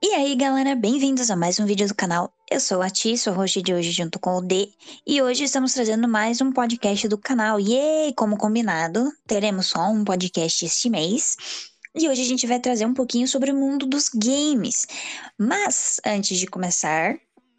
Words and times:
E 0.00 0.14
aí 0.14 0.36
galera, 0.36 0.76
bem-vindos 0.76 1.28
a 1.28 1.34
mais 1.34 1.58
um 1.58 1.66
vídeo 1.66 1.88
do 1.88 1.94
canal. 1.94 2.32
Eu 2.48 2.60
sou 2.60 2.80
a 2.80 2.88
Ti, 2.88 3.18
sou 3.18 3.34
host 3.34 3.60
de 3.60 3.74
hoje 3.74 3.90
junto 3.90 4.16
com 4.20 4.36
o 4.36 4.40
D, 4.40 4.70
e 5.04 5.20
hoje 5.20 5.42
estamos 5.42 5.74
trazendo 5.74 6.06
mais 6.06 6.40
um 6.40 6.52
podcast 6.52 7.08
do 7.08 7.18
canal. 7.18 7.58
E 7.58 8.12
como 8.14 8.38
combinado, 8.38 9.10
teremos 9.26 9.66
só 9.66 9.90
um 9.90 10.04
podcast 10.04 10.64
este 10.64 10.88
mês. 10.88 11.36
E 11.96 12.08
hoje 12.08 12.22
a 12.22 12.24
gente 12.24 12.46
vai 12.46 12.60
trazer 12.60 12.86
um 12.86 12.94
pouquinho 12.94 13.26
sobre 13.26 13.50
o 13.50 13.56
mundo 13.56 13.86
dos 13.86 14.08
games. 14.08 14.86
Mas 15.36 16.00
antes 16.06 16.38
de 16.38 16.46
começar 16.46 17.16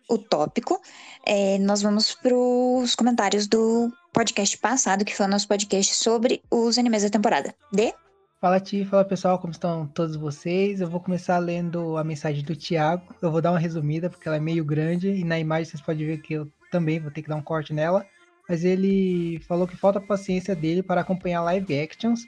o 0.10 0.18
tópico, 0.18 0.82
é, 1.26 1.58
nós 1.58 1.82
vamos 1.82 2.16
para 2.16 2.34
os 2.34 2.96
comentários 2.96 3.48
do 3.48 3.92
podcast 4.14 4.58
passado, 4.60 5.04
que 5.04 5.14
foi 5.14 5.26
o 5.26 5.30
nosso 5.30 5.48
podcast 5.48 5.94
sobre 5.94 6.42
os 6.50 6.78
animes 6.78 7.04
da 7.04 7.10
temporada. 7.10 7.54
D? 7.74 7.94
Fala 8.42 8.58
Ti, 8.58 8.86
fala 8.86 9.04
pessoal, 9.04 9.38
como 9.38 9.52
estão 9.52 9.86
todos 9.86 10.16
vocês? 10.16 10.80
Eu 10.80 10.90
vou 10.90 11.02
começar 11.02 11.38
lendo 11.40 11.98
a 11.98 12.06
mensagem 12.06 12.42
do 12.42 12.56
Thiago. 12.56 13.04
Eu 13.22 13.30
vou 13.30 13.42
dar 13.42 13.52
uma 13.52 13.60
resumida 13.60 14.10
porque 14.10 14.30
ela 14.30 14.38
é 14.38 14.40
meio 14.40 14.64
grande 14.64 15.10
e 15.10 15.26
na 15.26 15.38
imagem 15.38 15.66
vocês 15.66 15.82
podem 15.82 16.08
ver 16.08 16.22
que 16.22 16.36
eu 16.36 16.50
também 16.72 17.02
vou 17.02 17.12
ter 17.12 17.22
que 17.22 17.28
dar 17.28 17.36
um 17.36 17.42
corte 17.42 17.74
nela. 17.74 18.06
Mas 18.48 18.64
ele 18.64 19.42
falou 19.42 19.68
que 19.68 19.76
falta 19.76 20.00
paciência 20.00 20.56
dele 20.56 20.82
para 20.82 21.02
acompanhar 21.02 21.42
live 21.42 21.78
actions 21.78 22.22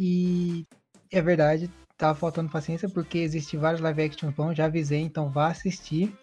e 0.00 0.64
é 1.12 1.20
verdade, 1.20 1.70
tava 1.98 2.18
faltando 2.18 2.50
paciência 2.50 2.88
porque 2.88 3.18
existe 3.18 3.58
vários 3.58 3.82
live 3.82 4.04
actions 4.04 4.34
bons, 4.34 4.56
já 4.56 4.64
avisei, 4.64 5.02
então 5.02 5.28
vá 5.28 5.48
assistir. 5.48 6.16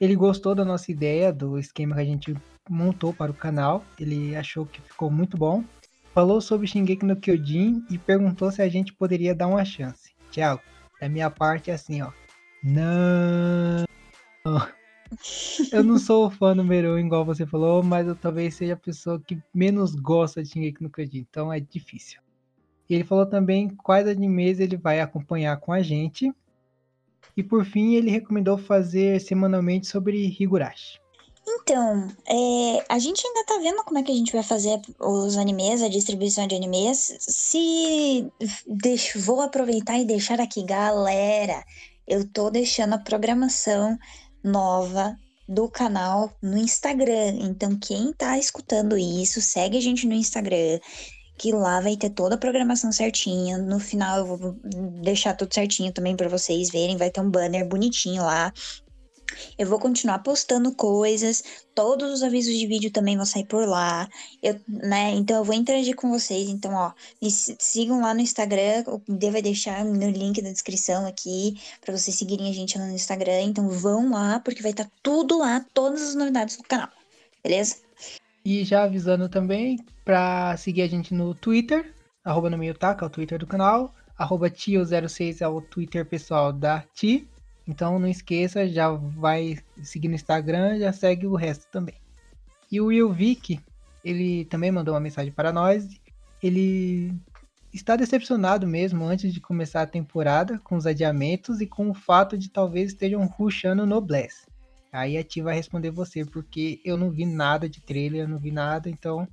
Ele 0.00 0.14
gostou 0.14 0.54
da 0.54 0.64
nossa 0.64 0.92
ideia, 0.92 1.32
do 1.32 1.58
esquema 1.58 1.96
que 1.96 2.02
a 2.02 2.04
gente 2.04 2.36
montou 2.68 3.12
para 3.12 3.32
o 3.32 3.34
canal. 3.34 3.84
Ele 3.98 4.36
achou 4.36 4.64
que 4.64 4.80
ficou 4.80 5.10
muito 5.10 5.36
bom 5.36 5.64
falou 6.14 6.40
sobre 6.40 6.66
Shingeki 6.66 7.04
no 7.04 7.16
Kyojin 7.16 7.84
e 7.90 7.98
perguntou 7.98 8.50
se 8.50 8.62
a 8.62 8.68
gente 8.68 8.92
poderia 8.92 9.34
dar 9.34 9.48
uma 9.48 9.64
chance. 9.64 10.12
Tiago, 10.30 10.62
da 11.00 11.08
minha 11.08 11.30
parte 11.30 11.70
é 11.70 11.74
assim, 11.74 12.02
ó. 12.02 12.10
Não. 12.62 13.84
Eu 15.72 15.82
não 15.82 15.98
sou 15.98 16.30
fã 16.30 16.54
número 16.54 16.94
um, 16.94 16.98
igual 16.98 17.24
você 17.24 17.44
falou, 17.44 17.82
mas 17.82 18.06
eu 18.06 18.14
talvez 18.14 18.54
seja 18.54 18.74
a 18.74 18.76
pessoa 18.76 19.20
que 19.20 19.42
menos 19.52 19.96
gosta 19.96 20.40
de 20.40 20.50
Shingeki 20.50 20.84
no 20.84 20.88
Kyojin, 20.88 21.26
então 21.28 21.52
é 21.52 21.58
difícil. 21.58 22.20
E 22.88 22.94
ele 22.94 23.02
falou 23.02 23.26
também 23.26 23.68
quais 23.68 24.06
animes 24.06 24.60
ele 24.60 24.76
vai 24.76 25.00
acompanhar 25.00 25.56
com 25.58 25.72
a 25.72 25.82
gente. 25.82 26.32
E 27.36 27.42
por 27.42 27.64
fim, 27.64 27.94
ele 27.94 28.10
recomendou 28.10 28.56
fazer 28.56 29.20
semanalmente 29.20 29.86
sobre 29.86 30.26
Higurashi. 30.26 31.00
Então, 31.46 32.08
é, 32.28 32.84
a 32.88 32.98
gente 32.98 33.26
ainda 33.26 33.44
tá 33.44 33.58
vendo 33.58 33.82
como 33.84 33.98
é 33.98 34.02
que 34.02 34.12
a 34.12 34.14
gente 34.14 34.32
vai 34.32 34.42
fazer 34.42 34.80
os 34.98 35.36
animes, 35.36 35.82
a 35.82 35.88
distribuição 35.88 36.46
de 36.46 36.54
animes. 36.54 37.16
Se 37.20 38.30
deixo, 38.66 39.18
vou 39.20 39.40
aproveitar 39.40 39.98
e 39.98 40.04
deixar 40.04 40.40
aqui, 40.40 40.62
galera, 40.62 41.64
eu 42.06 42.26
tô 42.28 42.50
deixando 42.50 42.94
a 42.94 42.98
programação 42.98 43.98
nova 44.44 45.16
do 45.48 45.68
canal 45.68 46.32
no 46.42 46.56
Instagram. 46.56 47.38
Então, 47.40 47.76
quem 47.78 48.12
tá 48.12 48.38
escutando 48.38 48.96
isso, 48.96 49.40
segue 49.40 49.78
a 49.78 49.80
gente 49.80 50.06
no 50.06 50.14
Instagram, 50.14 50.78
que 51.38 51.52
lá 51.52 51.80
vai 51.80 51.96
ter 51.96 52.10
toda 52.10 52.36
a 52.36 52.38
programação 52.38 52.92
certinha. 52.92 53.58
No 53.58 53.80
final 53.80 54.18
eu 54.18 54.36
vou 54.36 54.56
deixar 55.02 55.34
tudo 55.34 55.52
certinho 55.52 55.92
também 55.92 56.16
para 56.16 56.28
vocês 56.28 56.70
verem, 56.70 56.96
vai 56.96 57.10
ter 57.10 57.20
um 57.20 57.30
banner 57.30 57.66
bonitinho 57.66 58.22
lá 58.22 58.52
eu 59.58 59.66
vou 59.66 59.78
continuar 59.78 60.20
postando 60.20 60.72
coisas, 60.74 61.42
todos 61.74 62.10
os 62.10 62.22
avisos 62.22 62.54
de 62.56 62.66
vídeo 62.66 62.90
também 62.90 63.16
vão 63.16 63.24
sair 63.24 63.44
por 63.44 63.66
lá. 63.66 64.08
Eu, 64.42 64.60
né? 64.68 65.10
Então 65.12 65.36
eu 65.38 65.44
vou 65.44 65.54
interagir 65.54 65.94
com 65.96 66.10
vocês. 66.10 66.48
Então, 66.48 66.74
ó, 66.74 66.92
me 67.20 67.30
sigam 67.30 68.00
lá 68.00 68.14
no 68.14 68.20
Instagram. 68.20 68.84
O 68.86 69.00
D 69.08 69.30
vai 69.30 69.42
deixar 69.42 69.84
no 69.84 70.10
link 70.10 70.40
da 70.42 70.50
descrição 70.50 71.06
aqui 71.06 71.60
para 71.80 71.96
vocês 71.96 72.16
seguirem 72.16 72.48
a 72.48 72.52
gente 72.52 72.78
lá 72.78 72.86
no 72.86 72.94
Instagram. 72.94 73.42
Então 73.42 73.68
vão 73.68 74.10
lá, 74.10 74.40
porque 74.40 74.62
vai 74.62 74.72
estar 74.72 74.84
tá 74.84 74.90
tudo 75.02 75.38
lá, 75.38 75.64
todas 75.72 76.02
as 76.02 76.14
novidades 76.14 76.56
do 76.56 76.62
canal. 76.64 76.88
Beleza? 77.42 77.76
E 78.44 78.64
já 78.64 78.84
avisando 78.84 79.28
também 79.28 79.78
para 80.04 80.56
seguir 80.56 80.82
a 80.82 80.88
gente 80.88 81.12
no 81.12 81.34
Twitter, 81.34 81.94
arroba 82.24 82.48
no 82.48 82.58
meio 82.58 82.74
taca, 82.74 83.04
é 83.04 83.06
o 83.06 83.10
Twitter 83.10 83.38
do 83.38 83.46
canal. 83.46 83.94
Arroba 84.16 84.50
tio06 84.50 85.40
é 85.40 85.48
o 85.48 85.62
Twitter 85.62 86.04
pessoal 86.04 86.52
da 86.52 86.84
Ti. 86.94 87.26
Então 87.66 87.98
não 87.98 88.08
esqueça, 88.08 88.68
já 88.68 88.90
vai 88.90 89.58
seguir 89.82 90.08
no 90.08 90.14
Instagram, 90.14 90.78
já 90.78 90.92
segue 90.92 91.26
o 91.26 91.34
resto 91.34 91.66
também. 91.70 91.94
E 92.70 92.80
o 92.80 92.86
Will 92.86 93.12
Vick, 93.12 93.60
ele 94.04 94.44
também 94.46 94.70
mandou 94.70 94.94
uma 94.94 95.00
mensagem 95.00 95.32
para 95.32 95.52
nós. 95.52 95.88
Ele 96.42 97.12
está 97.72 97.96
decepcionado 97.96 98.66
mesmo 98.66 99.04
antes 99.04 99.32
de 99.32 99.40
começar 99.40 99.82
a 99.82 99.86
temporada 99.86 100.58
com 100.58 100.76
os 100.76 100.86
adiamentos 100.86 101.60
e 101.60 101.66
com 101.66 101.90
o 101.90 101.94
fato 101.94 102.36
de 102.36 102.48
talvez 102.50 102.92
estejam 102.92 103.24
rushando 103.26 103.86
no 103.86 104.00
Bless. 104.00 104.46
Aí 104.92 105.16
a 105.16 105.22
Ti 105.22 105.40
vai 105.40 105.54
responder 105.54 105.90
você, 105.90 106.24
porque 106.24 106.80
eu 106.84 106.96
não 106.96 107.10
vi 107.10 107.24
nada 107.24 107.68
de 107.68 107.80
trailer, 107.80 108.22
eu 108.22 108.28
não 108.28 108.38
vi 108.38 108.50
nada, 108.50 108.90
então 108.90 109.26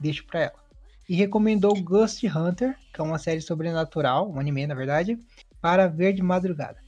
deixo 0.00 0.26
para 0.26 0.40
ela. 0.40 0.64
E 1.08 1.14
recomendou 1.14 1.80
Ghost 1.80 2.26
Hunter, 2.26 2.76
que 2.92 3.00
é 3.00 3.04
uma 3.04 3.18
série 3.18 3.40
sobrenatural, 3.40 4.30
um 4.30 4.40
anime 4.40 4.66
na 4.66 4.74
verdade, 4.74 5.18
para 5.60 5.86
ver 5.86 6.14
de 6.14 6.22
madrugada. 6.22 6.83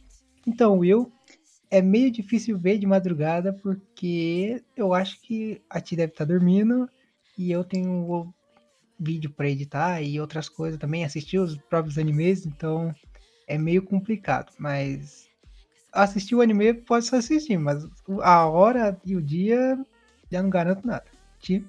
Então, 0.47 0.79
Will, 0.79 1.13
é 1.71 1.83
meio 1.83 2.11
difícil 2.11 2.59
ver 2.59 2.79
de 2.79 2.87
madrugada 2.87 3.53
porque 3.53 4.63
eu 4.77 4.95
acho 4.95 5.21
que 5.21 5.61
a 5.69 5.81
Ti 5.81 5.97
deve 5.97 6.13
estar 6.13 6.25
tá 6.25 6.33
dormindo 6.33 6.89
e 7.37 7.51
eu 7.51 7.65
tenho 7.65 7.91
o 8.11 8.35
vídeo 8.99 9.31
para 9.31 9.51
editar 9.51 10.01
e 10.01 10.21
outras 10.21 10.49
coisas 10.49 10.79
também, 10.79 11.05
assistir 11.05 11.39
os 11.39 11.57
próprios 11.57 11.99
animes, 11.99 12.47
então 12.47 12.95
é 13.47 13.59
meio 13.59 13.83
complicado, 13.83 14.53
mas 14.59 15.29
assistir 15.93 16.35
o 16.35 16.41
anime 16.41 16.75
pode 16.75 17.05
só 17.05 17.17
assistir, 17.17 17.59
mas 17.59 17.87
a 18.23 18.47
hora 18.47 18.99
e 19.05 19.17
o 19.17 19.23
dia 19.23 19.79
já 20.31 20.43
não 20.43 20.51
garanto 20.51 20.87
nada. 20.87 21.05
Ti? 21.41 21.65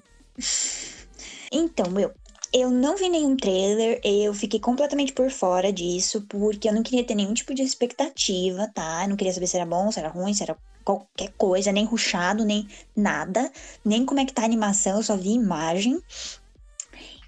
Então, 1.52 1.98
eu 1.98 2.14
eu 2.52 2.70
não 2.70 2.96
vi 2.96 3.08
nenhum 3.08 3.36
trailer, 3.36 4.00
eu 4.02 4.32
fiquei 4.32 4.58
completamente 4.58 5.12
por 5.12 5.30
fora 5.30 5.72
disso, 5.72 6.24
porque 6.28 6.68
eu 6.68 6.72
não 6.72 6.82
queria 6.82 7.04
ter 7.04 7.14
nenhum 7.14 7.34
tipo 7.34 7.54
de 7.54 7.62
expectativa, 7.62 8.70
tá? 8.74 9.02
Eu 9.04 9.10
não 9.10 9.16
queria 9.16 9.32
saber 9.32 9.46
se 9.46 9.56
era 9.56 9.66
bom, 9.66 9.90
se 9.92 9.98
era 9.98 10.08
ruim, 10.08 10.32
se 10.32 10.42
era 10.42 10.56
qualquer 10.84 11.30
coisa, 11.36 11.70
nem 11.70 11.84
ruchado, 11.84 12.44
nem 12.44 12.66
nada, 12.96 13.52
nem 13.84 14.06
como 14.06 14.20
é 14.20 14.24
que 14.24 14.32
tá 14.32 14.42
a 14.42 14.46
animação, 14.46 14.96
eu 14.96 15.02
só 15.02 15.16
vi 15.16 15.32
imagem. 15.32 16.00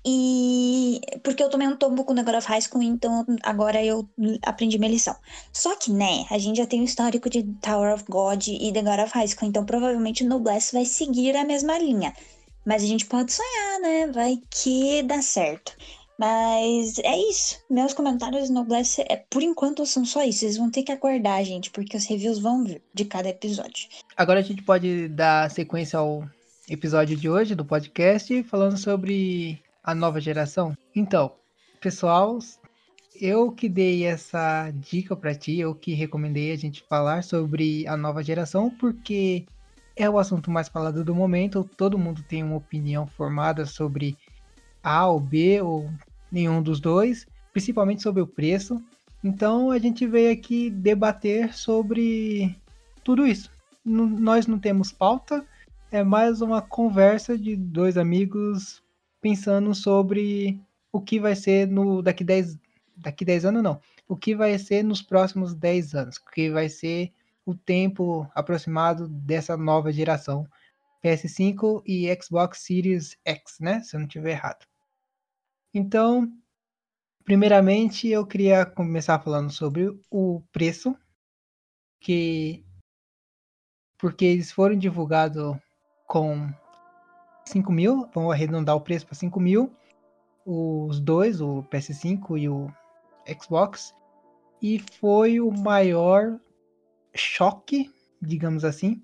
E 0.02 0.98
porque 1.22 1.42
eu 1.42 1.50
tomei 1.50 1.68
um 1.68 1.76
tombo 1.76 2.04
com 2.04 2.14
o 2.14 2.38
of 2.38 2.48
High 2.48 2.62
School, 2.62 2.82
então 2.82 3.26
agora 3.42 3.84
eu 3.84 4.08
aprendi 4.42 4.78
minha 4.78 4.90
lição. 4.90 5.14
Só 5.52 5.76
que, 5.76 5.92
né, 5.92 6.24
a 6.30 6.38
gente 6.38 6.56
já 6.56 6.66
tem 6.66 6.80
um 6.80 6.84
histórico 6.84 7.28
de 7.28 7.42
Tower 7.60 7.92
of 7.92 8.04
God 8.08 8.46
e 8.48 8.72
The 8.72 8.80
God 8.80 9.00
of 9.00 9.12
High 9.12 9.28
School, 9.28 9.48
então 9.48 9.66
provavelmente 9.66 10.24
no 10.24 10.38
Bless 10.38 10.72
vai 10.72 10.86
seguir 10.86 11.36
a 11.36 11.44
mesma 11.44 11.78
linha. 11.78 12.14
Mas 12.70 12.84
a 12.84 12.86
gente 12.86 13.04
pode 13.06 13.32
sonhar, 13.32 13.80
né? 13.80 14.06
Vai 14.12 14.40
que 14.48 15.02
dá 15.02 15.20
certo. 15.20 15.76
Mas 16.16 17.00
é 17.00 17.18
isso. 17.28 17.58
Meus 17.68 17.92
comentários 17.92 18.48
no 18.48 18.62
Bless, 18.62 19.00
é, 19.08 19.24
por 19.28 19.42
enquanto, 19.42 19.84
são 19.84 20.04
só 20.04 20.22
isso. 20.22 20.38
Vocês 20.38 20.56
vão 20.56 20.70
ter 20.70 20.84
que 20.84 20.92
aguardar, 20.92 21.42
gente, 21.44 21.68
porque 21.72 21.96
os 21.96 22.06
reviews 22.06 22.38
vão 22.38 22.62
vir 22.62 22.80
de 22.94 23.04
cada 23.04 23.28
episódio. 23.28 23.88
Agora 24.16 24.38
a 24.38 24.42
gente 24.42 24.62
pode 24.62 25.08
dar 25.08 25.50
sequência 25.50 25.98
ao 25.98 26.24
episódio 26.68 27.16
de 27.16 27.28
hoje 27.28 27.56
do 27.56 27.64
podcast, 27.64 28.40
falando 28.44 28.76
sobre 28.76 29.60
a 29.82 29.92
nova 29.92 30.20
geração. 30.20 30.78
Então, 30.94 31.32
pessoal, 31.80 32.38
eu 33.20 33.50
que 33.50 33.68
dei 33.68 34.04
essa 34.04 34.70
dica 34.70 35.16
para 35.16 35.34
ti, 35.34 35.58
eu 35.58 35.74
que 35.74 35.92
recomendei 35.92 36.52
a 36.52 36.56
gente 36.56 36.84
falar 36.88 37.24
sobre 37.24 37.84
a 37.88 37.96
nova 37.96 38.22
geração, 38.22 38.70
porque 38.70 39.44
é 39.96 40.08
o 40.08 40.18
assunto 40.18 40.50
mais 40.50 40.68
falado 40.68 41.04
do 41.04 41.14
momento. 41.14 41.68
Todo 41.76 41.98
mundo 41.98 42.22
tem 42.22 42.42
uma 42.42 42.56
opinião 42.56 43.06
formada 43.06 43.66
sobre 43.66 44.16
A 44.82 45.06
ou 45.06 45.20
B 45.20 45.60
ou 45.60 45.90
nenhum 46.30 46.62
dos 46.62 46.80
dois, 46.80 47.26
principalmente 47.52 48.02
sobre 48.02 48.22
o 48.22 48.26
preço. 48.26 48.82
Então 49.22 49.70
a 49.70 49.78
gente 49.78 50.06
veio 50.06 50.32
aqui 50.32 50.70
debater 50.70 51.52
sobre 51.54 52.56
tudo 53.04 53.26
isso. 53.26 53.50
N 53.84 54.20
nós 54.20 54.46
não 54.46 54.58
temos 54.58 54.92
pauta, 54.92 55.44
é 55.90 56.02
mais 56.02 56.40
uma 56.40 56.62
conversa 56.62 57.36
de 57.36 57.56
dois 57.56 57.96
amigos 57.96 58.82
pensando 59.20 59.74
sobre 59.74 60.60
o 60.92 61.00
que 61.00 61.20
vai 61.20 61.34
ser 61.34 61.66
no 61.66 62.02
daqui 62.02 62.24
10 62.24 62.58
daqui 62.96 63.24
10 63.24 63.46
anos 63.46 63.62
não. 63.62 63.80
O 64.08 64.16
que 64.16 64.34
vai 64.34 64.58
ser 64.58 64.82
nos 64.82 65.02
próximos 65.02 65.54
10 65.54 65.94
anos, 65.94 66.16
o 66.16 66.30
que 66.30 66.50
vai 66.50 66.68
ser 66.68 67.12
o 67.50 67.54
tempo 67.56 68.30
aproximado 68.34 69.08
dessa 69.08 69.56
nova 69.56 69.92
geração 69.92 70.46
PS5 71.04 71.82
e 71.86 72.08
Xbox 72.22 72.60
Series 72.60 73.16
X, 73.24 73.58
né? 73.60 73.80
Se 73.82 73.96
eu 73.96 74.00
não 74.00 74.06
estiver 74.06 74.32
errado. 74.32 74.66
Então, 75.72 76.30
primeiramente 77.24 78.08
eu 78.08 78.26
queria 78.26 78.66
começar 78.66 79.18
falando 79.20 79.50
sobre 79.50 79.88
o 80.10 80.42
preço, 80.52 80.96
que 82.00 82.64
porque 83.98 84.24
eles 84.24 84.50
foram 84.50 84.76
divulgados 84.76 85.56
com 86.06 86.48
5 87.46 87.70
mil, 87.70 88.08
vamos 88.14 88.32
arredondar 88.32 88.74
o 88.74 88.80
preço 88.80 89.06
para 89.06 89.14
5 89.14 89.38
mil, 89.38 89.70
os 90.44 90.98
dois, 91.00 91.40
o 91.40 91.62
PS5 91.64 92.38
e 92.38 92.48
o 92.48 92.72
Xbox, 93.40 93.94
e 94.62 94.78
foi 94.78 95.40
o 95.40 95.50
maior 95.50 96.38
choque, 97.14 97.90
digamos 98.20 98.64
assim, 98.64 99.02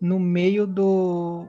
no 0.00 0.18
meio 0.18 0.66
do, 0.66 1.46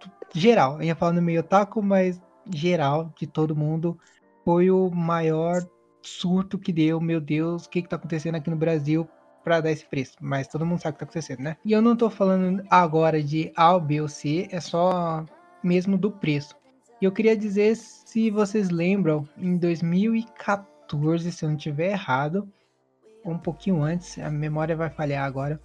do 0.00 0.38
geral. 0.38 0.76
Eu 0.76 0.84
ia 0.84 0.96
falar 0.96 1.12
no 1.12 1.22
meio 1.22 1.40
otaku, 1.40 1.82
mas 1.82 2.20
geral, 2.54 3.12
de 3.18 3.26
todo 3.26 3.56
mundo, 3.56 3.98
foi 4.44 4.70
o 4.70 4.90
maior 4.90 5.62
surto 6.02 6.58
que 6.58 6.72
deu. 6.72 7.00
Meu 7.00 7.20
Deus, 7.20 7.66
o 7.66 7.70
que, 7.70 7.82
que 7.82 7.88
tá 7.88 7.96
acontecendo 7.96 8.36
aqui 8.36 8.50
no 8.50 8.56
Brasil 8.56 9.08
para 9.44 9.60
dar 9.60 9.70
esse 9.70 9.86
preço? 9.86 10.16
Mas 10.20 10.48
todo 10.48 10.64
mundo 10.64 10.80
sabe 10.80 10.92
o 10.92 10.94
que 10.94 11.00
tá 11.00 11.04
acontecendo, 11.04 11.40
né? 11.40 11.56
E 11.64 11.72
eu 11.72 11.82
não 11.82 11.96
tô 11.96 12.08
falando 12.08 12.64
agora 12.70 13.22
de 13.22 13.52
A, 13.54 13.78
B 13.78 14.00
ou 14.00 14.08
C, 14.08 14.48
é 14.50 14.60
só 14.60 15.24
mesmo 15.62 15.96
do 15.98 16.10
preço. 16.10 16.56
E 17.00 17.04
eu 17.04 17.12
queria 17.12 17.36
dizer 17.36 17.76
se 17.76 18.30
vocês 18.30 18.70
lembram, 18.70 19.28
em 19.36 19.56
2014, 19.56 21.30
se 21.30 21.44
eu 21.44 21.50
não 21.50 21.56
estiver 21.56 21.92
errado, 21.92 22.48
um 23.24 23.38
pouquinho 23.38 23.82
antes, 23.82 24.18
a 24.18 24.30
memória 24.30 24.76
vai 24.76 24.90
falhar 24.90 25.24
agora. 25.24 25.60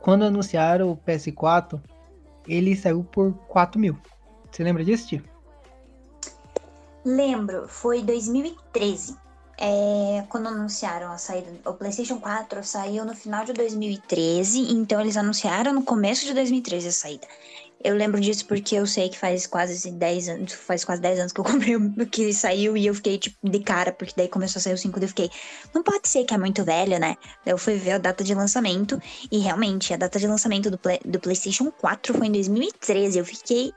Quando 0.00 0.24
anunciaram 0.24 0.90
o 0.90 0.96
PS4, 0.96 1.80
ele 2.46 2.74
saiu 2.76 3.04
por 3.04 3.32
4 3.48 3.78
mil. 3.78 3.96
Você 4.50 4.64
lembra 4.64 4.84
disso, 4.84 5.08
tio? 5.08 5.24
Lembro, 7.04 7.68
foi 7.68 8.02
2013. 8.02 9.16
É, 9.62 10.24
quando 10.30 10.48
anunciaram 10.48 11.12
a 11.12 11.18
saída, 11.18 11.50
o 11.66 11.74
PlayStation 11.74 12.18
4 12.18 12.64
saiu 12.64 13.04
no 13.04 13.14
final 13.14 13.44
de 13.44 13.52
2013, 13.52 14.72
então 14.72 14.98
eles 15.00 15.18
anunciaram 15.18 15.74
no 15.74 15.82
começo 15.82 16.24
de 16.24 16.32
2013 16.32 16.88
a 16.88 16.92
saída. 16.92 17.26
Eu 17.82 17.96
lembro 17.96 18.20
disso 18.20 18.44
porque 18.46 18.74
eu 18.74 18.86
sei 18.86 19.08
que 19.08 19.18
faz 19.18 19.46
quase 19.46 19.90
10 19.90 20.28
anos, 20.28 20.52
faz 20.52 20.84
quase 20.84 21.00
10 21.00 21.18
anos 21.20 21.32
que 21.32 21.40
eu 21.40 21.44
comprei 21.44 21.76
o 21.76 22.06
que 22.06 22.32
saiu 22.32 22.76
e 22.76 22.86
eu 22.86 22.94
fiquei 22.94 23.18
tipo 23.18 23.36
de 23.42 23.60
cara, 23.60 23.90
porque 23.90 24.12
daí 24.14 24.28
começou 24.28 24.60
a 24.60 24.62
sair 24.62 24.74
o 24.74 24.78
5 24.78 24.98
e 24.98 25.02
eu 25.02 25.08
fiquei, 25.08 25.30
não 25.74 25.82
pode 25.82 26.06
ser 26.06 26.24
que 26.24 26.34
é 26.34 26.38
muito 26.38 26.62
velho, 26.62 26.98
né? 26.98 27.16
Eu 27.46 27.56
fui 27.56 27.76
ver 27.76 27.92
a 27.92 27.98
data 27.98 28.22
de 28.22 28.34
lançamento 28.34 29.00
e 29.32 29.38
realmente 29.38 29.94
a 29.94 29.96
data 29.96 30.18
de 30.18 30.26
lançamento 30.26 30.70
do, 30.70 30.76
Play, 30.76 31.00
do 31.04 31.18
PlayStation 31.18 31.70
4 31.70 32.12
foi 32.12 32.26
em 32.26 32.32
2013. 32.32 33.18
Eu 33.18 33.24
fiquei 33.24 33.72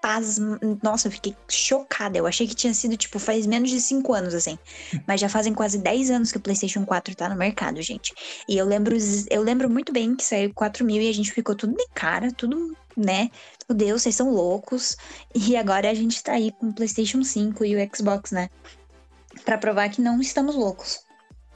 paz, 0.00 0.38
nossa, 0.82 1.08
eu 1.08 1.12
fiquei 1.12 1.34
chocada. 1.48 2.16
Eu 2.18 2.26
achei 2.26 2.46
que 2.46 2.54
tinha 2.54 2.72
sido, 2.74 2.96
tipo, 2.96 3.18
faz 3.18 3.46
menos 3.46 3.70
de 3.70 3.80
5 3.80 4.12
anos, 4.12 4.34
assim. 4.34 4.58
Mas 5.06 5.20
já 5.20 5.28
fazem 5.28 5.54
quase 5.54 5.78
10 5.78 6.10
anos 6.10 6.32
que 6.32 6.38
o 6.38 6.40
PlayStation 6.40 6.84
4 6.84 7.14
tá 7.14 7.28
no 7.28 7.36
mercado, 7.36 7.80
gente. 7.82 8.14
E 8.48 8.56
eu 8.56 8.66
lembro, 8.66 8.96
eu 9.30 9.42
lembro 9.42 9.68
muito 9.68 9.92
bem 9.92 10.14
que 10.14 10.24
saiu 10.24 10.52
4 10.54 10.84
mil 10.84 11.00
e 11.00 11.08
a 11.08 11.14
gente 11.14 11.32
ficou 11.32 11.54
tudo 11.54 11.74
de 11.74 11.86
cara, 11.94 12.32
tudo 12.32 12.76
né? 12.96 13.30
Meu 13.68 13.76
Deus, 13.76 14.02
vocês 14.02 14.14
são 14.14 14.30
loucos. 14.30 14.96
E 15.34 15.56
agora 15.56 15.90
a 15.90 15.94
gente 15.94 16.22
tá 16.22 16.32
aí 16.32 16.50
com 16.52 16.68
o 16.68 16.72
PlayStation 16.72 17.22
5 17.22 17.64
e 17.64 17.76
o 17.76 17.90
Xbox, 17.94 18.32
né? 18.32 18.48
Pra 19.44 19.58
provar 19.58 19.90
que 19.90 20.00
não 20.00 20.20
estamos 20.20 20.56
loucos. 20.56 21.00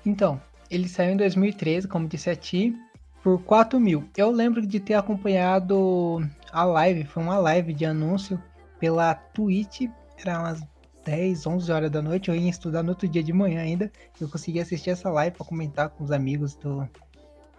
Então, 0.04 0.40
ele 0.70 0.88
saiu 0.88 1.12
em 1.12 1.16
2013, 1.16 1.88
como 1.88 2.06
disse 2.06 2.28
a 2.28 2.36
Ti, 2.36 2.76
por 3.22 3.42
4 3.42 3.80
mil. 3.80 4.08
Eu 4.16 4.30
lembro 4.30 4.66
de 4.66 4.78
ter 4.80 4.94
acompanhado 4.94 6.20
a 6.52 6.64
live, 6.64 7.04
foi 7.04 7.22
uma 7.22 7.38
live 7.38 7.72
de 7.72 7.84
anúncio 7.84 8.42
pela 8.78 9.14
Twitch, 9.14 9.82
era 10.16 10.38
umas 10.38 10.60
10, 11.04 11.46
11 11.46 11.72
horas 11.72 11.90
da 11.90 12.02
noite, 12.02 12.28
eu 12.28 12.34
ia 12.34 12.50
estudar 12.50 12.82
no 12.82 12.90
outro 12.90 13.08
dia 13.08 13.22
de 13.22 13.32
manhã 13.32 13.62
ainda, 13.62 13.90
eu 14.20 14.28
consegui 14.28 14.60
assistir 14.60 14.90
essa 14.90 15.10
live 15.10 15.36
para 15.36 15.46
comentar 15.46 15.88
com 15.90 16.04
os 16.04 16.10
amigos 16.10 16.54
do, 16.56 16.88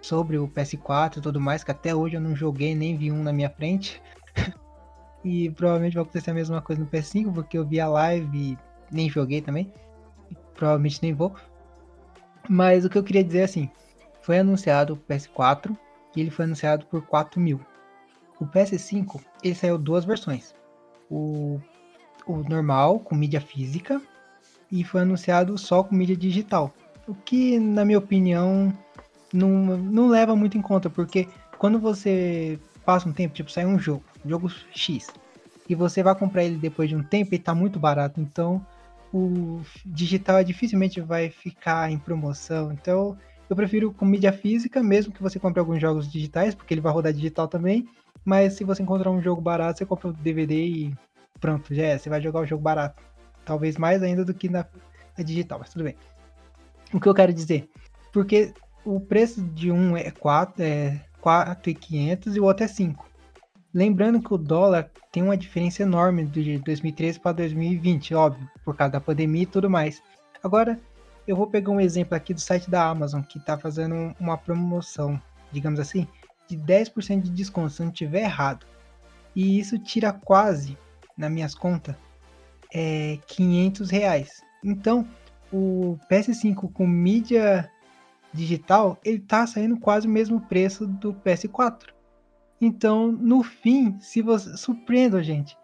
sobre 0.02 0.38
o 0.38 0.48
PS4 0.48 1.18
e 1.18 1.22
tudo 1.22 1.40
mais, 1.40 1.64
que 1.64 1.72
até 1.72 1.96
hoje 1.96 2.16
eu 2.16 2.22
não 2.22 2.36
joguei, 2.36 2.76
nem 2.76 2.98
vi 2.98 3.12
um 3.12 3.24
na 3.24 3.32
minha 3.32 3.50
frente. 3.50 4.02
e 5.24 5.50
provavelmente 5.52 5.94
vai 5.94 6.04
acontecer 6.04 6.32
a 6.32 6.34
mesma 6.34 6.62
coisa 6.62 6.82
no 6.82 6.88
PS5, 6.88 7.34
porque 7.34 7.58
eu 7.58 7.66
vi 7.66 7.80
a 7.80 7.88
live 7.88 8.38
e 8.38 8.58
nem 8.92 9.10
joguei 9.10 9.42
também. 9.42 9.72
Provavelmente 10.56 11.00
nem 11.02 11.14
vou. 11.14 11.36
Mas 12.50 12.84
o 12.84 12.90
que 12.90 12.98
eu 12.98 13.04
queria 13.04 13.24
dizer 13.24 13.40
é 13.40 13.44
assim, 13.44 13.70
foi 14.22 14.40
anunciado 14.40 14.94
o 14.94 14.98
PS4 14.98 15.78
e 16.16 16.22
ele 16.22 16.32
foi 16.32 16.46
anunciado 16.46 16.86
por 16.88 17.06
4 17.06 17.40
mil. 17.40 17.60
O 18.42 18.48
PS5, 18.48 19.22
ele 19.44 19.54
saiu 19.54 19.78
duas 19.78 20.04
versões. 20.04 20.56
O, 21.12 21.62
o 22.26 22.38
normal, 22.38 23.00
com 23.00 23.14
mídia 23.14 23.40
física, 23.40 24.02
e 24.72 24.84
foi 24.84 25.02
anunciado 25.02 25.56
só 25.60 25.84
com 25.84 25.94
mídia 25.94 26.18
digital. 26.18 26.74
O 27.08 27.14
que, 27.14 27.60
na 27.60 27.86
minha 27.86 28.00
opinião, 28.00 28.76
não, 29.32 29.78
não 29.78 30.10
leva 30.10 30.36
muito 30.36 30.58
em 30.58 30.62
conta, 30.62 30.90
porque 30.90 31.28
quando 31.60 31.78
você 31.78 32.60
passa 32.84 33.08
um 33.08 33.14
tempo, 33.14 33.36
tipo, 33.36 33.52
sai 33.52 33.68
um 33.68 33.78
jogo, 33.78 34.04
jogo 34.26 34.50
X, 34.74 35.08
e 35.70 35.76
você 35.76 36.02
vai 36.02 36.16
comprar 36.16 36.44
ele 36.44 36.58
depois 36.58 36.90
de 36.90 36.96
um 36.96 37.04
tempo 37.04 37.36
e 37.36 37.40
tá 37.40 37.54
muito 37.54 37.80
barato, 37.80 38.20
então 38.20 38.66
o 39.14 39.62
digital 39.86 40.44
dificilmente 40.44 41.00
vai 41.00 41.30
ficar 41.30 41.92
em 41.92 42.00
promoção. 42.00 42.72
Então 42.72 43.16
eu 43.48 43.56
prefiro 43.56 43.92
com 43.92 44.06
mídia 44.06 44.32
física, 44.32 44.82
mesmo 44.82 45.14
que 45.14 45.22
você 45.22 45.38
compre 45.40 45.60
alguns 45.60 45.80
jogos 45.80 46.12
digitais, 46.12 46.56
porque 46.56 46.74
ele 46.74 46.82
vai 46.82 46.92
rodar 46.92 47.14
digital 47.14 47.48
também. 47.48 47.88
Mas 48.24 48.54
se 48.54 48.64
você 48.64 48.84
encontrar 48.84 49.10
um 49.12 49.22
jogo 49.22 49.42
barato, 49.42 49.80
você 49.80 49.86
compra 49.86 50.10
o 50.10 50.14
DVD 50.14 50.54
e 50.64 50.98
pronto, 51.40 51.74
já 51.74 51.84
é. 51.84 51.98
Você 51.98 52.10
vai 52.10 52.22
jogar 52.22 52.42
o 52.42 52.46
jogo 52.46 52.62
barato. 52.62 53.02
Talvez 53.44 53.78
mais 53.78 54.04
ainda 54.04 54.24
do 54.24 54.34
que 54.34 54.48
na, 54.48 54.66
na 55.18 55.24
digital, 55.24 55.60
mas 55.60 55.70
tudo 55.70 55.84
bem. 55.84 55.96
O 56.94 57.00
que 57.00 57.08
eu 57.08 57.14
quero 57.14 57.34
dizer? 57.34 57.70
Porque 58.12 58.54
o 58.86 59.00
preço 59.00 59.42
de 59.42 59.72
um 59.72 59.96
é 59.96 60.12
4 60.12 60.64
é 60.64 61.02
4,500 61.22 62.36
e 62.36 62.40
o 62.40 62.44
outro 62.44 62.66
é 62.66 62.68
5. 62.68 63.10
Lembrando 63.74 64.22
que 64.22 64.34
o 64.34 64.38
dólar 64.38 64.90
tem 65.12 65.24
uma 65.24 65.38
diferença 65.38 65.84
enorme 65.84 66.26
de 66.26 66.58
2013 66.60 67.20
para 67.20 67.32
2020, 67.34 68.14
óbvio, 68.14 68.50
por 68.66 68.76
causa 68.76 68.94
da 68.94 69.02
pandemia 69.02 69.44
e 69.44 69.46
tudo 69.46 69.70
mais. 69.70 70.02
Agora, 70.44 70.80
eu 71.28 71.36
vou 71.36 71.48
pegar 71.48 71.72
um 71.72 71.80
exemplo 71.80 72.16
aqui 72.16 72.34
do 72.34 72.42
site 72.42 72.70
da 72.70 72.90
Amazon, 72.90 73.22
que 73.22 73.38
está 73.38 73.58
fazendo 73.58 74.14
uma 74.20 74.38
promoção, 74.38 75.22
digamos 75.52 75.80
assim, 75.80 76.08
de 76.56 76.58
10% 76.58 77.22
de 77.22 77.30
desconto, 77.32 77.72
se 77.72 77.82
não 77.82 77.90
estiver 77.90 78.24
errado. 78.24 78.66
E 79.36 79.60
isso 79.60 79.80
tira 79.80 80.12
quase, 80.12 80.78
nas 81.18 81.32
minhas 81.32 81.56
contas, 81.56 81.96
é, 82.74 83.18
500 83.28 83.90
reais. 83.90 84.42
Então, 84.64 85.08
o 85.52 85.98
PS5 86.10 86.72
com 86.72 86.86
mídia 86.86 87.70
digital, 88.34 88.98
ele 89.04 89.20
tá 89.20 89.46
saindo 89.46 89.80
quase 89.80 90.08
o 90.08 90.12
mesmo 90.12 90.42
preço 90.42 90.86
do 90.86 91.14
PS4. 91.14 91.90
Então, 92.60 93.12
no 93.12 93.44
fim, 93.44 93.98
se 94.00 94.22
você 94.22 94.56
surpreenda, 94.56 95.24
gente, 95.24 95.58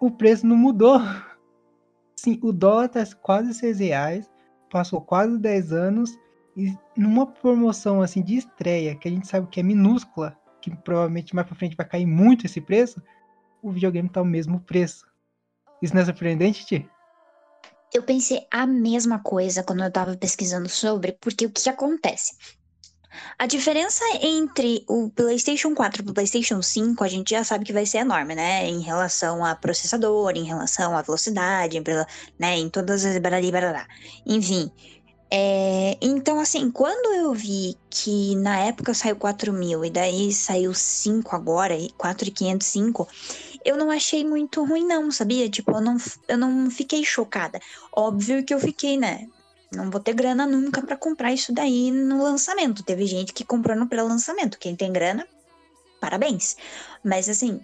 o 0.00 0.10
preço 0.10 0.46
não 0.46 0.56
mudou. 0.56 1.00
Sim, 2.14 2.38
o 2.42 2.52
dólar 2.52 2.88
tá 2.88 3.04
quase 3.20 3.52
6 3.52 3.78
reais, 3.80 4.30
passou 4.70 5.00
quase 5.00 5.38
10 5.38 5.72
anos 5.72 6.18
e 6.56 6.76
numa 6.96 7.26
promoção 7.26 8.00
assim 8.00 8.22
de 8.22 8.36
estreia, 8.36 8.94
que 8.96 9.06
a 9.06 9.10
gente 9.10 9.26
sabe 9.26 9.46
que 9.48 9.60
é 9.60 9.62
minúscula, 9.62 10.36
que 10.60 10.74
provavelmente 10.74 11.34
mais 11.34 11.46
para 11.46 11.56
frente 11.56 11.76
vai 11.76 11.86
cair 11.86 12.06
muito 12.06 12.46
esse 12.46 12.60
preço, 12.60 13.00
o 13.62 13.70
videogame 13.70 14.08
tá 14.08 14.22
o 14.22 14.24
mesmo 14.24 14.60
preço. 14.60 15.06
Isso 15.82 15.94
não 15.94 16.00
é 16.00 16.04
surpreendente, 16.04 16.64
Tia? 16.64 16.88
Eu 17.92 18.02
pensei 18.02 18.46
a 18.50 18.66
mesma 18.66 19.18
coisa 19.18 19.62
quando 19.62 19.84
eu 19.84 19.92
tava 19.92 20.16
pesquisando 20.16 20.68
sobre, 20.68 21.12
porque 21.20 21.46
o 21.46 21.50
que, 21.50 21.68
acontece? 21.68 22.34
A 23.38 23.46
diferença 23.46 24.04
entre 24.20 24.84
o 24.88 25.10
PlayStation 25.10 25.74
4 25.74 26.02
e 26.02 26.10
o 26.10 26.14
PlayStation 26.14 26.60
5, 26.60 27.02
a 27.04 27.08
gente 27.08 27.30
já 27.30 27.44
sabe 27.44 27.64
que 27.64 27.72
vai 27.72 27.86
ser 27.86 27.98
enorme, 27.98 28.34
né? 28.34 28.66
Em 28.66 28.80
relação 28.80 29.44
a 29.44 29.54
processador, 29.54 30.32
em 30.34 30.44
relação 30.44 30.96
à 30.96 31.02
velocidade, 31.02 31.82
né? 32.38 32.58
Em 32.58 32.68
todas 32.68 33.04
as. 33.04 33.16
Enfim. 34.26 34.70
É, 35.30 35.98
então, 36.00 36.38
assim, 36.38 36.70
quando 36.70 37.12
eu 37.14 37.34
vi 37.34 37.76
que 37.90 38.36
na 38.36 38.60
época 38.60 38.94
saiu 38.94 39.16
4 39.16 39.52
mil 39.52 39.84
e 39.84 39.90
daí 39.90 40.32
saiu 40.32 40.72
5 40.72 41.34
agora, 41.34 41.74
4,505, 41.98 43.08
eu 43.64 43.76
não 43.76 43.90
achei 43.90 44.24
muito 44.24 44.64
ruim, 44.64 44.86
não, 44.86 45.10
sabia? 45.10 45.48
Tipo, 45.48 45.72
eu 45.72 45.80
não, 45.80 45.96
eu 46.28 46.38
não 46.38 46.70
fiquei 46.70 47.04
chocada. 47.04 47.60
Óbvio 47.92 48.44
que 48.44 48.54
eu 48.54 48.60
fiquei, 48.60 48.96
né? 48.96 49.26
Não 49.72 49.90
vou 49.90 50.00
ter 50.00 50.14
grana 50.14 50.46
nunca 50.46 50.80
para 50.80 50.96
comprar 50.96 51.32
isso 51.32 51.52
daí 51.52 51.90
no 51.90 52.22
lançamento. 52.22 52.84
Teve 52.84 53.04
gente 53.06 53.32
que 53.32 53.44
comprou 53.44 53.76
no 53.76 53.88
pré-lançamento. 53.88 54.58
Quem 54.58 54.76
tem 54.76 54.92
grana, 54.92 55.26
parabéns. 56.00 56.56
Mas 57.04 57.28
assim, 57.28 57.60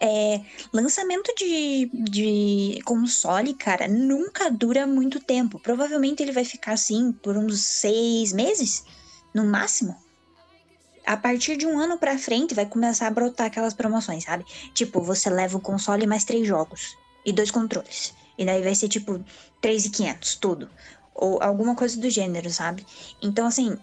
é, 0.00 0.40
lançamento 0.72 1.32
de, 1.36 1.90
de 1.92 2.80
console, 2.84 3.54
cara, 3.54 3.88
nunca 3.88 4.50
dura 4.50 4.86
muito 4.86 5.20
tempo. 5.20 5.58
Provavelmente 5.58 6.22
ele 6.22 6.32
vai 6.32 6.44
ficar 6.44 6.72
assim 6.72 7.12
por 7.12 7.36
uns 7.36 7.60
seis 7.60 8.32
meses, 8.32 8.84
no 9.34 9.44
máximo 9.44 9.96
a 11.06 11.16
partir 11.16 11.56
de 11.56 11.66
um 11.66 11.78
ano 11.78 11.96
pra 11.96 12.18
frente 12.18 12.52
vai 12.52 12.66
começar 12.66 13.06
a 13.06 13.10
brotar 13.10 13.46
aquelas 13.46 13.72
promoções, 13.72 14.24
sabe? 14.24 14.44
Tipo, 14.74 15.00
você 15.00 15.30
leva 15.30 15.56
o 15.56 15.60
console 15.60 16.02
e 16.02 16.06
mais 16.06 16.24
três 16.24 16.46
jogos 16.46 16.96
e 17.24 17.32
dois 17.32 17.50
controles. 17.50 18.12
E 18.36 18.44
daí 18.44 18.60
vai 18.60 18.74
ser 18.74 18.88
tipo 18.88 19.24
3,500, 19.60 20.34
tudo. 20.34 20.68
Ou 21.14 21.40
alguma 21.40 21.76
coisa 21.76 21.98
do 21.98 22.10
gênero, 22.10 22.50
sabe? 22.50 22.84
Então, 23.22 23.46
assim, 23.46 23.78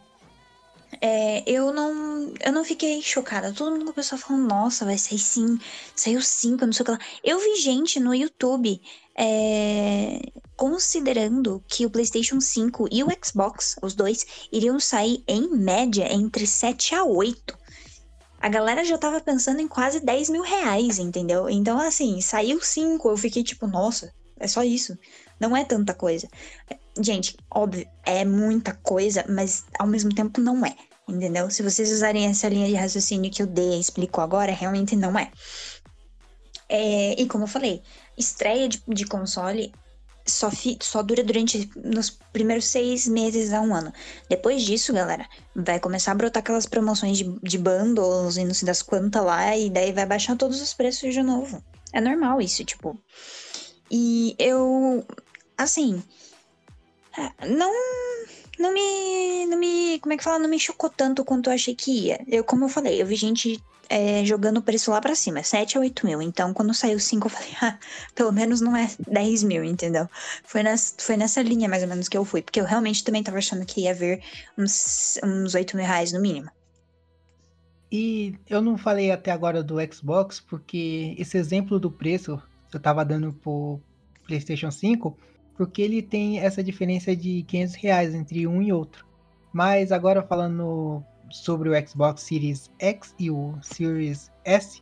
é, 1.02 1.44
eu 1.50 1.74
não 1.74 2.34
eu 2.44 2.52
não 2.52 2.64
fiquei 2.64 3.02
chocada. 3.02 3.54
Todo 3.54 3.72
mundo 3.72 3.94
começou 3.94 4.18
a 4.18 4.20
falar, 4.20 4.40
nossa, 4.40 4.86
vai 4.86 4.98
sair 4.98 5.20
sim, 5.20 5.60
saiu 5.96 6.22
cinco, 6.22 6.66
não 6.66 6.74
sei 6.74 6.84
o 6.84 6.86
que 6.86 6.92
lá. 6.92 7.00
Eu 7.24 7.40
vi 7.40 7.56
gente 7.58 8.00
no 8.00 8.14
YouTube 8.14 8.82
é, 9.18 10.20
considerando 10.56 11.64
que 11.68 11.86
o 11.86 11.90
PlayStation 11.90 12.40
5 12.40 12.88
e 12.92 13.04
o 13.04 13.08
Xbox, 13.24 13.76
os 13.82 13.94
dois, 13.94 14.26
iriam 14.52 14.80
sair 14.80 15.24
em 15.28 15.50
média 15.50 16.12
entre 16.12 16.48
7 16.48 16.96
a 16.96 17.04
8. 17.04 17.58
A 18.40 18.50
galera 18.50 18.84
já 18.84 18.98
tava 18.98 19.22
pensando 19.22 19.62
em 19.62 19.68
quase 19.68 20.00
10 20.00 20.30
mil 20.30 20.42
reais, 20.42 21.00
entendeu? 21.00 21.50
Então, 21.50 21.80
assim, 21.80 22.20
saiu 22.20 22.62
5, 22.62 23.10
eu 23.10 23.18
fiquei 23.18 23.44
tipo, 23.44 23.68
nossa, 23.68 24.14
é 24.38 24.48
só 24.48 24.64
isso. 24.64 24.98
Não 25.40 25.56
é 25.56 25.64
tanta 25.64 25.94
coisa. 25.94 26.28
Gente, 27.00 27.36
óbvio, 27.50 27.88
é 28.06 28.24
muita 28.24 28.74
coisa, 28.74 29.26
mas 29.28 29.66
ao 29.80 29.88
mesmo 29.88 30.14
tempo 30.14 30.40
não 30.40 30.66
é. 30.66 30.76
Entendeu? 31.08 31.50
Se 31.50 31.62
vocês 31.62 31.92
usarem 31.92 32.28
essa 32.28 32.48
linha 32.48 32.68
de 32.68 32.76
raciocínio 32.76 33.32
que 33.32 33.44
o 33.44 33.48
D 33.48 33.78
explicou 33.78 34.24
agora, 34.24 34.52
realmente 34.52 34.96
não 34.96 35.18
é. 35.18 35.32
é 36.70 37.22
e 37.22 37.28
como 37.28 37.44
eu 37.44 37.48
falei, 37.48 37.82
estreia 38.18 38.70
de, 38.70 38.82
de 38.88 39.06
console 39.06 39.74
só, 40.26 40.50
fi, 40.50 40.78
só 40.82 41.04
dura 41.04 41.24
durante 41.24 41.70
nos 41.76 42.10
primeiros 42.10 42.66
seis 42.66 43.08
meses 43.08 43.52
a 43.52 43.60
um 43.60 43.76
ano. 43.76 43.92
Depois 44.30 44.64
disso, 44.64 44.94
galera, 44.94 45.28
vai 45.56 45.80
começar 45.80 46.12
a 46.12 46.16
brotar 46.16 46.42
aquelas 46.42 46.66
promoções 46.66 47.18
de, 47.18 47.40
de 47.42 47.58
bundles 47.58 48.38
e 48.38 48.46
não 48.46 48.54
sei 48.54 48.66
das 48.66 48.82
quantas 48.82 49.24
lá, 49.24 49.58
e 49.58 49.70
daí 49.70 49.92
vai 49.92 50.06
baixar 50.06 50.38
todos 50.38 50.62
os 50.62 50.74
preços 50.74 51.14
de 51.14 51.22
novo. 51.22 51.62
É 51.92 52.00
normal 52.00 52.42
isso, 52.42 52.64
tipo. 52.64 52.98
E 53.92 54.36
eu, 54.40 55.06
assim, 55.58 56.02
não 57.48 57.72
não 58.60 58.74
me, 58.74 59.46
não 59.48 59.58
me, 59.58 60.00
como 60.00 60.14
é 60.14 60.18
que 60.18 60.24
fala, 60.24 60.40
não 60.40 60.50
me 60.50 60.60
chocou 60.60 60.90
tanto 60.90 61.26
quanto 61.26 61.50
eu 61.50 61.54
achei 61.54 61.76
que 61.76 61.92
ia. 61.92 62.24
Eu, 62.28 62.44
como 62.44 62.66
eu 62.66 62.70
falei, 62.70 63.02
eu 63.02 63.06
vi 63.06 63.16
gente 63.16 63.62
é, 63.90 64.24
jogando 64.24 64.58
o 64.58 64.62
preço 64.62 64.92
lá 64.92 65.02
pra 65.02 65.16
cima, 65.16 65.44
7 65.44 65.78
a 65.78 65.82
8 65.82 66.06
mil. 66.06 66.22
Então, 66.22 66.54
quando 66.54 66.74
saiu 66.74 67.00
5, 67.00 67.28
eu 67.28 67.32
falei, 67.32 67.50
ah, 67.62 67.78
pelo 68.16 68.32
menos 68.32 68.62
não 68.62 68.76
é 68.76 68.90
10 69.08 69.44
mil, 69.44 69.64
entendeu? 69.64 70.08
Foi, 70.44 70.64
nessa, 70.64 70.94
foi 71.00 71.18
nessa 71.18 71.42
linha 71.42 71.68
mais 71.68 71.84
ou 71.84 71.90
menos 71.90 72.08
que 72.08 72.18
eu 72.18 72.26
fui, 72.26 72.42
porque 72.42 72.60
eu 72.60 72.66
realmente 72.66 73.04
também 73.04 73.24
tava 73.24 73.38
achando 73.38 73.66
que 73.66 73.82
ia 73.82 73.94
ver 73.94 74.22
uns, 74.58 75.20
uns 75.24 75.56
8 75.56 75.76
mil 75.76 75.86
reais 75.86 76.12
no 76.12 76.22
mínimo. 76.22 76.50
E 77.92 78.36
eu 78.50 78.62
não 78.62 78.78
falei 78.78 79.12
até 79.12 79.30
agora 79.30 79.62
do 79.62 79.76
Xbox, 79.92 80.40
porque 80.40 81.16
esse 81.18 81.38
exemplo 81.38 81.80
do 81.80 81.92
preço 81.92 82.42
eu 82.74 82.80
tava 82.80 83.06
dando 83.06 83.32
pro 83.34 83.80
PlayStation 84.26 84.72
5 84.72 85.16
porque 85.58 85.82
ele 85.82 86.02
tem 86.02 86.40
essa 86.40 86.64
diferença 86.64 87.16
de 87.16 87.44
500 87.44 87.76
reais 87.76 88.16
entre 88.16 88.48
um 88.48 88.62
e 88.62 88.74
outro. 88.74 89.06
Mas 89.52 89.92
agora 89.92 90.24
falando 90.24 91.04
sobre 91.30 91.70
o 91.70 91.88
Xbox 91.88 92.22
Series 92.22 92.72
X 92.80 93.14
e 93.20 93.30
o 93.30 93.56
Series 93.62 94.32
S, 94.44 94.82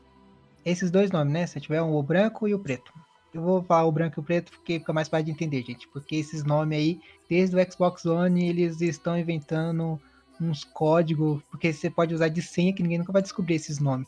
esses 0.65 0.91
dois 0.91 1.11
nomes, 1.11 1.33
né? 1.33 1.47
Se 1.47 1.59
tiver 1.59 1.81
um 1.81 1.93
o 1.93 2.03
branco 2.03 2.47
e 2.47 2.53
o 2.53 2.59
preto. 2.59 2.91
Eu 3.33 3.41
vou 3.41 3.63
falar 3.63 3.85
o 3.85 3.91
branco 3.91 4.19
e 4.19 4.21
o 4.21 4.23
preto 4.23 4.51
porque 4.51 4.79
fica 4.79 4.91
mais 4.91 5.07
fácil 5.07 5.25
de 5.25 5.31
entender, 5.31 5.63
gente. 5.63 5.87
Porque 5.87 6.15
esses 6.15 6.43
nomes 6.43 6.77
aí, 6.77 7.01
desde 7.29 7.55
o 7.55 7.71
Xbox 7.71 8.05
One, 8.05 8.49
eles 8.49 8.81
estão 8.81 9.17
inventando 9.17 9.99
uns 10.39 10.63
códigos, 10.63 11.41
porque 11.49 11.71
você 11.71 11.89
pode 11.89 12.13
usar 12.13 12.27
de 12.27 12.41
senha 12.41 12.73
que 12.73 12.81
ninguém 12.81 12.97
nunca 12.97 13.11
vai 13.11 13.21
descobrir 13.21 13.55
esses 13.55 13.79
nomes. 13.79 14.07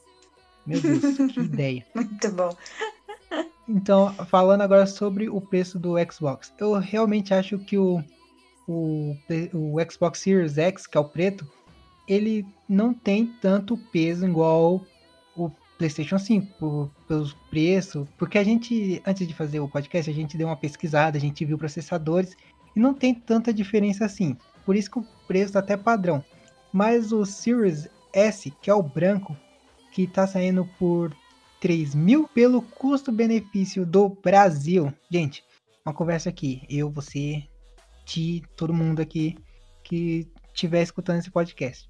Meu 0.65 0.82
Deus, 0.82 1.17
que 1.32 1.39
ideia. 1.41 1.86
Muito 1.93 2.32
bom. 2.32 2.55
Então, 3.67 4.13
falando 4.25 4.62
agora 4.62 4.86
sobre 4.86 5.29
o 5.29 5.39
preço 5.39 5.79
do 5.79 5.96
Xbox. 6.12 6.53
Eu 6.60 6.74
realmente 6.74 7.34
acho 7.34 7.58
que 7.60 7.77
o, 7.77 8.03
o, 8.67 9.15
o 9.53 9.91
Xbox 9.91 10.20
Series 10.20 10.58
X, 10.58 10.86
que 10.86 10.98
é 10.98 11.00
o 11.00 11.05
preto, 11.05 11.50
ele 12.08 12.46
não 12.67 12.93
tem 12.93 13.25
tanto 13.25 13.77
peso 13.77 14.25
igual 14.25 14.86
o 15.36 15.50
PlayStation 15.77 16.20
5, 16.20 16.53
por, 16.60 16.91
pelos. 17.08 17.36
Porque 18.17 18.38
a 18.38 18.43
gente, 18.43 19.01
antes 19.05 19.27
de 19.27 19.34
fazer 19.34 19.60
o 19.60 19.70
podcast, 19.70 20.10
a 20.10 20.13
gente 20.13 20.38
deu 20.38 20.48
uma 20.48 20.58
pesquisada, 20.58 21.17
a 21.17 21.22
gente 21.22 21.46
viu 21.46 21.58
processadores 21.58 22.36
e 22.75 22.79
não 22.79 22.93
tem 22.93 23.13
tanta 23.13 23.53
diferença 23.53 24.05
assim. 24.05 24.36
Por 24.65 24.75
isso 24.75 24.91
que 24.91 25.00
o 25.00 25.08
preço 25.27 25.53
tá 25.53 25.60
até 25.60 25.77
padrão. 25.77 26.24
Mas 26.72 27.12
o 27.12 27.25
Series 27.25 27.88
S, 28.12 28.51
que 28.62 28.70
é 28.70 28.74
o 28.74 28.84
branco, 28.84 29.38
que 29.91 30.08
tá 30.08 30.25
saindo 30.25 30.67
por 30.77 31.15
3 31.63 31.96
mil 31.96 32.27
pelo 32.27 32.62
custo-benefício 32.62 33.86
do 33.86 34.10
Brasil. 34.10 34.93
Gente, 35.10 35.46
uma 35.86 35.93
conversa 35.93 36.27
aqui. 36.27 36.62
Eu, 36.70 36.91
você, 36.91 37.41
Ti, 38.03 38.43
todo 38.58 38.74
mundo 38.74 39.01
aqui 39.01 39.38
que 39.82 40.29
estiver 40.53 40.82
escutando 40.82 41.20
esse 41.20 41.32
podcast. 41.32 41.89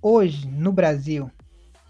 Hoje, 0.00 0.46
no 0.46 0.70
Brasil, 0.70 1.28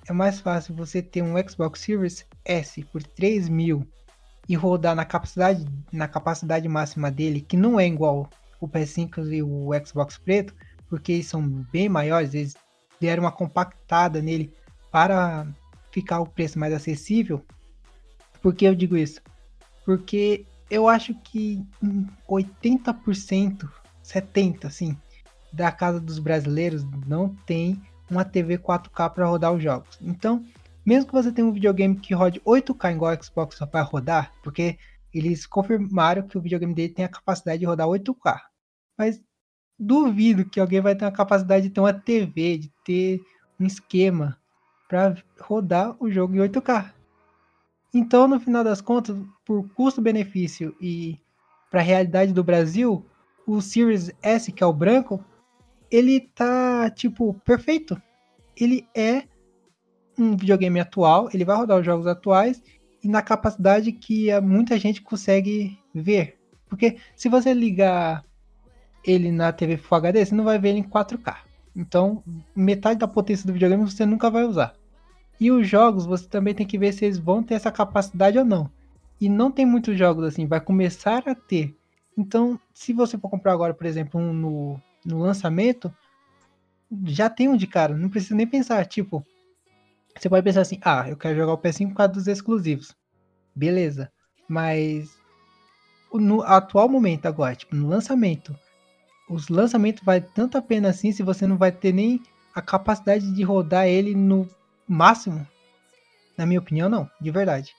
é 0.08 0.12
mais 0.14 0.40
fácil 0.40 0.74
você 0.74 1.02
ter 1.02 1.20
um 1.20 1.34
Xbox 1.46 1.80
Series 1.80 2.24
S 2.46 2.82
por 2.84 3.02
3 3.02 3.50
mil 3.50 3.86
e 4.48 4.54
rodar 4.54 4.96
na 4.96 5.04
capacidade, 5.04 5.66
na 5.92 6.08
capacidade 6.08 6.66
máxima 6.66 7.10
dele, 7.10 7.42
que 7.42 7.58
não 7.58 7.78
é 7.78 7.86
igual 7.86 8.26
o 8.58 8.66
PS5 8.66 9.30
e 9.30 9.42
o 9.42 9.68
Xbox 9.84 10.16
preto, 10.16 10.54
porque 10.88 11.12
eles 11.12 11.26
são 11.26 11.46
bem 11.46 11.90
maiores, 11.90 12.32
eles 12.32 12.56
deram 12.98 13.24
uma 13.24 13.32
compactada 13.32 14.22
nele 14.22 14.50
para 14.90 15.46
ficar 15.94 16.18
o 16.18 16.26
preço 16.26 16.58
mais 16.58 16.74
acessível. 16.74 17.40
Por 18.42 18.52
que 18.52 18.64
eu 18.64 18.74
digo 18.74 18.96
isso? 18.96 19.22
Porque 19.84 20.44
eu 20.68 20.88
acho 20.88 21.14
que 21.22 21.64
80%, 22.28 23.70
70% 24.02 24.64
assim, 24.64 24.98
da 25.52 25.70
casa 25.70 26.00
dos 26.00 26.18
brasileiros 26.18 26.84
não 27.06 27.28
tem 27.46 27.80
uma 28.10 28.24
TV 28.24 28.58
4K 28.58 29.10
para 29.10 29.28
rodar 29.28 29.52
os 29.54 29.62
jogos. 29.62 29.96
Então, 30.02 30.44
mesmo 30.84 31.06
que 31.06 31.14
você 31.14 31.30
tenha 31.30 31.46
um 31.46 31.52
videogame 31.52 31.96
que 31.96 32.12
rode 32.12 32.40
8K 32.40 32.92
igual 32.92 33.16
o 33.16 33.24
Xbox 33.24 33.56
só 33.56 33.64
para 33.64 33.82
rodar, 33.82 34.32
porque 34.42 34.76
eles 35.12 35.46
confirmaram 35.46 36.26
que 36.26 36.36
o 36.36 36.40
videogame 36.40 36.74
dele 36.74 36.92
tem 36.92 37.04
a 37.04 37.08
capacidade 37.08 37.60
de 37.60 37.66
rodar 37.66 37.86
8K. 37.86 38.40
Mas 38.98 39.22
duvido 39.78 40.44
que 40.44 40.58
alguém 40.58 40.80
vai 40.80 40.96
ter 40.96 41.04
a 41.04 41.12
capacidade 41.12 41.68
de 41.68 41.70
ter 41.72 41.80
uma 41.80 41.94
TV, 41.94 42.58
de 42.58 42.72
ter 42.84 43.20
um 43.60 43.64
esquema 43.64 44.36
para 44.94 45.16
rodar 45.40 45.96
o 45.98 46.08
jogo 46.08 46.36
em 46.36 46.38
8K. 46.38 46.92
Então, 47.92 48.28
no 48.28 48.38
final 48.38 48.62
das 48.62 48.80
contas, 48.80 49.16
por 49.44 49.68
custo-benefício 49.70 50.72
e 50.80 51.18
para 51.68 51.80
a 51.80 51.82
realidade 51.82 52.32
do 52.32 52.44
Brasil, 52.44 53.04
o 53.44 53.60
Series 53.60 54.12
S, 54.22 54.52
que 54.52 54.62
é 54.62 54.66
o 54.66 54.72
branco, 54.72 55.24
ele 55.90 56.20
tá 56.20 56.88
tipo 56.90 57.34
perfeito. 57.44 58.00
Ele 58.56 58.86
é 58.94 59.24
um 60.16 60.36
videogame 60.36 60.78
atual, 60.78 61.28
ele 61.34 61.44
vai 61.44 61.56
rodar 61.56 61.80
os 61.80 61.84
jogos 61.84 62.06
atuais 62.06 62.62
e 63.02 63.08
na 63.08 63.20
capacidade 63.20 63.90
que 63.90 64.28
muita 64.42 64.78
gente 64.78 65.02
consegue 65.02 65.76
ver. 65.92 66.38
Porque 66.68 66.98
se 67.16 67.28
você 67.28 67.52
ligar 67.52 68.24
ele 69.04 69.32
na 69.32 69.52
TV 69.52 69.76
Full 69.76 69.98
HD, 69.98 70.24
você 70.24 70.34
não 70.36 70.44
vai 70.44 70.56
ver 70.56 70.68
ele 70.68 70.78
em 70.78 70.88
4K. 70.88 71.38
Então, 71.74 72.22
metade 72.54 73.00
da 73.00 73.08
potência 73.08 73.44
do 73.44 73.52
videogame 73.52 73.82
você 73.82 74.06
nunca 74.06 74.30
vai 74.30 74.44
usar. 74.44 74.72
E 75.40 75.50
os 75.50 75.68
jogos, 75.68 76.06
você 76.06 76.26
também 76.26 76.54
tem 76.54 76.66
que 76.66 76.78
ver 76.78 76.92
se 76.92 77.04
eles 77.04 77.18
vão 77.18 77.42
ter 77.42 77.54
essa 77.54 77.72
capacidade 77.72 78.38
ou 78.38 78.44
não. 78.44 78.70
E 79.20 79.28
não 79.28 79.50
tem 79.50 79.66
muitos 79.66 79.98
jogos 79.98 80.24
assim, 80.24 80.46
vai 80.46 80.60
começar 80.60 81.28
a 81.28 81.34
ter. 81.34 81.74
Então, 82.16 82.58
se 82.72 82.92
você 82.92 83.18
for 83.18 83.28
comprar 83.28 83.52
agora, 83.52 83.74
por 83.74 83.86
exemplo, 83.86 84.20
um 84.20 84.32
no, 84.32 84.80
no 85.04 85.18
lançamento, 85.20 85.92
já 87.04 87.28
tem 87.28 87.48
um 87.48 87.56
de 87.56 87.66
cara, 87.66 87.96
não 87.96 88.08
precisa 88.08 88.34
nem 88.34 88.46
pensar. 88.46 88.86
Tipo, 88.86 89.24
você 90.16 90.28
pode 90.28 90.44
pensar 90.44 90.60
assim: 90.60 90.78
ah, 90.82 91.08
eu 91.08 91.16
quero 91.16 91.36
jogar 91.36 91.52
o 91.52 91.58
PS5 91.58 91.88
por 91.88 91.96
causa 91.96 92.12
dos 92.12 92.28
exclusivos. 92.28 92.94
Beleza, 93.54 94.10
mas 94.48 95.16
no 96.12 96.42
atual 96.42 96.88
momento 96.88 97.26
agora, 97.26 97.56
tipo, 97.56 97.74
no 97.74 97.88
lançamento, 97.88 98.56
os 99.28 99.48
lançamentos 99.48 100.04
vai 100.04 100.20
tanto 100.20 100.56
a 100.56 100.62
pena 100.62 100.90
assim 100.90 101.12
se 101.12 101.22
você 101.22 101.46
não 101.46 101.56
vai 101.56 101.72
ter 101.72 101.92
nem 101.92 102.22
a 102.54 102.60
capacidade 102.60 103.32
de 103.32 103.42
rodar 103.42 103.86
ele 103.86 104.14
no 104.14 104.48
máximo? 104.88 105.46
Na 106.36 106.46
minha 106.46 106.60
opinião, 106.60 106.88
não, 106.88 107.08
de 107.20 107.30
verdade. 107.30 107.72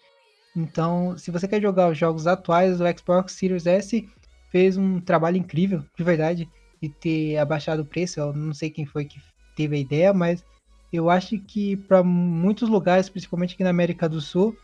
Então, 0.55 1.17
se 1.17 1.31
você 1.31 1.47
quer 1.47 1.61
jogar 1.61 1.89
os 1.89 1.97
jogos 1.97 2.27
atuais, 2.27 2.79
o 2.79 2.85
Xbox 2.97 3.33
Series 3.33 3.65
S 3.65 4.07
fez 4.51 4.77
um 4.77 5.01
trabalho 5.01 5.37
incrível, 5.37 5.83
de 5.97 6.03
verdade, 6.03 6.49
de 6.81 6.89
ter 6.89 7.37
abaixado 7.37 7.81
o 7.81 7.85
preço. 7.85 8.19
Eu 8.19 8.33
não 8.33 8.53
sei 8.53 8.69
quem 8.69 8.85
foi 8.85 9.05
que 9.05 9.19
teve 9.55 9.75
a 9.75 9.79
ideia, 9.79 10.13
mas 10.13 10.43
eu 10.91 11.09
acho 11.09 11.37
que 11.39 11.75
para 11.75 12.03
muitos 12.03 12.69
lugares, 12.69 13.09
principalmente 13.09 13.53
aqui 13.53 13.63
na 13.63 13.69
América 13.69 14.07
do 14.07 14.21
Sul, 14.21 14.55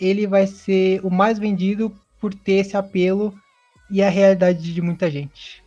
ele 0.00 0.26
vai 0.26 0.46
ser 0.46 1.00
o 1.04 1.10
mais 1.10 1.38
vendido 1.38 1.94
por 2.20 2.34
ter 2.34 2.54
esse 2.54 2.76
apelo 2.76 3.34
e 3.90 4.02
a 4.02 4.08
realidade 4.08 4.74
de 4.74 4.82
muita 4.82 5.10
gente. 5.10 5.63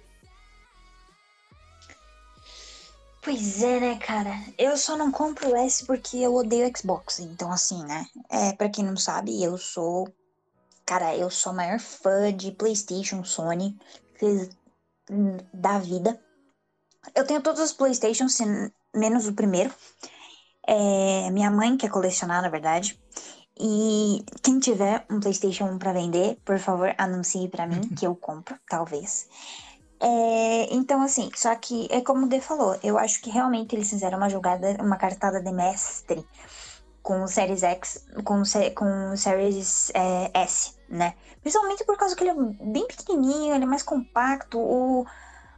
Pois 3.27 3.61
é, 3.61 3.77
né, 3.81 3.97
cara? 3.97 4.31
Eu 4.57 4.77
só 4.77 4.95
não 4.95 5.11
compro 5.11 5.49
o 5.49 5.55
S 5.57 5.85
porque 5.85 6.15
eu 6.15 6.33
odeio 6.33 6.71
Xbox. 6.73 7.19
Então, 7.19 7.51
assim, 7.51 7.83
né? 7.83 8.05
É, 8.29 8.53
pra 8.53 8.69
quem 8.69 8.85
não 8.85 8.95
sabe, 8.95 9.43
eu 9.43 9.57
sou. 9.57 10.07
Cara, 10.85 11.13
eu 11.13 11.29
sou 11.29 11.51
a 11.51 11.55
maior 11.55 11.77
fã 11.77 12.33
de 12.33 12.53
PlayStation, 12.53 13.25
Sony, 13.25 13.77
da 15.53 15.77
vida. 15.77 16.17
Eu 17.13 17.27
tenho 17.27 17.41
todos 17.41 17.59
os 17.59 17.73
PlayStations, 17.73 18.37
menos 18.95 19.27
o 19.27 19.33
primeiro. 19.33 19.73
É, 20.65 21.29
minha 21.29 21.51
mãe 21.51 21.75
quer 21.75 21.91
colecionar, 21.91 22.41
na 22.41 22.47
verdade. 22.47 22.97
E 23.59 24.23
quem 24.41 24.57
tiver 24.57 25.05
um 25.11 25.19
PlayStation 25.19 25.65
1 25.65 25.77
para 25.77 25.91
vender, 25.91 26.37
por 26.45 26.59
favor, 26.59 26.95
anuncie 26.97 27.49
para 27.49 27.67
mim 27.67 27.89
que 27.93 28.07
eu 28.07 28.15
compro, 28.15 28.57
talvez. 28.69 29.27
É, 29.99 30.73
então, 30.73 31.01
assim, 31.01 31.29
só 31.35 31.55
que 31.55 31.87
é 31.89 32.01
como 32.01 32.25
o 32.25 32.29
D 32.29 32.39
falou, 32.39 32.77
eu 32.83 32.97
acho 32.97 33.21
que 33.21 33.31
realmente 33.31 33.75
eles 33.75 33.89
fizeram 33.89 34.17
uma 34.17 34.29
jogada, 34.29 34.77
uma 34.79 34.97
cartada 34.97 35.41
de 35.41 35.51
mestre 35.51 36.25
com 37.01 37.23
o 37.23 37.27
Series 37.27 37.63
X, 37.63 38.05
com, 38.23 38.43
com 38.75 39.11
o 39.11 39.17
Series 39.17 39.91
é, 39.93 40.29
S, 40.33 40.73
né? 40.89 41.15
Principalmente 41.41 41.85
por 41.85 41.97
causa 41.97 42.15
que 42.15 42.23
ele 42.23 42.31
é 42.31 42.65
bem 42.65 42.85
pequenininho, 42.85 43.55
ele 43.55 43.63
é 43.63 43.67
mais 43.67 43.81
compacto. 43.81 44.59
O, 44.59 45.05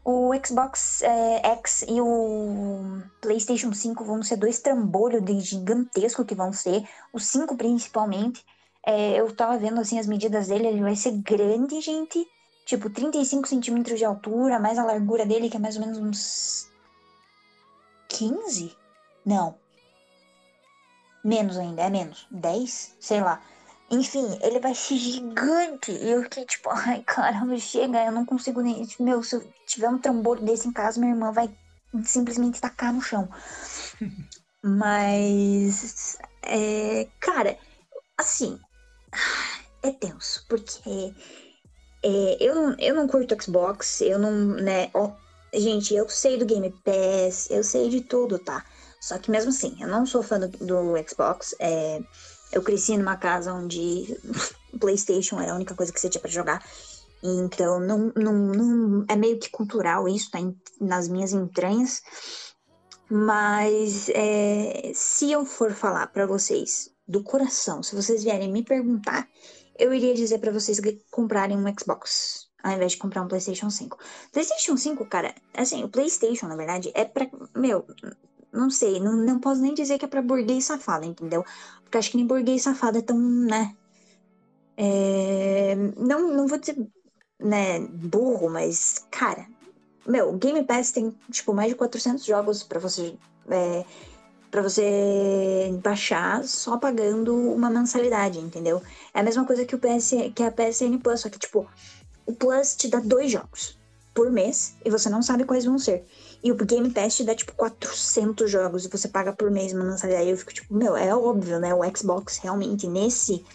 o 0.06 0.32
Xbox 0.46 1.02
é, 1.02 1.48
X 1.54 1.86
e 1.88 2.00
o 2.00 3.02
PlayStation 3.20 3.74
5 3.74 4.06
vão 4.06 4.22
ser 4.22 4.38
dois 4.38 4.60
trambolhos 4.60 5.26
de 5.26 5.40
gigantesco 5.40 6.24
que 6.24 6.36
vão 6.36 6.54
ser. 6.54 6.88
O 7.12 7.20
5 7.20 7.58
principalmente. 7.58 8.46
É, 8.86 9.20
eu 9.20 9.36
tava 9.36 9.58
vendo 9.58 9.80
assim 9.80 10.00
as 10.00 10.08
medidas 10.08 10.48
dele, 10.48 10.68
ele 10.68 10.82
vai 10.82 10.96
ser 10.96 11.12
grande, 11.14 11.82
gente. 11.82 12.26
Tipo, 12.70 12.88
35 12.88 13.48
centímetros 13.48 13.98
de 13.98 14.06
altura, 14.06 14.60
mais 14.60 14.78
a 14.78 14.86
largura 14.86 15.26
dele, 15.26 15.50
que 15.50 15.58
é 15.58 15.60
mais 15.60 15.76
ou 15.76 15.82
menos 15.82 15.98
uns 15.98 16.70
15? 18.10 18.78
Não. 19.26 19.58
Menos 21.24 21.58
ainda, 21.58 21.82
é 21.82 21.90
menos. 21.90 22.28
10? 22.30 22.96
Sei 23.00 23.22
lá. 23.22 23.42
Enfim, 23.90 24.38
ele 24.44 24.60
vai 24.60 24.76
ser 24.76 24.98
gigante. 24.98 25.92
E 25.92 26.12
eu 26.12 26.22
fiquei 26.22 26.46
tipo, 26.46 26.70
ai 26.86 27.02
caramba, 27.02 27.58
chega, 27.58 28.06
eu 28.06 28.12
não 28.12 28.24
consigo 28.24 28.62
nem. 28.62 28.88
Meu, 29.00 29.24
se 29.24 29.38
eu 29.38 29.54
tiver 29.66 29.90
um 29.90 29.98
trambolho 29.98 30.46
desse 30.46 30.68
em 30.68 30.72
casa, 30.72 31.00
minha 31.00 31.14
irmã 31.14 31.32
vai 31.32 31.50
simplesmente 32.04 32.62
tacar 32.62 32.94
no 32.94 33.02
chão. 33.02 33.28
Mas. 34.62 36.20
É, 36.44 37.08
cara, 37.20 37.58
assim. 38.16 38.60
É 39.82 39.92
tenso, 39.92 40.46
porque. 40.48 41.16
É, 42.02 42.38
eu, 42.40 42.76
eu 42.78 42.96
não 42.96 43.08
curto 43.08 43.36
Xbox, 43.42 44.02
eu 44.02 44.18
não. 44.18 44.32
né 44.32 44.90
ó, 44.94 45.12
Gente, 45.54 45.96
eu 45.96 46.08
sei 46.08 46.38
do 46.38 46.46
Game 46.46 46.70
Pass, 46.84 47.50
eu 47.50 47.64
sei 47.64 47.90
de 47.90 48.02
tudo, 48.02 48.38
tá? 48.38 48.64
Só 49.02 49.18
que 49.18 49.32
mesmo 49.32 49.50
assim, 49.50 49.76
eu 49.80 49.88
não 49.88 50.06
sou 50.06 50.22
fã 50.22 50.40
do, 50.40 50.48
do 50.48 50.94
Xbox. 51.08 51.56
É, 51.60 52.00
eu 52.52 52.62
cresci 52.62 52.96
numa 52.98 53.18
casa 53.18 53.54
onde 53.54 54.16
PlayStation 54.80 55.40
era 55.40 55.54
a 55.54 55.56
única 55.56 55.74
coisa 55.74 55.92
que 55.92 56.00
você 56.00 56.10
tinha 56.10 56.22
para 56.22 56.30
jogar. 56.30 56.64
Então, 57.24 57.80
não, 57.80 58.14
não, 58.16 58.34
não, 58.34 59.06
é 59.10 59.16
meio 59.16 59.40
que 59.40 59.50
cultural 59.50 60.08
isso, 60.08 60.30
tá 60.32 60.40
nas 60.80 61.08
minhas 61.08 61.34
entranhas. 61.34 62.02
Mas 63.10 64.10
é, 64.10 64.92
se 64.94 65.32
eu 65.32 65.46
for 65.46 65.72
falar 65.72 66.08
para 66.08 66.28
vocês 66.28 66.92
do 67.08 67.24
coração, 67.24 67.82
se 67.82 67.96
vocês 67.96 68.24
vierem 68.24 68.52
me 68.52 68.64
perguntar, 68.64 69.28
eu 69.80 69.94
iria 69.94 70.14
dizer 70.14 70.40
para 70.40 70.52
vocês 70.52 70.80
comprarem 71.10 71.58
um 71.58 71.74
Xbox 71.78 72.50
ao 72.64 72.74
invés 72.74 72.92
de 72.94 72.98
comprar 72.98 73.22
um 73.22 73.28
PlayStation 73.28 73.70
5. 73.70 73.98
PlayStation 74.32 74.76
5, 74.76 75.06
cara, 75.06 75.34
assim, 75.54 75.84
o 75.84 75.90
PlayStation, 75.90 76.48
na 76.48 76.56
verdade, 76.56 76.92
é 76.94 77.06
pra. 77.06 77.28
Meu, 77.56 77.86
não 78.52 78.70
sei, 78.70 79.00
não, 79.00 79.16
não 79.16 79.40
posso 79.40 79.62
nem 79.62 79.74
dizer 79.74 79.98
que 79.98 80.06
é 80.06 80.08
pra 80.08 80.22
burguês 80.22 80.66
safado, 80.66 81.06
entendeu? 81.06 81.44
Porque 81.84 81.98
acho 81.98 82.12
que 82.12 82.18
nem 82.18 82.26
burguês 82.26 82.64
safado 82.64 82.98
é 82.98 83.02
tão, 83.02 83.18
né? 83.18 83.76
É, 84.76 85.76
não, 85.98 86.34
não 86.34 86.48
vou 86.48 86.58
dizer, 86.58 86.78
né, 87.40 87.80
burro, 87.80 88.50
mas, 88.50 89.06
cara, 89.12 89.46
meu, 90.08 90.34
Game 90.34 90.64
Pass 90.64 90.92
tem, 90.92 91.14
tipo, 91.32 91.54
mais 91.54 91.70
de 91.70 91.76
400 91.76 92.26
jogos 92.26 92.64
para 92.64 92.80
você, 92.80 93.16
é, 93.50 93.86
para 94.50 94.62
você 94.62 95.70
baixar 95.84 96.44
só 96.44 96.78
pagando 96.78 97.36
uma 97.36 97.70
mensalidade, 97.70 98.40
entendeu? 98.40 98.82
É 99.14 99.20
a 99.20 99.24
mesma 99.24 99.46
coisa 99.46 99.66
que 99.66 99.76
o 99.76 99.80
PS, 99.80 100.12
que 100.36 100.44
a 100.44 100.52
PSN 100.52 100.98
Plus, 101.02 101.22
só 101.22 101.30
que, 101.30 101.40
tipo, 101.40 101.68
o 102.26 102.34
Plus 102.34 102.76
te 102.76 102.88
dá 102.88 103.00
dois 103.00 103.32
jogos 103.32 103.78
por 104.14 104.32
mês 104.32 104.76
e 104.84 104.90
você 104.90 105.10
não 105.10 105.22
sabe 105.22 105.46
quais 105.46 105.66
vão 105.66 105.78
ser. 105.78 106.06
E 106.44 106.52
o 106.52 106.56
Game 106.56 106.90
Pass 106.92 107.18
te 107.18 107.24
dá, 107.24 107.36
tipo, 107.36 107.54
400 107.54 108.50
jogos 108.50 108.86
e 108.86 108.90
você 108.90 109.08
paga 109.08 109.34
por 109.34 109.52
mês 109.52 109.74
uma 109.74 109.86
mensalidade. 109.86 110.30
Eu 110.30 110.38
fico, 110.38 110.54
tipo, 110.54 110.74
meu, 110.74 110.96
é 110.96 111.14
óbvio, 111.16 111.60
né? 111.60 111.74
O 111.74 111.82
Xbox, 111.96 112.38
realmente, 112.38 112.88
nesse, 112.88 113.46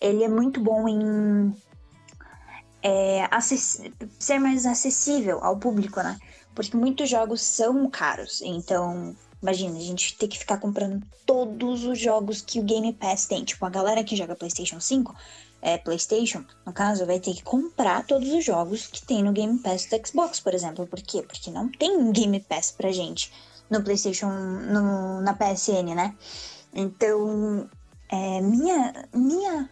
ele 0.00 0.22
é 0.22 0.28
muito 0.28 0.60
bom 0.60 0.88
em 0.88 1.54
é, 2.82 3.28
ser 4.18 4.38
mais 4.38 4.64
acessível 4.64 5.42
ao 5.42 5.58
público, 5.58 6.00
né? 6.02 6.18
Porque 6.54 6.76
muitos 6.76 7.08
jogos 7.08 7.42
são 7.42 7.88
caros. 7.90 8.40
Então, 8.42 9.14
imagina, 9.42 9.78
a 9.78 9.82
gente 9.82 10.16
ter 10.16 10.28
que 10.28 10.38
ficar 10.38 10.58
comprando 10.58 11.02
todos 11.26 11.84
os 11.84 11.98
jogos 11.98 12.40
que 12.40 12.60
o 12.60 12.62
Game 12.62 12.92
Pass 12.92 13.26
tem. 13.26 13.44
Tipo, 13.44 13.64
a 13.64 13.70
galera 13.70 14.04
que 14.04 14.16
joga 14.16 14.36
PlayStation 14.36 14.80
5 14.80 15.14
é, 15.62 15.76
PlayStation, 15.76 16.44
no 16.64 16.72
caso, 16.72 17.04
vai 17.04 17.20
ter 17.20 17.34
que 17.34 17.42
comprar 17.42 18.06
todos 18.06 18.32
os 18.32 18.44
jogos 18.44 18.86
que 18.86 19.04
tem 19.04 19.22
no 19.22 19.32
Game 19.32 19.58
Pass 19.58 19.86
do 19.86 20.06
Xbox, 20.06 20.40
por 20.40 20.54
exemplo. 20.54 20.86
Por 20.86 21.00
quê? 21.02 21.22
Porque 21.22 21.50
não 21.50 21.68
tem 21.68 22.10
Game 22.12 22.40
Pass 22.40 22.70
pra 22.70 22.90
gente 22.90 23.30
no 23.68 23.82
PlayStation, 23.82 24.30
no, 24.30 25.20
na 25.20 25.34
PSN, 25.34 25.94
né? 25.94 26.16
Então, 26.72 27.68
é, 28.08 28.40
minha, 28.40 29.08
minha 29.14 29.70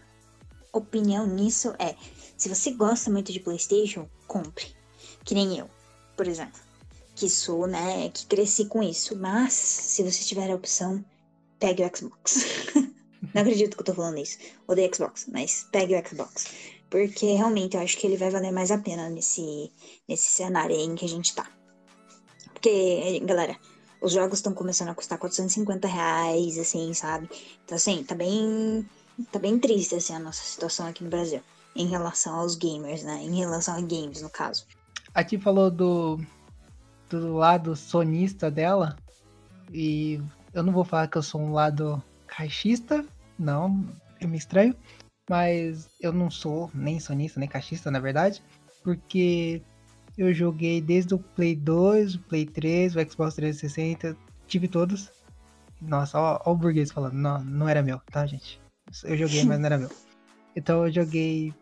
opinião 0.71 1.25
nisso 1.25 1.73
é: 1.79 1.95
se 2.37 2.47
você 2.49 2.71
gosta 2.71 3.09
muito 3.09 3.31
de 3.31 3.39
PlayStation, 3.39 4.07
compre. 4.27 4.67
Que 5.25 5.33
nem 5.33 5.57
eu, 5.57 5.69
por 6.15 6.27
exemplo. 6.27 6.68
Que 7.19 7.29
sou, 7.29 7.67
né? 7.67 8.09
Que 8.13 8.25
cresci 8.27 8.63
com 8.63 8.81
isso. 8.81 9.13
Mas, 9.13 9.51
se 9.51 10.01
você 10.03 10.23
tiver 10.23 10.49
a 10.49 10.55
opção, 10.55 11.03
pegue 11.59 11.83
o 11.83 11.91
Xbox. 11.93 12.45
Não 13.35 13.41
acredito 13.41 13.75
que 13.75 13.81
eu 13.81 13.85
tô 13.85 13.93
falando 13.93 14.19
isso. 14.19 14.37
Odeio 14.65 14.89
Xbox, 14.95 15.27
mas 15.29 15.67
pegue 15.69 15.97
o 15.97 16.07
Xbox. 16.07 16.45
Porque 16.89 17.33
realmente 17.33 17.75
eu 17.75 17.83
acho 17.83 17.97
que 17.97 18.07
ele 18.07 18.15
vai 18.15 18.29
valer 18.29 18.53
mais 18.53 18.71
a 18.71 18.77
pena 18.77 19.09
nesse, 19.09 19.69
nesse 20.07 20.31
cenário 20.31 20.73
aí 20.73 20.83
em 20.83 20.95
que 20.95 21.03
a 21.03 21.09
gente 21.09 21.35
tá. 21.35 21.45
Porque, 22.53 23.19
galera, 23.25 23.57
os 24.01 24.13
jogos 24.13 24.39
estão 24.39 24.53
começando 24.53 24.87
a 24.87 24.95
custar 24.95 25.19
450 25.19 25.89
reais, 25.89 26.57
assim, 26.57 26.93
sabe? 26.93 27.29
Então, 27.65 27.75
assim, 27.75 28.01
tá 28.01 28.15
bem. 28.15 28.87
Tá 29.29 29.39
bem 29.39 29.59
triste, 29.59 29.95
assim, 29.95 30.13
a 30.13 30.19
nossa 30.19 30.41
situação 30.41 30.87
aqui 30.87 31.03
no 31.03 31.09
Brasil. 31.09 31.41
Em 31.75 31.87
relação 31.87 32.35
aos 32.35 32.55
gamers, 32.55 33.03
né? 33.03 33.21
Em 33.21 33.35
relação 33.35 33.75
a 33.75 33.81
games, 33.81 34.21
no 34.21 34.29
caso. 34.29 34.65
A 35.13 35.21
Ti 35.21 35.37
falou 35.37 35.69
do, 35.69 36.17
do 37.09 37.35
lado 37.35 37.75
sonista 37.75 38.49
dela. 38.51 38.95
E 39.71 40.21
eu 40.53 40.63
não 40.63 40.73
vou 40.73 40.83
falar 40.83 41.07
que 41.07 41.17
eu 41.17 41.23
sou 41.23 41.41
um 41.41 41.51
lado 41.51 42.01
caixista, 42.27 43.05
não, 43.37 43.87
é 44.19 44.25
meio 44.25 44.37
estranho, 44.37 44.75
mas 45.29 45.89
eu 45.99 46.11
não 46.11 46.29
sou 46.29 46.69
nem 46.73 46.99
sonista, 46.99 47.39
nem 47.39 47.49
caixista, 47.49 47.91
na 47.91 47.99
verdade, 47.99 48.41
porque 48.83 49.61
eu 50.17 50.33
joguei 50.33 50.81
desde 50.81 51.13
o 51.13 51.19
Play 51.19 51.55
2, 51.55 52.15
o 52.15 52.19
Play 52.19 52.45
3, 52.45 52.95
o 52.95 53.09
Xbox 53.09 53.35
360, 53.35 54.17
tive 54.47 54.67
todos. 54.67 55.11
Nossa, 55.81 56.19
ó, 56.19 56.41
ó 56.45 56.51
o 56.51 56.55
burguês 56.55 56.91
falando, 56.91 57.13
não, 57.13 57.43
não 57.43 57.69
era 57.69 57.81
meu, 57.81 58.01
tá, 58.11 58.25
gente? 58.25 58.61
Eu 59.03 59.17
joguei, 59.17 59.43
mas 59.43 59.59
não 59.59 59.65
era 59.65 59.77
meu. 59.77 59.89
Então 60.55 60.85
eu 60.85 60.91
joguei 60.91 61.53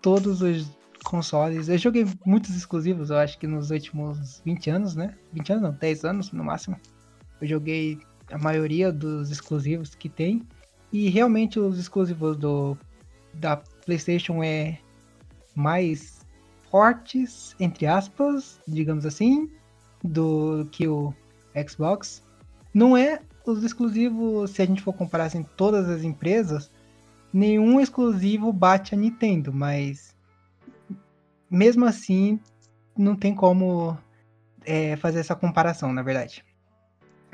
todos 0.00 0.42
os 0.42 0.68
consoles. 1.02 1.68
Eu 1.68 1.78
joguei 1.78 2.06
muitos 2.24 2.56
exclusivos, 2.56 3.10
eu 3.10 3.18
acho 3.18 3.38
que 3.38 3.46
nos 3.46 3.70
últimos 3.70 4.40
20 4.44 4.70
anos, 4.70 4.96
né? 4.96 5.14
20 5.32 5.52
anos 5.52 5.62
não, 5.62 5.72
10 5.72 6.04
anos 6.04 6.32
no 6.32 6.44
máximo. 6.44 6.76
Eu 7.40 7.46
joguei 7.46 7.98
a 8.30 8.38
maioria 8.38 8.92
dos 8.92 9.30
exclusivos 9.30 9.94
que 9.94 10.08
tem. 10.08 10.42
E 10.92 11.08
realmente 11.08 11.58
os 11.58 11.78
exclusivos 11.78 12.36
do 12.36 12.76
da 13.34 13.56
PlayStation 13.56 14.42
é 14.42 14.78
mais 15.54 16.20
fortes, 16.70 17.56
entre 17.58 17.86
aspas, 17.86 18.60
digamos 18.68 19.06
assim, 19.06 19.50
do 20.02 20.68
que 20.70 20.86
o 20.86 21.14
Xbox. 21.68 22.22
Não 22.74 22.96
é 22.96 23.20
os 23.46 23.64
exclusivos, 23.64 24.50
se 24.50 24.62
a 24.62 24.66
gente 24.66 24.82
for 24.82 24.92
comparar 24.92 25.24
assim, 25.24 25.44
todas 25.56 25.88
as 25.88 26.02
empresas, 26.02 26.70
nenhum 27.32 27.80
exclusivo 27.80 28.52
bate 28.52 28.94
a 28.94 28.98
Nintendo, 28.98 29.52
mas 29.52 30.14
mesmo 31.52 31.84
assim 31.84 32.40
não 32.96 33.14
tem 33.14 33.34
como 33.34 33.96
é, 34.64 34.96
fazer 34.96 35.20
essa 35.20 35.36
comparação, 35.36 35.92
na 35.92 36.02
verdade. 36.02 36.42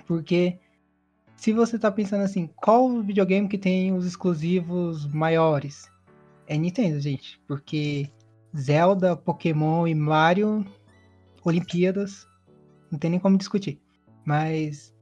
Porque 0.06 0.58
se 1.36 1.52
você 1.52 1.78
tá 1.78 1.90
pensando 1.90 2.24
assim, 2.24 2.48
qual 2.56 3.00
videogame 3.00 3.48
que 3.48 3.56
tem 3.56 3.92
os 3.92 4.04
exclusivos 4.04 5.06
maiores? 5.06 5.88
É 6.48 6.56
Nintendo, 6.56 6.98
gente. 7.00 7.40
Porque 7.46 8.10
Zelda, 8.56 9.16
Pokémon 9.16 9.86
e 9.86 9.94
Mario, 9.94 10.66
Olimpíadas, 11.44 12.26
não 12.90 12.98
tem 12.98 13.10
nem 13.10 13.20
como 13.20 13.38
discutir. 13.38 13.80
Mas 14.24 14.92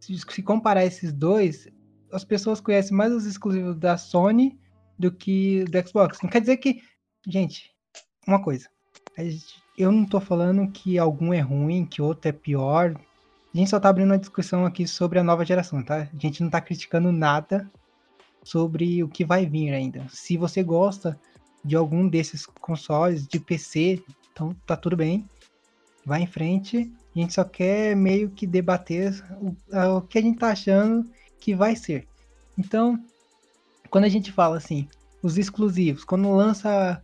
se 0.00 0.42
comparar 0.42 0.84
esses 0.84 1.12
dois, 1.12 1.66
as 2.12 2.24
pessoas 2.24 2.60
conhecem 2.60 2.96
mais 2.96 3.12
os 3.12 3.24
exclusivos 3.24 3.76
da 3.78 3.96
Sony 3.96 4.58
do 4.98 5.10
que 5.10 5.64
do 5.64 5.88
Xbox. 5.88 6.20
Não 6.22 6.28
quer 6.28 6.40
dizer 6.40 6.58
que. 6.58 6.82
Gente, 7.26 7.75
uma 8.26 8.42
coisa. 8.42 8.68
Eu 9.76 9.92
não 9.92 10.04
tô 10.04 10.20
falando 10.20 10.70
que 10.70 10.98
algum 10.98 11.32
é 11.32 11.40
ruim, 11.40 11.86
que 11.86 12.02
outro 12.02 12.28
é 12.28 12.32
pior. 12.32 12.94
A 13.54 13.56
gente 13.58 13.70
só 13.70 13.80
tá 13.80 13.88
abrindo 13.88 14.10
uma 14.10 14.18
discussão 14.18 14.66
aqui 14.66 14.86
sobre 14.86 15.18
a 15.18 15.24
nova 15.24 15.44
geração, 15.44 15.82
tá? 15.82 16.08
A 16.12 16.18
gente 16.18 16.42
não 16.42 16.50
tá 16.50 16.60
criticando 16.60 17.12
nada. 17.12 17.70
sobre 18.42 19.02
o 19.02 19.08
que 19.08 19.24
vai 19.24 19.44
vir 19.44 19.72
ainda. 19.74 20.06
Se 20.08 20.36
você 20.36 20.62
gosta 20.62 21.18
de 21.64 21.74
algum 21.74 22.08
desses 22.08 22.46
consoles 22.46 23.26
de 23.26 23.40
PC, 23.40 24.00
então 24.32 24.54
tá 24.64 24.76
tudo 24.76 24.96
bem. 24.96 25.28
Vai 26.04 26.22
em 26.22 26.26
frente. 26.28 26.92
A 27.14 27.18
gente 27.18 27.34
só 27.34 27.42
quer 27.42 27.96
meio 27.96 28.30
que 28.30 28.46
debater 28.46 29.12
o, 29.40 29.56
o 29.96 30.02
que 30.02 30.18
a 30.18 30.22
gente 30.22 30.38
tá 30.38 30.50
achando 30.50 31.10
que 31.40 31.56
vai 31.56 31.74
ser. 31.74 32.06
Então, 32.56 33.02
quando 33.90 34.04
a 34.04 34.08
gente 34.08 34.30
fala 34.30 34.58
assim, 34.58 34.88
os 35.20 35.38
exclusivos, 35.38 36.04
quando 36.04 36.32
lança 36.32 37.02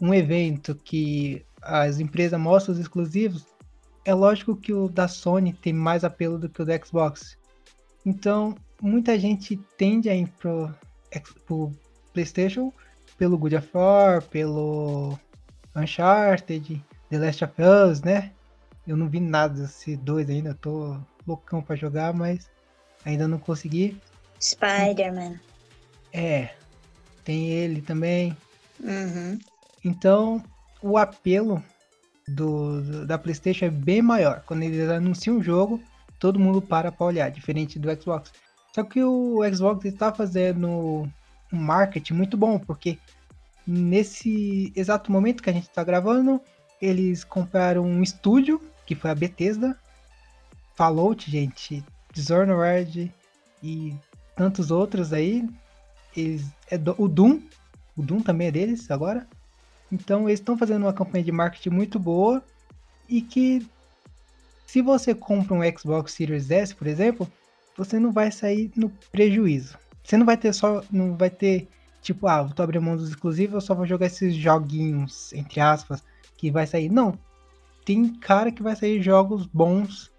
um 0.00 0.12
evento 0.12 0.74
que 0.74 1.44
as 1.62 1.98
empresas 1.98 2.38
mostram 2.38 2.74
os 2.74 2.80
exclusivos, 2.80 3.46
é 4.04 4.14
lógico 4.14 4.56
que 4.56 4.72
o 4.72 4.88
da 4.88 5.08
Sony 5.08 5.52
tem 5.52 5.72
mais 5.72 6.04
apelo 6.04 6.38
do 6.38 6.48
que 6.48 6.62
o 6.62 6.64
do 6.64 6.86
Xbox. 6.86 7.36
Então, 8.04 8.54
muita 8.80 9.18
gente 9.18 9.56
tende 9.76 10.08
a 10.08 10.14
ir 10.14 10.28
pro, 10.38 10.72
pro 11.44 11.72
PlayStation 12.12 12.72
pelo 13.18 13.38
God 13.38 13.54
of 13.54 13.68
War, 13.74 14.22
pelo 14.22 15.18
Uncharted, 15.74 16.84
The 17.10 17.18
Last 17.18 17.44
of 17.44 17.54
Us, 17.60 18.02
né? 18.02 18.32
Eu 18.86 18.96
não 18.96 19.08
vi 19.08 19.18
nada 19.18 19.62
desse 19.62 19.96
dois 19.96 20.30
ainda, 20.30 20.54
tô 20.54 20.96
loucão 21.26 21.60
para 21.60 21.74
jogar, 21.74 22.14
mas 22.14 22.48
ainda 23.04 23.26
não 23.26 23.38
consegui. 23.38 24.00
Spider-Man. 24.40 25.40
É, 26.12 26.50
tem 27.24 27.50
ele 27.50 27.82
também. 27.82 28.36
Uhum. 28.80 29.38
Então, 29.86 30.42
o 30.82 30.98
apelo 30.98 31.62
do, 32.26 32.82
do, 32.82 33.06
da 33.06 33.16
PlayStation 33.16 33.66
é 33.66 33.70
bem 33.70 34.02
maior. 34.02 34.42
Quando 34.44 34.64
eles 34.64 34.88
anunciam 34.90 35.36
um 35.36 35.42
jogo, 35.42 35.80
todo 36.18 36.40
mundo 36.40 36.60
para 36.60 36.90
para 36.90 37.06
olhar, 37.06 37.30
diferente 37.30 37.78
do 37.78 37.88
Xbox. 38.02 38.32
Só 38.74 38.82
que 38.82 39.00
o 39.04 39.38
Xbox 39.54 39.84
está 39.84 40.12
fazendo 40.12 40.68
um 41.52 41.56
marketing 41.56 42.14
muito 42.14 42.36
bom, 42.36 42.58
porque 42.58 42.98
nesse 43.64 44.72
exato 44.74 45.12
momento 45.12 45.40
que 45.40 45.50
a 45.50 45.52
gente 45.52 45.68
está 45.68 45.84
gravando, 45.84 46.40
eles 46.82 47.22
compraram 47.22 47.84
um 47.84 48.02
estúdio, 48.02 48.60
que 48.84 48.96
foi 48.96 49.12
a 49.12 49.14
Bethesda, 49.14 49.78
Fallout, 50.74 51.30
gente, 51.30 51.84
Dishonored 52.12 53.12
e 53.62 53.94
tantos 54.34 54.72
outros 54.72 55.12
aí. 55.12 55.48
Eles, 56.16 56.44
é 56.68 56.76
do, 56.76 56.92
o 56.98 57.06
Doom, 57.06 57.40
o 57.96 58.02
Doom 58.02 58.20
também 58.20 58.48
é 58.48 58.50
deles 58.50 58.90
agora. 58.90 59.28
Então 59.90 60.28
eles 60.28 60.40
estão 60.40 60.56
fazendo 60.58 60.82
uma 60.82 60.92
campanha 60.92 61.24
de 61.24 61.32
marketing 61.32 61.70
muito 61.70 61.98
boa 61.98 62.42
e 63.08 63.20
que 63.20 63.66
se 64.66 64.82
você 64.82 65.14
compra 65.14 65.54
um 65.54 65.78
Xbox 65.78 66.12
Series 66.12 66.50
S, 66.50 66.74
por 66.74 66.86
exemplo, 66.86 67.30
você 67.76 67.98
não 67.98 68.12
vai 68.12 68.30
sair 68.32 68.70
no 68.76 68.90
prejuízo. 69.12 69.78
Você 70.02 70.16
não 70.16 70.26
vai 70.26 70.36
ter 70.36 70.52
só, 70.52 70.82
não 70.90 71.16
vai 71.16 71.30
ter 71.30 71.68
tipo, 72.02 72.26
ah, 72.26 72.42
vou 72.42 72.52
abrir 72.58 72.80
mão 72.80 72.96
dos 72.96 73.08
exclusivos, 73.08 73.54
eu 73.54 73.60
só 73.60 73.74
vou 73.74 73.86
jogar 73.86 74.06
esses 74.06 74.34
joguinhos 74.34 75.32
entre 75.32 75.60
aspas 75.60 76.02
que 76.36 76.50
vai 76.50 76.66
sair. 76.66 76.88
Não, 76.88 77.18
tem 77.84 78.14
cara 78.14 78.50
que 78.50 78.62
vai 78.62 78.74
sair 78.74 79.02
jogos 79.02 79.46
bons 79.46 80.10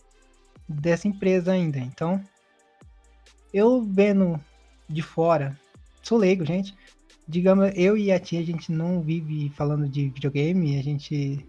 dessa 0.67 1.08
empresa 1.08 1.51
ainda. 1.51 1.77
Então, 1.80 2.21
eu 3.53 3.82
vendo 3.82 4.39
de 4.89 5.01
fora, 5.01 5.58
sou 6.01 6.17
leigo, 6.17 6.45
gente 6.45 6.75
digamos, 7.27 7.71
eu 7.75 7.97
e 7.97 8.11
a 8.11 8.19
tia, 8.19 8.39
a 8.39 8.45
gente 8.45 8.71
não 8.71 9.01
vive 9.01 9.49
falando 9.49 9.87
de 9.87 10.09
videogame, 10.09 10.79
a 10.79 10.83
gente, 10.83 11.45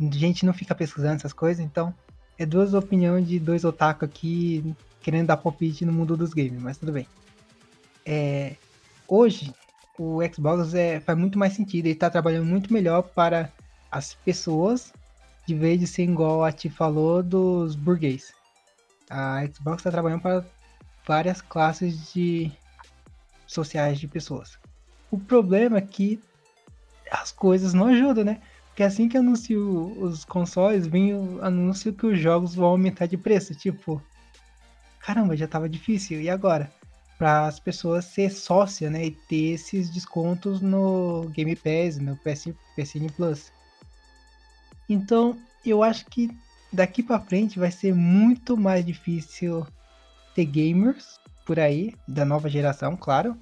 a 0.00 0.14
gente 0.14 0.46
não 0.46 0.54
fica 0.54 0.74
pesquisando 0.74 1.16
essas 1.16 1.32
coisas, 1.32 1.64
então 1.64 1.94
é 2.38 2.46
duas 2.46 2.74
opiniões 2.74 3.28
de 3.28 3.38
dois 3.38 3.64
otaku 3.64 4.04
aqui 4.04 4.74
querendo 5.02 5.26
dar 5.26 5.36
palpite 5.36 5.84
no 5.84 5.92
mundo 5.92 6.16
dos 6.16 6.32
games, 6.32 6.60
mas 6.60 6.78
tudo 6.78 6.92
bem. 6.92 7.06
É, 8.06 8.56
hoje, 9.06 9.52
o 9.98 10.20
Xbox 10.32 10.72
é, 10.74 10.98
faz 11.00 11.18
muito 11.18 11.38
mais 11.38 11.52
sentido, 11.52 11.86
ele 11.86 11.92
está 11.92 12.08
trabalhando 12.08 12.46
muito 12.46 12.72
melhor 12.72 13.02
para 13.02 13.52
as 13.90 14.14
pessoas, 14.14 14.92
de 15.46 15.54
vez 15.54 15.78
de 15.78 15.86
ser 15.86 16.04
igual 16.04 16.42
a 16.42 16.50
ti 16.50 16.70
falou 16.70 17.22
dos 17.22 17.76
burguês. 17.76 18.32
A 19.10 19.46
Xbox 19.46 19.80
está 19.80 19.90
trabalhando 19.90 20.22
para 20.22 20.44
várias 21.06 21.42
classes 21.42 22.12
de 22.12 22.50
sociais 23.46 24.00
de 24.00 24.08
pessoas. 24.08 24.58
O 25.14 25.18
problema 25.18 25.78
é 25.78 25.80
que 25.80 26.18
as 27.08 27.30
coisas 27.30 27.72
não 27.72 27.86
ajudam, 27.86 28.24
né? 28.24 28.40
Porque 28.66 28.82
assim 28.82 29.08
que 29.08 29.16
anuncio 29.16 29.96
os 30.02 30.24
consoles, 30.24 30.88
vem 30.88 31.14
o 31.14 31.40
anúncio 31.40 31.92
que 31.92 32.04
os 32.04 32.18
jogos 32.18 32.56
vão 32.56 32.66
aumentar 32.66 33.06
de 33.06 33.16
preço. 33.16 33.54
Tipo, 33.54 34.02
caramba, 34.98 35.36
já 35.36 35.46
tava 35.46 35.68
difícil. 35.68 36.20
E 36.20 36.28
agora? 36.28 36.68
Para 37.16 37.46
as 37.46 37.60
pessoas 37.60 38.06
ser 38.06 38.28
sócia, 38.28 38.90
né? 38.90 39.06
E 39.06 39.10
ter 39.12 39.52
esses 39.52 39.88
descontos 39.88 40.60
no 40.60 41.28
Game 41.30 41.54
Pass, 41.54 41.98
no 41.98 42.16
PS, 42.16 42.52
PSN 42.74 43.06
Plus. 43.14 43.52
Então, 44.88 45.38
eu 45.64 45.80
acho 45.84 46.06
que 46.06 46.28
daqui 46.72 47.04
para 47.04 47.20
frente 47.20 47.56
vai 47.56 47.70
ser 47.70 47.94
muito 47.94 48.56
mais 48.56 48.84
difícil 48.84 49.64
ter 50.34 50.44
gamers 50.44 51.20
por 51.46 51.60
aí, 51.60 51.94
da 52.08 52.24
nova 52.24 52.48
geração, 52.48 52.96
claro. 52.96 53.36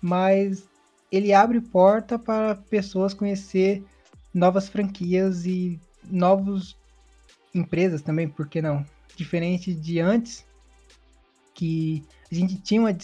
Mas 0.00 0.70
ele 1.12 1.34
abre 1.34 1.60
porta 1.60 2.18
para 2.18 2.54
pessoas 2.54 3.12
conhecer 3.12 3.84
novas 4.32 4.66
franquias 4.66 5.44
e 5.44 5.78
novas 6.10 6.74
empresas 7.54 8.00
também, 8.00 8.26
por 8.26 8.48
que 8.48 8.62
não? 8.62 8.82
Diferente 9.14 9.74
de 9.74 10.00
antes, 10.00 10.46
que 11.54 12.02
a 12.30 12.34
gente 12.34 12.56
tinha 12.62 12.80
uma. 12.80 12.96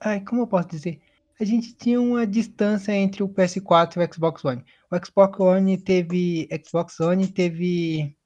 Ai, 0.00 0.20
como 0.20 0.42
eu 0.42 0.46
posso 0.46 0.68
dizer? 0.68 1.00
A 1.40 1.44
gente 1.44 1.74
tinha 1.74 2.00
uma 2.00 2.24
distância 2.24 2.92
entre 2.92 3.22
o 3.22 3.28
PS4 3.28 3.96
e 3.96 3.98
o 3.98 4.14
Xbox 4.14 4.44
One. 4.44 4.64
O 4.88 5.04
Xbox 5.04 5.40
One 5.40 5.76
teve. 5.76 6.48
Xbox 6.64 7.00
One 7.00 7.26
teve 7.26 8.16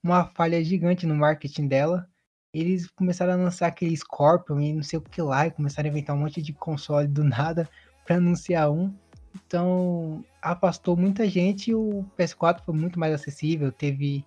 uma 0.00 0.26
falha 0.26 0.62
gigante 0.62 1.06
no 1.06 1.14
marketing 1.16 1.66
dela. 1.66 2.08
Eles 2.54 2.86
começaram 2.86 3.32
a 3.32 3.36
lançar 3.36 3.66
aquele 3.66 3.96
Scorpion 3.96 4.60
e 4.60 4.72
não 4.72 4.82
sei 4.82 4.98
o 4.98 5.02
que 5.02 5.20
lá, 5.20 5.46
e 5.48 5.50
começaram 5.50 5.88
a 5.88 5.90
inventar 5.90 6.14
um 6.16 6.20
monte 6.20 6.40
de 6.40 6.54
console 6.54 7.08
do 7.08 7.24
nada 7.24 7.68
para 8.06 8.16
anunciar 8.16 8.70
um. 8.70 8.94
Então, 9.34 10.24
afastou 10.40 10.96
muita 10.96 11.28
gente 11.28 11.70
e 11.70 11.74
o 11.74 12.06
PS4 12.18 12.62
foi 12.64 12.74
muito 12.74 12.98
mais 12.98 13.12
acessível, 13.12 13.70
teve 13.70 14.24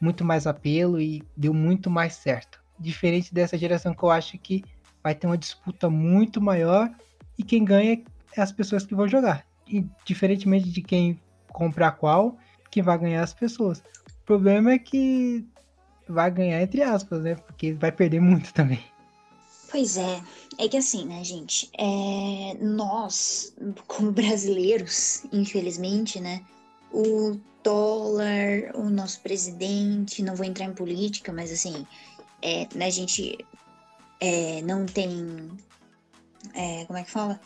muito 0.00 0.24
mais 0.24 0.46
apelo 0.46 1.00
e 1.00 1.22
deu 1.36 1.54
muito 1.54 1.90
mais 1.90 2.14
certo. 2.14 2.60
Diferente 2.78 3.32
dessa 3.32 3.56
geração 3.56 3.94
que 3.94 4.02
eu 4.02 4.10
acho 4.10 4.38
que 4.38 4.64
vai 5.02 5.14
ter 5.14 5.26
uma 5.26 5.38
disputa 5.38 5.88
muito 5.88 6.40
maior 6.40 6.90
e 7.36 7.42
quem 7.42 7.64
ganha 7.64 8.02
é 8.36 8.40
as 8.40 8.50
pessoas 8.50 8.84
que 8.84 8.94
vão 8.94 9.06
jogar. 9.06 9.44
E 9.66 9.86
diferentemente 10.04 10.70
de 10.70 10.82
quem 10.82 11.20
comprar 11.48 11.92
qual, 11.92 12.36
que 12.70 12.82
vai 12.82 12.98
ganhar 12.98 13.22
as 13.22 13.34
pessoas. 13.34 13.78
O 13.78 14.24
problema 14.24 14.72
é 14.72 14.78
que 14.78 15.46
vai 16.08 16.30
ganhar 16.30 16.62
entre 16.62 16.82
aspas, 16.82 17.22
né? 17.22 17.34
Porque 17.34 17.72
vai 17.74 17.92
perder 17.92 18.20
muito 18.20 18.52
também. 18.52 18.80
Pois 19.70 19.98
é, 19.98 20.22
é 20.56 20.66
que 20.66 20.78
assim, 20.78 21.04
né, 21.04 21.22
gente? 21.22 21.70
É, 21.76 22.54
nós, 22.58 23.52
como 23.86 24.10
brasileiros, 24.10 25.24
infelizmente, 25.30 26.18
né? 26.18 26.42
O 26.90 27.38
dólar, 27.62 28.74
o 28.74 28.88
nosso 28.88 29.20
presidente, 29.20 30.22
não 30.22 30.34
vou 30.34 30.46
entrar 30.46 30.64
em 30.64 30.72
política, 30.72 31.32
mas 31.32 31.52
assim, 31.52 31.86
é, 32.40 32.66
né, 32.74 32.86
a 32.86 32.90
gente 32.90 33.38
é, 34.20 34.62
não 34.62 34.86
tem. 34.86 35.50
É, 36.54 36.84
como 36.86 36.98
é 36.98 37.04
que 37.04 37.10
fala? 37.10 37.38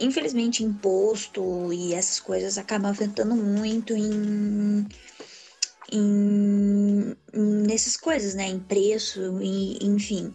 Infelizmente, 0.00 0.64
imposto 0.64 1.72
e 1.72 1.92
essas 1.94 2.20
coisas 2.20 2.56
acabam 2.56 2.90
afetando 2.90 3.36
muito 3.36 3.94
em, 3.94 4.86
em, 5.92 7.14
nessas 7.32 7.98
coisas, 7.98 8.34
né? 8.34 8.48
Em 8.48 8.58
preço, 8.58 9.40
e, 9.42 9.78
enfim 9.82 10.34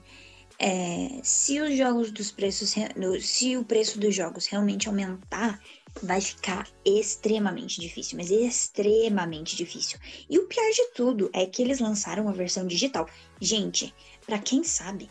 é, 0.59 1.19
se 1.23 1.59
os 1.61 1.77
jogos 1.77 2.11
dos 2.11 2.31
preços, 2.31 2.73
se 3.21 3.57
o 3.57 3.63
preço 3.63 3.99
dos 3.99 4.15
jogos 4.15 4.47
realmente 4.47 4.87
aumentar, 4.87 5.61
vai 6.01 6.21
ficar 6.21 6.67
extremamente 6.85 7.79
difícil, 7.79 8.17
mas 8.17 8.31
extremamente 8.31 9.55
difícil. 9.55 9.99
E 10.29 10.37
o 10.37 10.47
pior 10.47 10.69
de 10.71 10.93
tudo 10.93 11.29
é 11.33 11.45
que 11.45 11.61
eles 11.61 11.79
lançaram 11.79 12.23
uma 12.23 12.33
versão 12.33 12.65
digital. 12.65 13.07
Gente, 13.39 13.93
para 14.25 14.39
quem 14.39 14.63
sabe, 14.63 15.09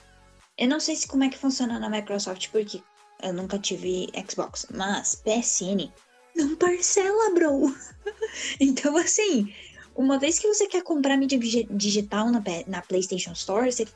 eu 0.59 0.69
não 0.69 0.81
sei 0.81 0.97
se 0.97 1.07
como 1.07 1.25
é 1.25 1.29
que 1.29 1.39
funciona 1.39 1.79
na 1.79 1.91
Microsoft 1.91 2.49
porque 2.51 2.83
eu 3.23 3.33
nunca 3.33 3.59
tive 3.59 4.09
Xbox, 4.29 4.67
mas 4.71 5.15
PSN 5.17 5.93
não 6.35 6.57
parcela, 6.57 7.35
bro. 7.35 7.75
então 8.61 8.97
assim, 8.97 9.53
uma 9.97 10.19
vez 10.19 10.39
que 10.39 10.47
você 10.47 10.67
quer 10.67 10.83
comprar 10.83 11.17
mídia 11.17 11.39
digital 11.71 12.31
na, 12.31 12.43
na 12.67 12.83
PlayStation 12.83 13.33
Store, 13.33 13.73
você, 13.73 13.87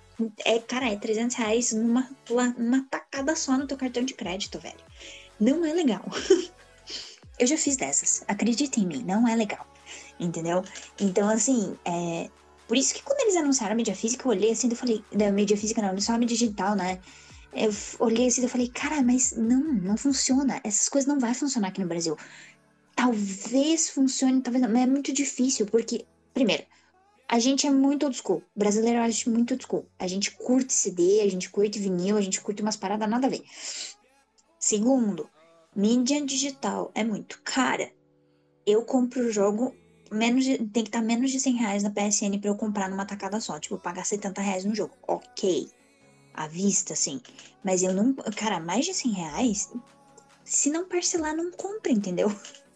é, 0.45 0.59
cara, 0.59 0.89
é 0.89 0.97
300 0.97 1.37
reais 1.37 1.73
numa, 1.73 2.09
numa 2.57 2.87
tacada 2.91 3.37
só 3.37 3.57
no 3.57 3.67
teu 3.67 3.77
cartão 3.77 4.03
de 4.03 4.15
crédito, 4.15 4.59
velho. 4.59 4.81
Não 5.39 5.65
é 5.65 5.73
legal. 5.73 6.05
eu 7.39 7.47
já 7.47 7.57
fiz 7.57 7.77
dessas. 7.77 8.25
Acredita 8.27 8.81
em 8.81 8.87
mim, 8.87 9.05
não 9.07 9.29
é 9.29 9.37
legal. 9.37 9.67
Entendeu? 10.19 10.65
Então, 10.99 11.29
assim, 11.29 11.77
é. 11.85 12.29
Por 12.67 12.77
isso 12.77 12.95
que 12.95 13.03
quando 13.03 13.21
eles 13.21 13.37
anunciaram 13.37 13.73
a 13.73 13.77
mídia 13.77 13.95
física, 13.95 14.27
eu 14.27 14.31
olhei 14.31 14.53
assim 14.53 14.69
e 14.69 14.75
falei. 14.75 15.05
Da 15.13 15.31
mídia 15.31 15.57
física 15.57 15.83
não, 15.83 15.99
só 16.01 16.13
a 16.13 16.19
mídia 16.19 16.37
digital, 16.37 16.75
né? 16.75 17.01
Eu 17.53 17.71
olhei 17.99 18.29
assim 18.29 18.45
e 18.45 18.49
falei, 18.49 18.69
cara, 18.69 19.03
mas 19.03 19.33
não, 19.33 19.61
não 19.61 19.97
funciona. 19.97 20.61
Essas 20.63 20.89
coisas 20.89 21.09
não 21.09 21.19
vai 21.19 21.35
funcionar 21.35 21.69
aqui 21.69 21.81
no 21.81 21.89
Brasil. 21.89 22.17
Talvez 23.01 23.89
funcione, 23.89 24.43
talvez 24.43 24.63
não, 24.63 24.71
mas 24.71 24.83
é 24.83 24.87
muito 24.87 25.11
difícil, 25.11 25.65
porque, 25.65 26.05
primeiro, 26.35 26.65
a 27.27 27.39
gente 27.39 27.67
é 27.67 27.71
muito 27.71 28.05
old 28.05 28.15
school. 28.15 28.43
Brasileiro 28.55 28.99
é 28.99 29.31
muito 29.31 29.53
old 29.53 29.65
school. 29.65 29.87
A 29.99 30.07
gente 30.07 30.33
curte 30.33 30.71
CD, 30.71 31.23
a 31.23 31.31
gente 31.31 31.49
curte 31.49 31.79
vinil, 31.79 32.19
a 32.19 32.21
gente 32.21 32.43
curte 32.43 32.61
umas 32.61 32.77
paradas 32.77 33.09
nada 33.09 33.27
a 33.27 33.31
ver. 33.31 33.43
Segundo, 34.59 35.31
mídia 35.75 36.23
digital 36.27 36.91
é 36.95 37.03
muito 37.03 37.41
cara. 37.43 37.91
Eu 38.67 38.85
compro 38.85 39.23
o 39.23 39.33
jogo, 39.33 39.75
menos 40.13 40.45
de, 40.45 40.59
tem 40.59 40.83
que 40.83 40.91
estar 40.91 41.01
menos 41.01 41.31
de 41.31 41.41
100 41.41 41.55
reais 41.55 41.83
na 41.83 41.89
PSN 41.89 42.39
pra 42.39 42.51
eu 42.51 42.55
comprar 42.55 42.91
numa 42.91 43.07
tacada 43.07 43.41
só. 43.41 43.59
Tipo, 43.59 43.79
pagar 43.79 44.05
70 44.05 44.43
reais 44.43 44.67
no 44.67 44.75
jogo. 44.75 44.95
Ok. 45.09 45.71
À 46.35 46.47
vista, 46.47 46.95
sim. 46.95 47.23
Mas 47.65 47.83
eu 47.83 47.95
não. 47.95 48.13
Cara, 48.37 48.61
mais 48.61 48.85
de 48.85 48.93
100 48.93 49.13
reais. 49.13 49.73
Se 50.45 50.69
não 50.69 50.87
parcelar, 50.87 51.35
não 51.35 51.51
compra, 51.51 51.91
entendeu? 51.91 52.29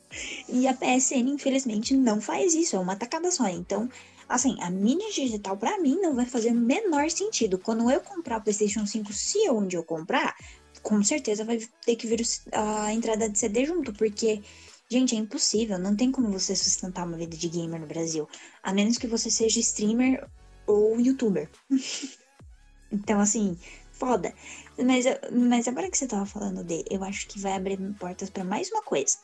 E 0.49 0.67
a 0.67 0.75
PSN, 0.75 1.29
infelizmente, 1.31 1.95
não 1.95 2.21
faz 2.21 2.55
isso. 2.55 2.77
É 2.77 2.79
uma 2.79 2.97
tacada 2.97 3.31
só. 3.31 3.49
Então, 3.49 3.89
Assim, 4.27 4.57
a 4.63 4.71
mídia 4.71 5.11
digital 5.13 5.55
para 5.55 5.79
mim 5.79 6.01
não 6.01 6.15
vai 6.15 6.25
fazer 6.25 6.51
o 6.51 6.55
menor 6.55 7.11
sentido. 7.11 7.59
Quando 7.59 7.91
eu 7.91 8.01
comprar 8.01 8.39
o 8.39 8.41
PlayStation 8.41 8.87
5, 8.87 9.13
se 9.13 9.51
onde 9.51 9.77
eu 9.77 9.85
comprar, 9.85 10.35
com 10.83 11.03
certeza 11.03 11.45
vai 11.45 11.59
ter 11.85 11.95
que 11.95 12.07
vir 12.07 12.27
a 12.51 12.91
entrada 12.93 13.29
de 13.29 13.39
CD 13.39 13.67
junto, 13.67 13.93
porque 13.93 14.43
Gente, 14.87 15.17
é 15.17 15.19
impossível, 15.19 15.79
não 15.79 15.97
tem 15.97 16.13
como 16.13 16.31
você 16.31 16.55
sustentar 16.55 17.07
uma 17.07 17.17
vida 17.17 17.37
de 17.37 17.49
gamer 17.49 17.81
no 17.81 17.87
Brasil, 17.87 18.29
a 18.63 18.73
menos 18.73 18.99
que 18.99 19.07
você 19.07 19.31
seja 19.31 19.59
streamer 19.59 20.29
ou 20.67 21.01
youtuber. 21.01 21.49
então, 22.93 23.19
assim, 23.19 23.59
foda. 23.93 24.35
Mas, 24.79 25.07
mas 25.33 25.67
agora 25.67 25.91
que 25.91 25.97
você 25.97 26.07
tava 26.07 26.27
falando 26.27 26.63
de, 26.63 26.85
eu 26.91 27.03
acho 27.03 27.27
que 27.27 27.41
vai 27.41 27.55
abrir 27.55 27.79
portas 27.95 28.29
para 28.29 28.45
mais 28.45 28.71
uma 28.71 28.83
coisa. 28.83 29.17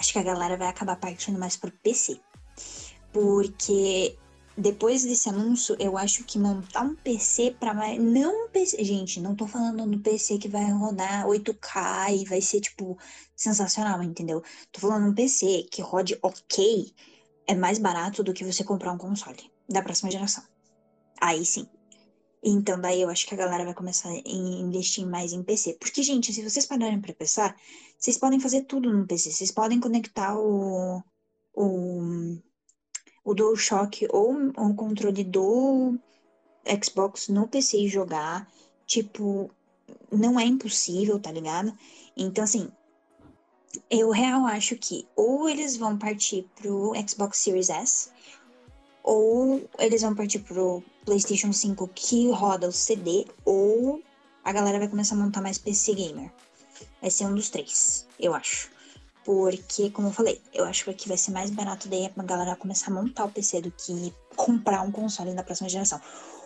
Acho 0.00 0.12
que 0.14 0.18
a 0.18 0.22
galera 0.22 0.56
vai 0.56 0.66
acabar 0.66 0.96
partindo 0.96 1.38
mais 1.38 1.56
pro 1.56 1.70
PC 1.70 2.18
porque 3.12 4.16
depois 4.56 5.04
desse 5.04 5.28
anúncio, 5.28 5.76
eu 5.78 5.96
acho 5.96 6.24
que 6.24 6.38
montar 6.38 6.82
um 6.82 6.94
PC 6.94 7.56
para 7.58 7.74
mais. 7.74 7.98
Não 8.00 8.46
um 8.46 8.48
PC. 8.48 8.82
Gente, 8.84 9.20
não 9.20 9.34
tô 9.34 9.46
falando 9.46 9.86
no 9.86 9.98
PC 9.98 10.38
que 10.38 10.48
vai 10.48 10.70
rodar 10.70 11.26
8K 11.26 12.14
e 12.14 12.24
vai 12.24 12.40
ser, 12.40 12.60
tipo, 12.60 12.98
sensacional, 13.34 14.02
entendeu? 14.02 14.42
Tô 14.70 14.80
falando 14.80 15.08
um 15.10 15.14
PC 15.14 15.66
que 15.70 15.82
rode 15.82 16.18
ok 16.22 16.92
é 17.46 17.54
mais 17.54 17.78
barato 17.78 18.22
do 18.22 18.32
que 18.32 18.44
você 18.44 18.62
comprar 18.62 18.92
um 18.92 18.98
console 18.98 19.50
da 19.68 19.82
próxima 19.82 20.10
geração. 20.10 20.44
Aí 21.20 21.44
sim. 21.44 21.66
Então, 22.42 22.80
daí 22.80 23.02
eu 23.02 23.10
acho 23.10 23.26
que 23.26 23.34
a 23.34 23.36
galera 23.36 23.64
vai 23.64 23.74
começar 23.74 24.08
a 24.08 24.22
investir 24.26 25.06
mais 25.06 25.32
em 25.32 25.42
PC. 25.42 25.74
Porque, 25.74 26.02
gente, 26.02 26.32
se 26.32 26.42
vocês 26.42 26.64
pararem 26.64 27.00
pra 27.00 27.12
pensar, 27.12 27.54
vocês 28.00 28.16
podem 28.18 28.40
fazer 28.40 28.62
tudo 28.62 28.92
no 28.92 29.06
PC. 29.06 29.30
Vocês 29.30 29.52
podem 29.52 29.78
conectar 29.78 30.36
o. 30.36 31.02
o 31.54 32.38
o 33.22 33.34
DualShock 33.34 34.08
ou 34.10 34.32
o 34.56 34.74
controle 34.74 35.22
do 35.22 35.98
Xbox 36.82 37.28
no 37.28 37.46
PC 37.46 37.76
e 37.76 37.88
jogar. 37.88 38.48
Tipo, 38.86 39.50
não 40.10 40.40
é 40.40 40.44
impossível, 40.44 41.20
tá 41.20 41.30
ligado? 41.30 41.72
Então, 42.16 42.42
assim, 42.42 42.68
eu 43.88 44.10
real 44.10 44.46
acho 44.46 44.76
que 44.76 45.06
ou 45.14 45.48
eles 45.48 45.76
vão 45.76 45.96
partir 45.96 46.48
pro 46.56 46.92
Xbox 47.06 47.38
Series 47.38 47.68
S, 47.68 48.10
ou 49.02 49.68
eles 49.78 50.02
vão 50.02 50.14
partir 50.14 50.40
pro 50.40 50.82
PlayStation 51.04 51.52
5 51.52 51.88
que 51.88 52.30
roda 52.30 52.68
o 52.68 52.72
CD, 52.72 53.26
ou 53.44 54.02
a 54.42 54.52
galera 54.52 54.78
vai 54.78 54.88
começar 54.88 55.14
a 55.14 55.18
montar 55.18 55.40
mais 55.40 55.58
PC 55.58 55.94
gamer. 55.94 56.32
Vai 57.00 57.10
ser 57.10 57.26
um 57.26 57.34
dos 57.34 57.50
três, 57.50 58.06
eu 58.18 58.34
acho. 58.34 58.70
Porque, 59.24 59.90
como 59.90 60.08
eu 60.08 60.12
falei, 60.12 60.40
eu 60.52 60.64
acho 60.64 60.92
que 60.94 61.08
vai 61.08 61.16
ser 61.16 61.30
mais 61.30 61.50
barato 61.50 61.88
daí 61.88 62.10
a 62.16 62.22
galera 62.22 62.56
começar 62.56 62.90
a 62.90 62.94
montar 62.94 63.24
o 63.24 63.30
PC 63.30 63.60
do 63.60 63.70
que 63.70 64.12
comprar 64.34 64.82
um 64.82 64.90
console 64.90 65.34
da 65.34 65.42
próxima 65.42 65.68
geração. 65.68 66.00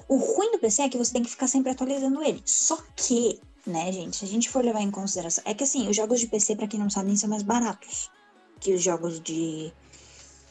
O 0.09 0.17
ruim 0.17 0.53
do 0.53 0.59
PC 0.59 0.83
é 0.83 0.89
que 0.89 0.99
você 0.99 1.13
tem 1.13 1.23
que 1.23 1.31
ficar 1.31 1.47
sempre 1.47 1.71
atualizando 1.71 2.23
ele. 2.23 2.43
Só 2.45 2.77
que, 2.97 3.41
né, 3.67 3.91
gente, 3.93 4.17
se 4.17 4.25
a 4.25 4.29
gente 4.29 4.51
for 4.51 4.65
levar 4.65 4.81
em 4.81 4.91
consideração. 4.91 5.43
É 5.47 5.55
que 5.55 5.65
assim, 5.65 5.89
os 5.89 5.97
jogos 5.97 6.21
de 6.21 6.27
PC, 6.27 6.57
para 6.57 6.67
quem 6.67 6.81
não 6.81 6.91
sabe, 6.91 7.17
são 7.17 7.29
mais 7.29 7.43
baratos 7.43 8.11
que 8.61 8.75
os 8.75 8.83
jogos 8.83 9.21
de, 9.21 9.73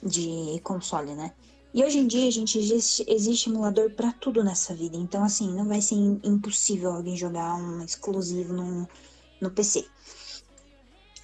de 0.02 0.60
console, 0.64 1.16
né? 1.16 1.34
E 1.74 1.84
hoje 1.84 1.98
em 1.98 2.08
dia, 2.08 2.30
gente, 2.30 2.60
existe, 2.60 3.04
existe 3.08 3.50
emulador 3.50 3.90
para 3.90 4.12
tudo 4.14 4.44
nessa 4.44 4.76
vida. 4.76 4.96
Então, 4.96 5.24
assim, 5.24 5.52
não 5.52 5.68
vai 5.68 5.82
ser 5.82 5.96
impossível 5.96 6.92
alguém 6.92 7.18
jogar 7.18 7.56
um 7.56 7.84
exclusivo 7.84 8.54
no, 8.54 8.88
no 9.44 9.52
PC. 9.52 9.86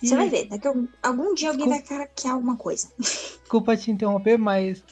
Você 0.02 0.16
vai 0.16 0.30
ver, 0.30 0.48
daqui 0.48 0.68
a 0.68 0.74
algum 1.04 1.34
dia 1.34 1.50
alguém 1.50 1.68
Desculpa... 1.68 1.96
vai 1.96 2.08
craquear 2.08 2.34
alguma 2.34 2.56
coisa. 2.56 2.90
Desculpa 3.00 3.76
te 3.76 3.92
interromper, 3.92 4.38
mas 4.38 4.84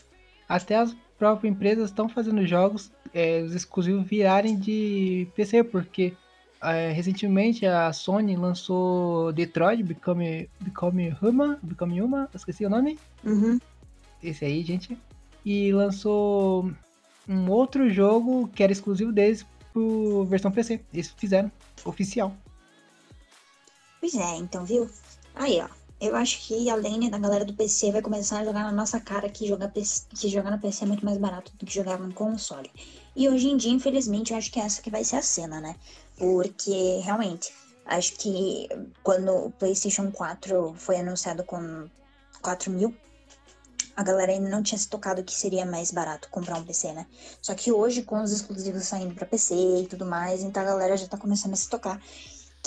até 0.49 0.75
as 0.75 0.95
próprias 1.17 1.53
empresas 1.53 1.89
estão 1.89 2.09
fazendo 2.09 2.45
jogos 2.45 2.91
é, 3.13 3.41
os 3.41 3.55
exclusivos 3.55 4.05
virarem 4.07 4.57
de 4.57 5.27
PC, 5.35 5.63
porque 5.63 6.13
é, 6.61 6.91
recentemente 6.91 7.65
a 7.65 7.91
Sony 7.93 8.35
lançou 8.35 9.31
Detroit 9.33 9.83
Become, 9.83 10.49
Become 10.59 11.15
Human, 11.21 11.57
Become 11.61 12.01
Human, 12.01 12.27
esqueci 12.33 12.65
o 12.65 12.69
nome. 12.69 12.99
Uhum. 13.23 13.59
Esse 14.21 14.45
aí, 14.45 14.63
gente. 14.63 14.97
E 15.45 15.71
lançou 15.71 16.71
um 17.27 17.49
outro 17.49 17.89
jogo 17.89 18.49
que 18.53 18.63
era 18.63 18.71
exclusivo 18.71 19.11
deles 19.11 19.45
por 19.73 20.25
versão 20.25 20.51
PC. 20.51 20.81
Eles 20.93 21.13
fizeram, 21.17 21.51
oficial. 21.85 22.35
Pois 23.99 24.15
é, 24.15 24.35
então, 24.35 24.65
viu? 24.65 24.89
Aí, 25.35 25.59
ó. 25.61 25.67
Eu 25.99 26.15
acho 26.15 26.45
que 26.45 26.69
a 26.69 26.75
Lane 26.75 27.09
da 27.09 27.17
galera 27.17 27.43
do 27.43 27.55
PC 27.55 27.91
vai 27.91 28.03
começar 28.03 28.39
a 28.39 28.45
jogar 28.45 28.61
na 28.61 28.71
nossa 28.71 28.99
cara 28.99 29.27
que 29.27 29.47
jogar, 29.47 29.69
PC, 29.69 30.03
que 30.09 30.29
jogar 30.29 30.51
no 30.51 30.59
PC 30.59 30.83
é 30.83 30.87
muito 30.87 31.03
mais 31.03 31.17
barato 31.17 31.51
do 31.57 31.65
que 31.65 31.73
jogar 31.73 31.97
no 31.97 32.13
console. 32.13 32.71
E 33.15 33.27
hoje 33.27 33.49
em 33.49 33.57
dia, 33.57 33.71
infelizmente, 33.71 34.31
eu 34.31 34.37
acho 34.37 34.51
que 34.51 34.59
essa 34.59 34.79
que 34.79 34.91
vai 34.91 35.03
ser 35.03 35.15
a 35.15 35.23
cena, 35.23 35.59
né? 35.59 35.75
Porque, 36.15 36.99
realmente, 37.03 37.51
acho 37.83 38.13
que 38.13 38.69
quando 39.01 39.31
o 39.31 39.51
PlayStation 39.51 40.11
4 40.11 40.75
foi 40.77 40.97
anunciado 40.97 41.43
com 41.43 41.89
4 42.43 42.69
mil, 42.69 42.95
a 43.95 44.03
galera 44.03 44.31
ainda 44.31 44.49
não 44.49 44.61
tinha 44.61 44.77
se 44.77 44.87
tocado 44.87 45.23
que 45.23 45.33
seria 45.33 45.65
mais 45.65 45.91
barato 45.91 46.29
comprar 46.29 46.59
um 46.59 46.63
PC, 46.63 46.93
né? 46.93 47.07
Só 47.41 47.55
que 47.55 47.71
hoje, 47.71 48.03
com 48.03 48.21
os 48.21 48.31
exclusivos 48.31 48.83
saindo 48.83 49.15
para 49.15 49.25
PC 49.25 49.55
e 49.55 49.87
tudo 49.87 50.05
mais, 50.05 50.43
então 50.43 50.61
a 50.61 50.65
galera 50.65 50.95
já 50.95 51.07
tá 51.07 51.17
começando 51.17 51.53
a 51.53 51.57
se 51.57 51.67
tocar 51.67 51.99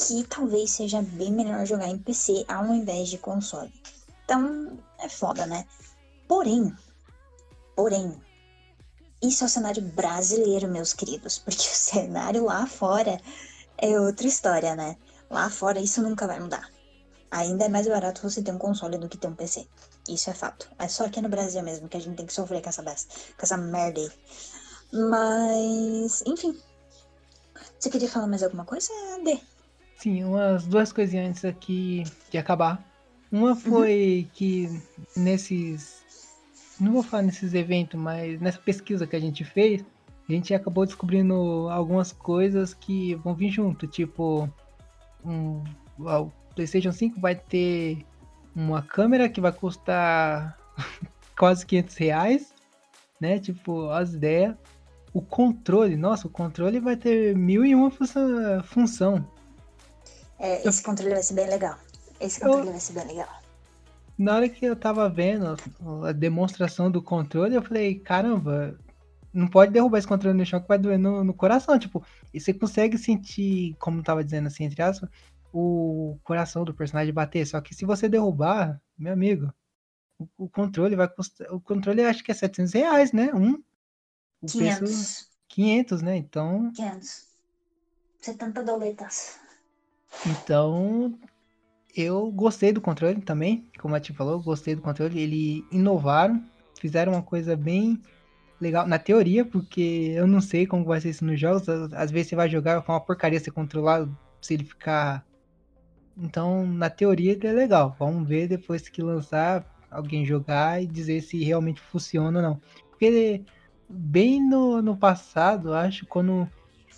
que 0.06 0.24
talvez 0.24 0.70
seja 0.70 1.02
bem 1.02 1.30
melhor 1.30 1.66
jogar 1.66 1.88
em 1.88 1.98
PC 1.98 2.44
ao 2.48 2.66
invés 2.66 3.08
de 3.08 3.18
console. 3.18 3.72
Então, 4.24 4.78
é 4.98 5.08
foda, 5.08 5.46
né? 5.46 5.66
Porém, 6.26 6.74
porém, 7.76 8.18
isso 9.22 9.44
é 9.44 9.46
o 9.46 9.50
cenário 9.50 9.82
brasileiro, 9.82 10.68
meus 10.68 10.94
queridos, 10.94 11.38
porque 11.38 11.68
o 11.68 11.74
cenário 11.74 12.44
lá 12.44 12.66
fora 12.66 13.20
é 13.76 14.00
outra 14.00 14.26
história, 14.26 14.74
né? 14.74 14.96
Lá 15.28 15.50
fora 15.50 15.78
isso 15.78 16.02
nunca 16.02 16.26
vai 16.26 16.40
mudar. 16.40 16.68
Ainda 17.30 17.66
é 17.66 17.68
mais 17.68 17.86
barato 17.86 18.22
você 18.22 18.42
ter 18.42 18.52
um 18.52 18.58
console 18.58 18.98
do 18.98 19.08
que 19.08 19.18
ter 19.18 19.28
um 19.28 19.34
PC. 19.34 19.68
Isso 20.08 20.30
é 20.30 20.34
fato. 20.34 20.68
É 20.78 20.88
só 20.88 21.04
aqui 21.04 21.20
no 21.20 21.28
Brasil 21.28 21.62
mesmo 21.62 21.88
que 21.88 21.96
a 21.96 22.00
gente 22.00 22.16
tem 22.16 22.26
que 22.26 22.32
sofrer 22.32 22.62
com 22.62 22.68
essa 22.68 22.82
besta, 22.82 23.14
com 23.36 23.42
essa 23.42 23.56
merda 23.56 24.00
aí. 24.00 24.10
Mas, 24.92 26.22
enfim. 26.26 26.58
Você 27.78 27.90
queria 27.90 28.08
falar 28.08 28.26
mais 28.26 28.42
alguma 28.42 28.64
coisa, 28.64 28.92
Dê? 29.24 29.38
Sim, 30.00 30.24
umas 30.24 30.66
duas 30.66 30.90
coisinhas 30.94 31.28
antes 31.28 31.44
aqui 31.44 32.04
de 32.30 32.38
acabar. 32.38 32.82
Uma 33.30 33.50
uhum. 33.50 33.56
foi 33.56 34.22
uhum. 34.24 34.30
que 34.32 34.82
nesses. 35.14 36.00
Não 36.80 36.92
vou 36.92 37.02
falar 37.02 37.24
nesses 37.24 37.52
eventos, 37.52 38.00
mas 38.00 38.40
nessa 38.40 38.58
pesquisa 38.58 39.06
que 39.06 39.14
a 39.14 39.20
gente 39.20 39.44
fez, 39.44 39.84
a 40.26 40.32
gente 40.32 40.54
acabou 40.54 40.86
descobrindo 40.86 41.68
algumas 41.70 42.12
coisas 42.12 42.72
que 42.72 43.14
vão 43.16 43.34
vir 43.34 43.50
junto. 43.50 43.86
Tipo, 43.86 44.48
um, 45.22 45.62
o 45.98 46.32
PlayStation 46.54 46.92
5 46.92 47.20
vai 47.20 47.34
ter 47.34 47.98
uma 48.56 48.80
câmera 48.80 49.28
que 49.28 49.38
vai 49.38 49.52
custar 49.52 50.56
quase 51.38 51.66
500 51.66 51.96
reais, 51.98 52.54
né? 53.20 53.38
Tipo, 53.38 53.90
as 53.90 54.14
ideias. 54.14 54.56
O 55.12 55.20
controle, 55.20 55.94
nossa, 55.94 56.26
o 56.26 56.30
controle 56.30 56.80
vai 56.80 56.96
ter 56.96 57.36
mil 57.36 57.66
e 57.66 57.74
uma 57.74 57.90
função. 58.62 59.28
É, 60.40 60.66
esse 60.66 60.82
controle 60.82 61.12
vai 61.12 61.22
ser 61.22 61.34
bem 61.34 61.46
legal. 61.48 61.78
Esse 62.18 62.40
controle 62.40 62.68
eu... 62.68 62.72
vai 62.72 62.80
ser 62.80 62.94
bem 62.94 63.06
legal. 63.06 63.28
Na 64.16 64.36
hora 64.36 64.48
que 64.48 64.64
eu 64.64 64.74
tava 64.74 65.08
vendo 65.08 65.56
a 66.06 66.12
demonstração 66.12 66.90
do 66.90 67.02
controle, 67.02 67.54
eu 67.54 67.62
falei, 67.62 67.98
caramba, 67.98 68.78
não 69.32 69.48
pode 69.48 69.72
derrubar 69.72 69.98
esse 69.98 70.08
controle 70.08 70.36
no 70.36 70.44
chão 70.44 70.60
que 70.60 70.68
vai 70.68 70.78
doer 70.78 70.98
no, 70.98 71.22
no 71.22 71.32
coração. 71.32 71.78
Tipo, 71.78 72.04
e 72.32 72.40
você 72.40 72.52
consegue 72.52 72.98
sentir, 72.98 73.76
como 73.78 74.02
tava 74.02 74.24
dizendo 74.24 74.48
assim, 74.48 74.64
entre 74.64 74.82
aspas, 74.82 75.08
o 75.52 76.18
coração 76.22 76.64
do 76.64 76.74
personagem 76.74 77.14
bater. 77.14 77.46
Só 77.46 77.60
que 77.60 77.74
se 77.74 77.84
você 77.84 78.08
derrubar, 78.08 78.80
meu 78.98 79.12
amigo, 79.12 79.52
o, 80.18 80.28
o 80.36 80.48
controle 80.48 80.96
vai 80.96 81.08
custar. 81.08 81.52
O 81.52 81.60
controle 81.60 82.02
acho 82.02 82.24
que 82.24 82.30
é 82.30 82.34
700 82.34 82.72
reais, 82.72 83.12
né? 83.12 83.32
Um. 83.34 83.62
O 84.42 84.46
500. 84.46 84.78
Preço, 84.78 85.28
500, 85.48 86.02
né? 86.02 86.16
Então. 86.16 86.72
500. 86.72 87.26
70 88.20 88.62
doletas. 88.62 89.38
Então, 90.26 91.18
eu 91.96 92.30
gostei 92.30 92.72
do 92.72 92.80
controle 92.80 93.20
também, 93.20 93.68
como 93.78 93.94
a 93.94 94.00
Tia 94.00 94.14
falou, 94.14 94.40
gostei 94.40 94.74
do 94.74 94.82
controle. 94.82 95.18
Ele 95.18 95.64
inovaram, 95.72 96.42
fizeram 96.78 97.12
uma 97.12 97.22
coisa 97.22 97.56
bem 97.56 98.00
legal 98.60 98.86
na 98.86 98.98
teoria, 98.98 99.44
porque 99.44 100.12
eu 100.14 100.26
não 100.26 100.40
sei 100.40 100.66
como 100.66 100.84
vai 100.84 101.00
ser 101.00 101.10
isso 101.10 101.24
nos 101.24 101.40
jogos. 101.40 101.68
Às 101.94 102.10
vezes 102.10 102.28
você 102.28 102.36
vai 102.36 102.48
jogar 102.48 102.82
com 102.82 102.92
uma 102.92 103.00
porcaria 103.00 103.40
ser 103.40 103.50
controlado, 103.50 104.16
se 104.40 104.54
ele 104.54 104.64
ficar. 104.64 105.24
Então, 106.16 106.66
na 106.66 106.90
teoria 106.90 107.38
é 107.42 107.52
legal. 107.52 107.96
Vamos 107.98 108.28
ver 108.28 108.46
depois 108.46 108.88
que 108.88 109.02
lançar, 109.02 109.64
alguém 109.90 110.24
jogar 110.24 110.82
e 110.82 110.86
dizer 110.86 111.22
se 111.22 111.42
realmente 111.42 111.80
funciona 111.80 112.38
ou 112.38 112.42
não. 112.42 112.60
Porque 112.90 113.42
bem 113.88 114.46
no, 114.46 114.82
no 114.82 114.96
passado, 114.96 115.72
acho, 115.72 116.06
quando 116.06 116.48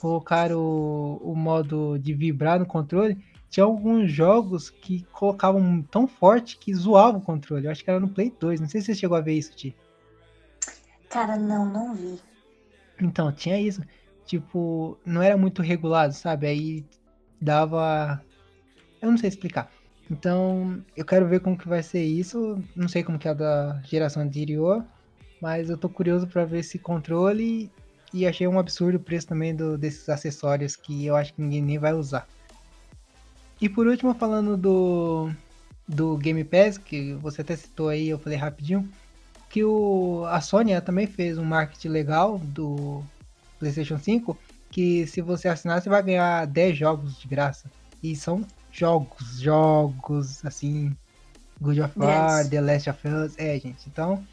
colocaram 0.03 0.59
o, 0.59 1.31
o 1.31 1.37
modo 1.37 1.97
de 1.97 2.13
vibrar 2.13 2.59
no 2.59 2.67
controle, 2.67 3.17
tinha 3.49 3.63
alguns 3.63 4.11
jogos 4.11 4.69
que 4.69 5.07
colocavam 5.13 5.81
tão 5.83 6.09
forte 6.09 6.59
que 6.59 6.75
zoavam 6.75 7.21
o 7.21 7.25
controle. 7.25 7.67
Eu 7.67 7.71
acho 7.71 7.85
que 7.85 7.89
era 7.89 8.01
no 8.01 8.09
Play 8.09 8.35
2. 8.41 8.61
Não 8.61 8.69
sei 8.69 8.81
se 8.81 8.89
você 8.89 8.95
chegou 8.97 9.17
a 9.17 9.21
ver 9.21 9.35
isso, 9.35 9.55
Ti. 9.55 9.77
Cara, 11.09 11.37
não, 11.37 11.65
não 11.65 11.95
vi. 11.95 12.19
Então, 13.01 13.31
tinha 13.31 13.61
isso. 13.61 13.81
Tipo, 14.27 14.99
não 15.07 15.23
era 15.23 15.37
muito 15.37 15.63
regulado, 15.63 16.13
sabe? 16.15 16.49
Aí 16.49 16.85
dava. 17.41 18.21
Eu 19.01 19.09
não 19.09 19.19
sei 19.19 19.29
explicar. 19.29 19.71
Então, 20.11 20.85
eu 20.97 21.05
quero 21.05 21.29
ver 21.29 21.41
como 21.41 21.57
que 21.57 21.69
vai 21.69 21.83
ser 21.83 22.03
isso. 22.03 22.61
Não 22.75 22.89
sei 22.89 23.05
como 23.05 23.21
que 23.21 23.29
é 23.29 23.35
da 23.35 23.81
geração 23.85 24.21
anterior. 24.21 24.85
Mas 25.41 25.71
eu 25.71 25.79
tô 25.79 25.89
curioso 25.89 26.27
para 26.27 26.45
ver 26.45 26.59
esse 26.59 26.77
controle. 26.77 27.71
E 28.13 28.27
achei 28.27 28.47
um 28.47 28.59
absurdo 28.59 28.97
o 28.97 29.01
preço 29.01 29.27
também 29.27 29.55
do, 29.55 29.79
desses 29.79 30.09
acessórios 30.09 30.77
que 30.77 31.07
eu 31.07 31.17
acho 31.17 31.33
que 31.33 31.41
ninguém 31.41 31.63
nem 31.63 31.79
vai 31.79 31.95
usar. 31.95 32.27
E 33.61 33.69
por 33.69 33.87
último, 33.87 34.13
falando 34.15 34.57
do, 34.57 35.31
do 35.87 36.17
Game 36.17 36.43
Pass, 36.45 36.77
que 36.77 37.15
você 37.15 37.43
até 37.43 37.57
citou 37.57 37.89
aí, 37.89 38.09
eu 38.09 38.19
falei 38.19 38.37
rapidinho, 38.37 38.89
que 39.49 39.63
o, 39.65 40.25
a 40.27 40.41
Sony 40.41 40.79
também 40.81 41.07
fez 41.07 41.39
um 41.39 41.45
marketing 41.45 41.89
legal 41.89 42.39
do 42.39 43.03
PlayStation 43.59 43.99
5, 43.99 44.37
que 44.71 45.07
se 45.07 45.21
você 45.21 45.49
assinar, 45.49 45.81
você 45.81 45.89
vai 45.89 46.03
ganhar 46.03 46.47
10 46.47 46.77
jogos 46.77 47.19
de 47.19 47.29
graça. 47.29 47.71
E 48.03 48.17
são 48.17 48.45
jogos, 48.73 49.39
jogos, 49.39 50.45
assim, 50.45 50.97
Good 51.61 51.83
of 51.83 51.99
War, 51.99 52.41
yes. 52.41 52.49
The 52.49 52.61
Last 52.61 52.91
of 52.91 53.09
Us, 53.09 53.35
é, 53.39 53.59
gente. 53.61 53.87
Então, 53.87 54.27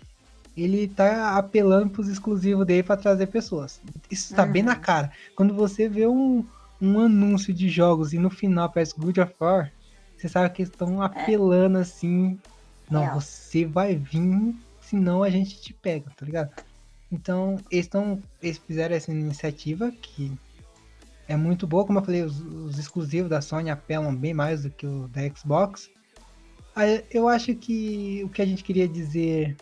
ele 0.64 0.88
tá 0.88 1.38
apelando 1.38 1.90
pros 1.90 2.08
exclusivos 2.08 2.66
dele 2.66 2.84
para 2.84 2.98
trazer 2.98 3.28
pessoas. 3.28 3.82
Isso 4.10 4.34
tá 4.36 4.44
uhum. 4.44 4.52
bem 4.52 4.64
na 4.64 4.74
uhum. 4.74 4.82
cara. 4.82 5.12
Quando 5.36 5.54
você 5.54 5.88
vê 5.88 6.08
um, 6.08 6.46
um 6.82 7.00
anúncio 7.00 7.54
de 7.54 7.70
jogos 7.70 8.14
e 8.14 8.18
no 8.18 8.30
final 8.30 8.66
aparece 8.66 8.96
Good 8.98 9.22
of 9.22 9.34
War, 9.40 9.72
você 10.18 10.28
sabe 10.28 10.54
que 10.54 10.62
eles 10.62 10.72
estão 10.72 11.02
é. 11.02 11.06
apelando 11.06 11.78
é. 11.78 11.82
assim. 11.82 12.38
Não, 12.90 13.02
Real. 13.02 13.22
você 13.22 13.66
vai 13.66 13.96
vir, 13.96 14.56
senão 14.82 15.24
a 15.24 15.30
gente 15.30 15.62
te 15.62 15.74
pega, 15.74 16.10
tá 16.16 16.26
ligado? 16.26 16.50
Então, 17.12 17.58
eles, 17.72 17.88
tão, 17.88 18.22
eles 18.42 18.58
fizeram 18.58 18.96
essa 18.96 19.12
iniciativa 19.12 19.92
que 19.92 20.32
é 21.28 21.36
muito 21.36 21.68
boa. 21.68 21.86
Como 21.86 22.00
eu 22.00 22.04
falei, 22.04 22.24
os, 22.24 22.40
os 22.40 22.78
exclusivos 22.78 23.30
da 23.30 23.42
Sony 23.42 23.70
apelam 23.70 24.16
bem 24.16 24.34
mais 24.34 24.64
do 24.64 24.70
que 24.70 24.86
o 24.86 25.08
da 25.08 25.22
Xbox. 25.30 25.90
Eu 27.12 27.28
acho 27.28 27.54
que 27.56 28.22
o 28.24 28.30
que 28.30 28.42
a 28.42 28.46
gente 28.46 28.64
queria 28.64 28.88
dizer, 28.88 29.58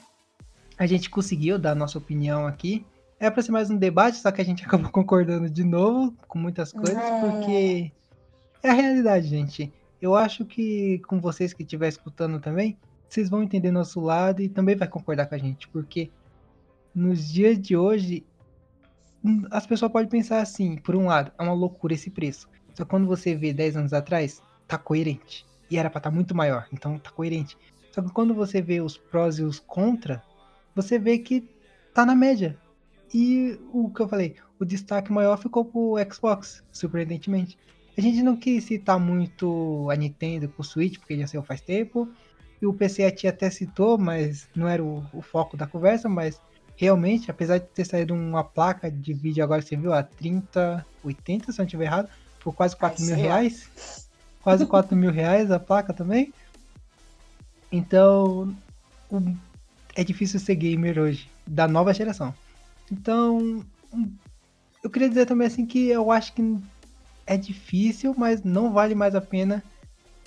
a 0.77 0.85
gente 0.85 1.09
conseguiu 1.09 1.57
dar 1.57 1.71
a 1.71 1.75
nossa 1.75 1.97
opinião 1.97 2.45
aqui. 2.45 2.85
É 3.19 3.31
para 3.31 3.41
ser 3.41 3.51
mais 3.51 3.69
um 3.71 3.77
debate, 3.77 4.17
só 4.17 4.31
que 4.31 4.41
a 4.41 4.45
gente 4.45 4.63
acabou 4.65 4.91
concordando 4.91 5.49
de 5.49 5.63
novo 5.63 6.13
com 6.27 6.37
muitas 6.37 6.71
coisas, 6.71 6.97
é. 6.97 7.19
porque 7.19 7.91
é 8.61 8.69
a 8.69 8.73
realidade, 8.73 9.27
gente. 9.27 9.73
Eu 9.99 10.15
acho 10.15 10.45
que 10.45 10.99
com 11.07 11.19
vocês 11.19 11.53
que 11.53 11.63
estiver 11.63 11.87
escutando 11.87 12.39
também, 12.39 12.77
vocês 13.09 13.29
vão 13.29 13.41
entender 13.41 13.71
nosso 13.71 13.99
lado 13.99 14.41
e 14.41 14.49
também 14.49 14.75
vai 14.75 14.87
concordar 14.87 15.25
com 15.25 15.35
a 15.35 15.37
gente, 15.37 15.67
porque 15.69 16.11
nos 16.93 17.27
dias 17.27 17.59
de 17.59 17.75
hoje 17.75 18.25
hum, 19.23 19.43
as 19.49 19.65
pessoas 19.65 19.91
podem 19.91 20.09
pensar 20.09 20.41
assim, 20.41 20.75
por 20.75 20.95
um 20.95 21.07
lado, 21.07 21.31
é 21.37 21.43
uma 21.43 21.53
loucura 21.53 21.93
esse 21.93 22.11
preço. 22.11 22.47
Só 22.75 22.85
quando 22.85 23.07
você 23.07 23.33
vê 23.33 23.51
10 23.51 23.77
anos 23.77 23.93
atrás, 23.93 24.43
tá 24.67 24.77
coerente. 24.77 25.45
E 25.69 25.77
era 25.77 25.89
para 25.89 25.99
estar 25.99 26.11
tá 26.11 26.15
muito 26.15 26.35
maior, 26.35 26.67
então 26.71 26.99
tá 26.99 27.09
coerente. 27.09 27.57
Só 27.91 28.01
que 28.01 28.11
quando 28.11 28.35
você 28.35 28.61
vê 28.61 28.79
os 28.81 28.97
prós 28.97 29.39
e 29.39 29.43
os 29.43 29.59
contra, 29.59 30.21
você 30.77 30.99
vê 30.99 31.17
que 31.17 31.43
tá 31.93 32.05
na 32.05 32.15
média. 32.15 32.55
E 33.13 33.59
o 33.73 33.89
que 33.89 34.01
eu 34.01 34.07
falei, 34.07 34.35
o 34.59 34.65
destaque 34.65 35.11
maior 35.11 35.37
ficou 35.37 35.65
pro 35.65 35.95
Xbox, 36.11 36.63
surpreendentemente. 36.71 37.57
A 37.97 38.01
gente 38.01 38.21
não 38.21 38.37
quis 38.37 38.63
citar 38.65 38.99
muito 38.99 39.89
a 39.89 39.95
Nintendo 39.95 40.47
com 40.49 40.61
o 40.61 40.65
Switch, 40.65 40.99
porque 40.99 41.17
já 41.17 41.25
saiu 41.25 41.41
faz 41.41 41.61
tempo. 41.61 42.07
E 42.61 42.67
o 42.67 42.73
PC 42.73 43.05
a 43.05 43.11
tia 43.11 43.31
até 43.31 43.49
citou, 43.49 43.97
mas 43.97 44.47
não 44.55 44.67
era 44.67 44.83
o, 44.83 45.03
o, 45.11 45.21
foco 45.21 45.57
da 45.57 45.65
conversa, 45.65 46.07
mas 46.07 46.39
realmente, 46.75 47.31
apesar 47.31 47.57
de 47.57 47.65
ter 47.65 47.85
saído 47.85 48.13
uma 48.13 48.43
placa 48.43 48.91
de 48.91 49.13
vídeo 49.13 49.43
agora, 49.43 49.61
você 49.61 49.75
viu, 49.75 49.93
a 49.93 50.03
30, 50.03 50.85
80, 51.03 51.51
se 51.51 51.59
eu 51.59 51.63
não 51.63 51.65
estiver 51.65 51.85
errado, 51.85 52.09
por 52.39 52.53
quase 52.53 52.75
4 52.75 53.03
mil 53.03 53.15
reais. 53.15 54.07
Quase 54.41 54.65
4 54.65 54.95
mil 54.95 55.11
reais 55.11 55.49
a 55.49 55.59
placa 55.59 55.93
também. 55.93 56.31
Então, 57.71 58.55
o, 59.09 59.21
é 59.97 60.03
difícil 60.03 60.39
ser 60.39 60.55
gamer 60.55 60.99
hoje, 60.99 61.27
da 61.45 61.67
nova 61.67 61.91
geração. 61.91 62.31
Então, 62.91 63.65
eu 64.83 64.91
queria 64.91 65.10
dizer 65.10 65.25
também 65.25 65.47
assim 65.47 65.65
que 65.65 65.88
eu 65.88 66.12
acho 66.12 66.33
que 66.33 66.57
é 67.25 67.36
difícil, 67.36 68.13
mas 68.15 68.43
não 68.43 68.71
vale 68.71 68.93
mais 68.93 69.15
a 69.15 69.21
pena 69.21 69.63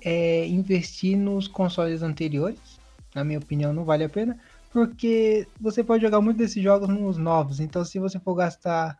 é, 0.04 0.44
investir 0.48 1.16
nos 1.16 1.46
consoles 1.46 2.02
anteriores. 2.02 2.80
Na 3.14 3.22
minha 3.22 3.38
opinião, 3.38 3.72
não 3.72 3.84
vale 3.84 4.02
a 4.02 4.08
pena, 4.08 4.40
porque 4.72 5.46
você 5.60 5.84
pode 5.84 6.02
jogar 6.02 6.20
muito 6.20 6.38
desses 6.38 6.60
jogos 6.60 6.88
nos 6.88 7.16
novos. 7.16 7.60
Então, 7.60 7.84
se 7.84 8.00
você 8.00 8.18
for 8.18 8.34
gastar 8.34 8.98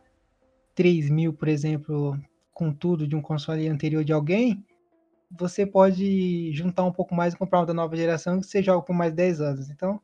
3 0.76 1.10
mil, 1.10 1.32
por 1.32 1.48
exemplo, 1.48 2.16
com 2.54 2.72
tudo 2.72 3.08
de 3.08 3.16
um 3.16 3.20
console 3.20 3.68
anterior 3.68 4.04
de 4.04 4.12
alguém, 4.12 4.64
você 5.28 5.66
pode 5.66 6.52
juntar 6.52 6.84
um 6.84 6.92
pouco 6.92 7.12
mais 7.12 7.34
e 7.34 7.36
comprar 7.36 7.58
uma 7.58 7.66
da 7.66 7.74
nova 7.74 7.96
geração 7.96 8.40
que 8.40 8.46
você 8.46 8.62
joga 8.62 8.82
por 8.82 8.94
mais 8.94 9.12
10 9.12 9.40
anos. 9.40 9.68
Então, 9.68 10.00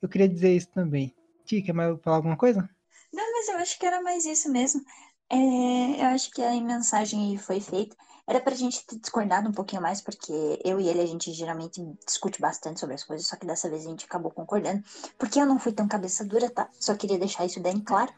eu 0.00 0.08
queria 0.08 0.28
dizer 0.28 0.54
isso 0.54 0.68
também. 0.68 1.14
Tia, 1.44 1.62
quer 1.62 1.72
mais 1.72 2.00
falar 2.02 2.16
alguma 2.16 2.36
coisa? 2.36 2.68
Não, 3.12 3.32
mas 3.32 3.48
eu 3.48 3.56
acho 3.56 3.78
que 3.78 3.86
era 3.86 4.00
mais 4.02 4.24
isso 4.24 4.50
mesmo. 4.50 4.82
É, 5.28 6.02
eu 6.02 6.06
acho 6.06 6.30
que 6.30 6.42
a 6.42 6.52
mensagem 6.60 7.36
foi 7.38 7.60
feita. 7.60 7.96
Era 8.26 8.40
pra 8.40 8.54
gente 8.54 8.86
ter 8.86 8.98
discordado 8.98 9.48
um 9.48 9.52
pouquinho 9.52 9.82
mais, 9.82 10.00
porque 10.00 10.32
eu 10.64 10.80
e 10.80 10.88
ele 10.88 11.00
a 11.00 11.06
gente 11.06 11.32
geralmente 11.32 11.80
discute 12.06 12.40
bastante 12.40 12.78
sobre 12.78 12.94
as 12.94 13.02
coisas, 13.02 13.26
só 13.26 13.36
que 13.36 13.46
dessa 13.46 13.68
vez 13.68 13.84
a 13.84 13.90
gente 13.90 14.04
acabou 14.04 14.30
concordando. 14.30 14.82
Porque 15.18 15.40
eu 15.40 15.46
não 15.46 15.58
fui 15.58 15.72
tão 15.72 15.88
cabeça 15.88 16.24
dura, 16.24 16.48
tá? 16.48 16.68
Só 16.78 16.94
queria 16.94 17.18
deixar 17.18 17.44
isso 17.44 17.60
bem 17.60 17.80
claro. 17.80 18.12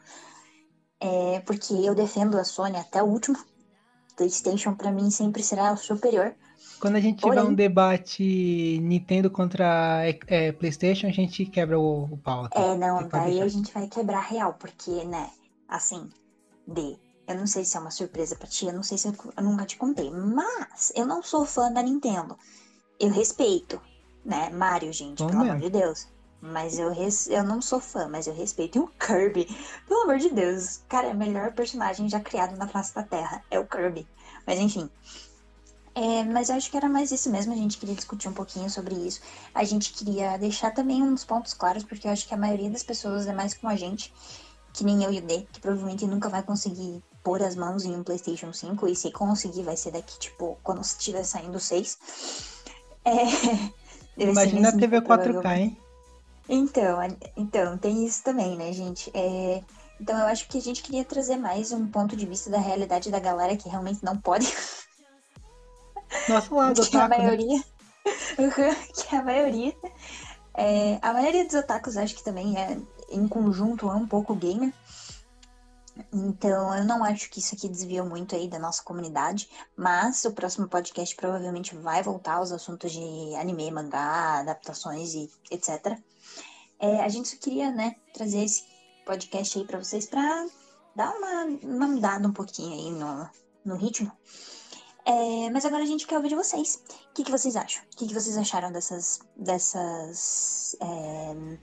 É, 1.01 1.41
porque 1.41 1.73
eu 1.75 1.95
defendo 1.95 2.39
a 2.39 2.45
Sony 2.45 2.77
até 2.77 3.03
o 3.03 3.07
último. 3.07 3.37
PlayStation 4.17 4.75
para 4.75 4.93
mim 4.93 5.11
sempre 5.11 5.43
será 5.43 5.73
o 5.73 5.77
superior. 5.77 6.37
Quando 6.83 6.97
a 6.97 7.01
gente 7.01 7.23
tiver 7.23 7.45
um 7.45 7.55
debate 7.55 8.81
Nintendo 8.83 9.31
contra 9.31 10.03
é, 10.27 10.51
PlayStation, 10.51 11.07
a 11.07 11.13
gente 11.13 11.47
quebra 11.47 11.79
o, 11.79 12.07
o 12.07 12.19
pau. 12.19 12.47
Aqui. 12.47 12.59
É, 12.59 12.75
não, 12.75 13.07
daí 13.07 13.41
a 13.41 13.47
gente 13.47 13.73
vai 13.73 13.87
quebrar 13.87 14.23
real, 14.23 14.55
porque, 14.55 15.05
né, 15.05 15.31
assim, 15.69 16.11
D, 16.67 16.99
eu 17.29 17.37
não 17.37 17.47
sei 17.47 17.65
se 17.65 17.77
é 17.77 17.81
uma 17.81 17.93
surpresa 17.93 18.35
pra 18.35 18.49
ti, 18.49 18.67
eu 18.67 18.73
não 18.73 18.83
sei 18.83 18.99
se 18.99 19.07
eu, 19.07 19.15
eu 19.37 19.45
nunca 19.45 19.65
te 19.65 19.77
contei, 19.77 20.11
mas 20.11 20.93
eu 20.97 21.07
não 21.07 21.23
sou 21.23 21.47
fã 21.47 21.73
da 21.73 21.85
Nintendo. 21.85 22.37
Eu 22.99 23.11
respeito, 23.11 23.81
né, 24.25 24.51
Mario, 24.51 24.93
gente, 24.93 25.23
Bom 25.23 25.29
pelo 25.29 25.39
mesmo. 25.39 25.53
amor 25.53 25.63
de 25.63 25.71
Deus. 25.71 26.09
Mas 26.41 26.81
eu, 26.81 26.93
res... 26.93 27.29
eu 27.29 27.45
não 27.45 27.63
sou 27.63 27.79
fã, 27.79 28.09
mas 28.09 28.27
eu 28.27 28.35
respeito. 28.35 28.79
E 28.79 28.81
o 28.81 28.89
Kirby, 28.99 29.47
pelo 29.87 30.01
amor 30.01 30.19
de 30.19 30.31
Deus, 30.31 30.83
cara, 30.89 31.07
é 31.07 31.13
o 31.13 31.17
melhor 31.17 31.53
personagem 31.53 32.09
já 32.09 32.19
criado 32.19 32.59
na 32.59 32.67
face 32.67 32.93
da 32.93 33.05
Terra. 33.05 33.41
É 33.53 33.61
o 33.61 33.67
Kirby. 33.69 34.05
Mas 34.45 34.59
enfim, 34.59 34.91
é, 35.95 36.25
mas 36.25 36.49
eu 36.49 36.57
acho 36.57 36.71
que 36.71 36.77
era 36.77 36.89
mais 36.89 37.11
isso 37.11 37.31
mesmo, 37.31 37.53
a 37.53 37.57
gente 37.57 37.79
queria 37.79 37.95
discutir 37.95 38.29
um 38.29 38.33
pouquinho 38.33 38.69
sobre 38.71 38.95
isso. 38.95 39.21
A 39.55 39.65
gente 39.65 39.93
queria 39.93 40.37
deixar 40.39 40.73
também 40.73 41.03
uns 41.03 41.25
pontos 41.25 41.53
claros, 41.53 41.85
porque 41.85 42.07
eu 42.07 42.13
acho 42.13 42.27
que 42.27 42.35
a 42.35 42.37
maioria 42.37 42.71
das 42.71 42.83
pessoas 42.83 43.27
é 43.27 43.33
mais 43.33 43.55
como 43.55 43.73
a 43.73 43.77
gente, 43.77 44.13
que 44.73 44.85
nem 44.85 45.03
eu 45.05 45.13
e 45.13 45.19
o 45.19 45.23
D, 45.23 45.47
que 45.53 45.61
provavelmente 45.61 46.07
nunca 46.07 46.29
vai 46.29 46.43
conseguir 46.43 47.03
pôr 47.23 47.43
as 47.43 47.55
mãos 47.55 47.85
em 47.85 47.95
um 47.95 48.03
PlayStation 48.03 48.53
5, 48.53 48.89
e 48.89 48.97
se 48.97 49.11
conseguir 49.11 49.63
vai 49.63 49.77
ser 49.77 49.93
daqui, 49.93 50.19
tipo, 50.19 50.59
quando 50.63 50.81
estiver 50.81 51.25
saindo 51.25 51.57
o 51.57 51.61
6. 51.61 51.99
É, 53.05 53.13
Imagina 54.17 54.71
a 54.71 54.73
TV 54.73 55.01
4K, 55.01 55.57
hein? 55.57 55.77
Então, 56.49 56.99
então, 57.37 57.79
tem 57.79 58.05
isso 58.05 58.23
também, 58.23 58.57
né, 58.57 58.73
gente? 58.73 59.11
É, 59.15 59.63
então 60.01 60.19
eu 60.19 60.27
acho 60.27 60.49
que 60.49 60.59
a 60.59 60.61
gente 60.61 60.83
queria 60.83 61.05
trazer 61.05 61.37
mais 61.37 61.71
um 61.71 61.87
ponto 61.87 62.17
de 62.17 62.27
vista 62.27 62.51
da 62.51 62.59
realidade 62.59 63.11
da 63.11 63.21
galera 63.21 63.57
que 63.57 63.69
realmente 63.69 64.05
não 64.05 64.17
pode 64.17 64.47
Nosso 66.33 66.55
lado, 66.55 66.89
que 66.89 66.97
a 66.97 67.09
né? 67.09 67.19
maioria. 67.19 67.59
Né? 67.59 67.65
que 68.95 69.17
a 69.17 69.23
maioria. 69.23 69.75
É, 70.55 70.99
a 71.01 71.13
maioria 71.13 71.45
dos 71.45 71.55
otakus 71.55 71.97
acho 71.97 72.15
que 72.15 72.25
também 72.25 72.59
é, 72.59 72.79
em 73.11 73.29
conjunto, 73.29 73.89
é 73.89 73.95
um 73.95 74.07
pouco 74.07 74.35
gamer. 74.35 74.73
Então, 76.13 76.75
eu 76.75 76.85
não 76.85 77.05
acho 77.05 77.29
que 77.31 77.39
isso 77.39 77.55
aqui 77.55 77.69
desviou 77.69 78.07
muito 78.07 78.35
aí 78.35 78.49
da 78.49 78.59
nossa 78.59 78.83
comunidade, 78.83 79.49
mas 79.77 80.25
o 80.25 80.33
próximo 80.33 80.67
podcast 80.67 81.15
provavelmente 81.15 81.77
vai 81.77 82.03
voltar 82.03 82.37
aos 82.37 82.51
assuntos 82.51 82.93
de 82.93 83.35
anime, 83.37 83.71
mangá, 83.71 84.41
adaptações 84.41 85.13
e 85.15 85.31
etc. 85.51 85.99
É, 86.79 87.01
a 87.03 87.09
gente 87.09 87.29
só 87.29 87.37
queria, 87.37 87.71
né, 87.71 87.97
trazer 88.15 88.43
esse 88.43 88.65
podcast 89.05 89.59
aí 89.59 89.67
para 89.67 89.79
vocês 89.79 90.07
para 90.07 90.47
dar 90.97 91.15
uma, 91.15 91.45
uma 91.63 91.87
mudada 91.87 92.27
um 92.27 92.33
pouquinho 92.33 92.73
aí 92.73 92.91
no, 92.91 93.31
no 93.65 93.77
ritmo. 93.77 94.11
É, 95.05 95.51
mas 95.51 95.65
agora 95.65 95.83
a 95.83 95.87
gente 95.87 96.07
quer 96.07 96.17
ouvir 96.17 96.29
de 96.29 96.37
vocês. 96.37 96.83
O 97.11 97.15
que, 97.15 97.25
que 97.25 97.31
vocês 97.31 97.57
acham? 97.57 97.83
O 97.93 97.97
que, 97.97 98.07
que 98.07 98.15
vocês 98.15 98.37
acharam 98.37 98.71
dessas, 98.71 99.21
dessas 99.37 100.77
é, 100.81 101.59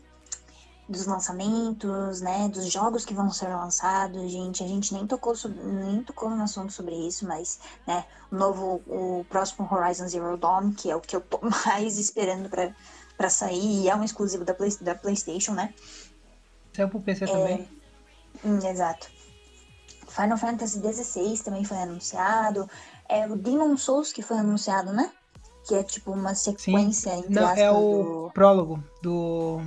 dos 0.90 1.06
lançamentos, 1.06 2.20
né, 2.20 2.50
dos 2.50 2.70
jogos 2.72 3.06
que 3.06 3.14
vão 3.14 3.32
ser 3.32 3.48
lançados, 3.48 4.32
gente, 4.32 4.64
a 4.64 4.68
gente 4.68 4.94
nem 4.94 5.06
tocou 5.06 5.36
sobre, 5.36 5.62
nem 5.64 6.04
tocou 6.04 6.30
no 6.30 6.44
assunto 6.44 6.74
sobre 6.74 6.96
isso, 6.96 7.26
mas, 7.28 7.60
né, 7.88 8.06
o 8.32 8.36
novo, 8.36 8.82
o 8.88 9.26
próximo 9.30 9.68
Horizon 9.72 10.08
Zero 10.08 10.36
Dawn, 10.36 10.74
que 10.74 10.90
é 10.90 10.96
o 10.96 11.00
que 11.00 11.16
eu 11.16 11.22
tô 11.22 11.40
mais 11.66 11.98
esperando 11.98 12.50
para 12.50 12.74
para 13.20 13.30
sair, 13.30 13.82
e 13.84 13.90
é 13.90 13.94
um 13.94 14.02
exclusivo 14.02 14.46
da, 14.46 14.54
Play, 14.54 14.72
da 14.80 14.96
PlayStation, 14.96 15.52
né? 15.52 15.74
Saiu 16.74 16.88
pro 16.88 17.02
PC 17.02 17.26
é, 17.26 17.28
também. 17.28 17.70
Hum, 18.46 18.66
exato. 18.66 19.12
Final 20.08 20.38
Fantasy 20.38 20.80
XVI 20.80 21.38
também 21.44 21.66
foi 21.66 21.76
anunciado. 21.80 22.70
É 23.10 23.28
o 23.28 23.36
Demon 23.36 23.76
Souls 23.76 24.14
que 24.14 24.22
foi 24.22 24.38
anunciado, 24.38 24.94
né? 24.94 25.12
Que 25.68 25.76
é 25.76 25.84
tipo 25.84 26.12
uma 26.12 26.36
sequência 26.36 27.16
Sim. 27.16 27.26
Não, 27.30 27.50
é 27.50 27.72
o 27.72 28.04
do... 28.26 28.32
prólogo 28.34 28.84
do 29.02 29.60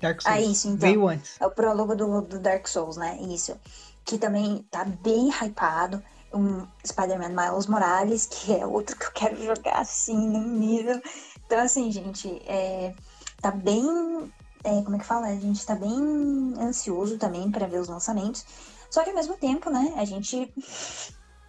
Dark 0.00 0.22
Souls. 0.22 0.36
Ah, 0.36 0.40
isso, 0.40 0.68
então. 0.68 0.88
Veio 0.88 1.08
antes. 1.08 1.36
É 1.40 1.46
o 1.46 1.50
prólogo 1.50 1.94
do, 1.94 2.22
do 2.22 2.38
Dark 2.38 2.66
Souls, 2.66 2.96
né? 2.96 3.18
Isso. 3.20 3.56
Que 4.04 4.16
também 4.18 4.66
tá 4.70 4.84
bem 4.84 5.28
hypado. 5.30 6.02
Um 6.32 6.66
Spider-Man 6.86 7.30
Miles 7.30 7.66
Morales, 7.66 8.26
que 8.26 8.52
é 8.54 8.66
outro 8.66 8.96
que 8.96 9.06
eu 9.06 9.12
quero 9.12 9.42
jogar 9.42 9.80
assim, 9.80 10.28
no 10.28 10.40
nível. 10.40 11.00
Então, 11.46 11.58
assim, 11.60 11.90
gente, 11.90 12.42
é, 12.46 12.94
tá 13.40 13.50
bem. 13.50 14.32
É, 14.64 14.82
como 14.82 14.96
é 14.96 14.98
que 14.98 15.06
fala? 15.06 15.28
A 15.28 15.36
gente 15.36 15.64
tá 15.64 15.74
bem 15.74 16.54
ansioso 16.58 17.16
também 17.16 17.50
para 17.50 17.66
ver 17.66 17.80
os 17.80 17.88
lançamentos. 17.88 18.44
Só 18.90 19.02
que 19.02 19.10
ao 19.10 19.16
mesmo 19.16 19.36
tempo, 19.36 19.70
né, 19.70 19.94
a 19.96 20.04
gente 20.04 20.52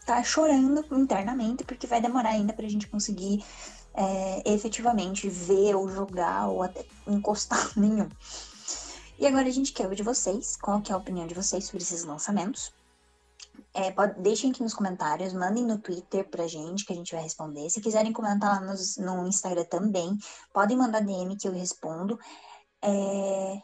tá 0.09 0.23
chorando 0.23 0.83
internamente 0.91 1.63
porque 1.63 1.85
vai 1.85 2.01
demorar 2.01 2.31
ainda 2.31 2.51
pra 2.51 2.67
gente 2.67 2.87
conseguir 2.87 3.45
é, 3.93 4.53
efetivamente 4.53 5.29
ver 5.29 5.75
ou 5.75 5.87
jogar 5.87 6.47
ou 6.47 6.63
até 6.63 6.83
encostar 7.05 7.71
nenhum. 7.77 8.09
E 9.19 9.27
agora 9.27 9.47
a 9.47 9.51
gente 9.51 9.71
quer 9.71 9.83
ouvir 9.83 9.97
de 9.97 10.03
vocês, 10.03 10.57
qual 10.57 10.81
que 10.81 10.91
é 10.91 10.95
a 10.95 10.97
opinião 10.97 11.27
de 11.27 11.35
vocês 11.35 11.65
sobre 11.65 11.83
esses 11.83 12.03
lançamentos. 12.05 12.73
É, 13.71 13.91
pode, 13.91 14.19
deixem 14.19 14.49
aqui 14.49 14.63
nos 14.63 14.73
comentários, 14.73 15.31
mandem 15.31 15.63
no 15.63 15.77
Twitter 15.77 16.27
pra 16.27 16.47
gente 16.47 16.85
que 16.85 16.93
a 16.93 16.95
gente 16.95 17.13
vai 17.13 17.21
responder. 17.21 17.69
Se 17.69 17.79
quiserem 17.79 18.11
comentar 18.11 18.59
lá 18.59 18.67
nos, 18.67 18.97
no 18.97 19.27
Instagram 19.27 19.65
também, 19.65 20.17
podem 20.51 20.75
mandar 20.75 21.01
DM 21.01 21.37
que 21.37 21.47
eu 21.47 21.51
respondo. 21.51 22.17
É... 22.81 23.61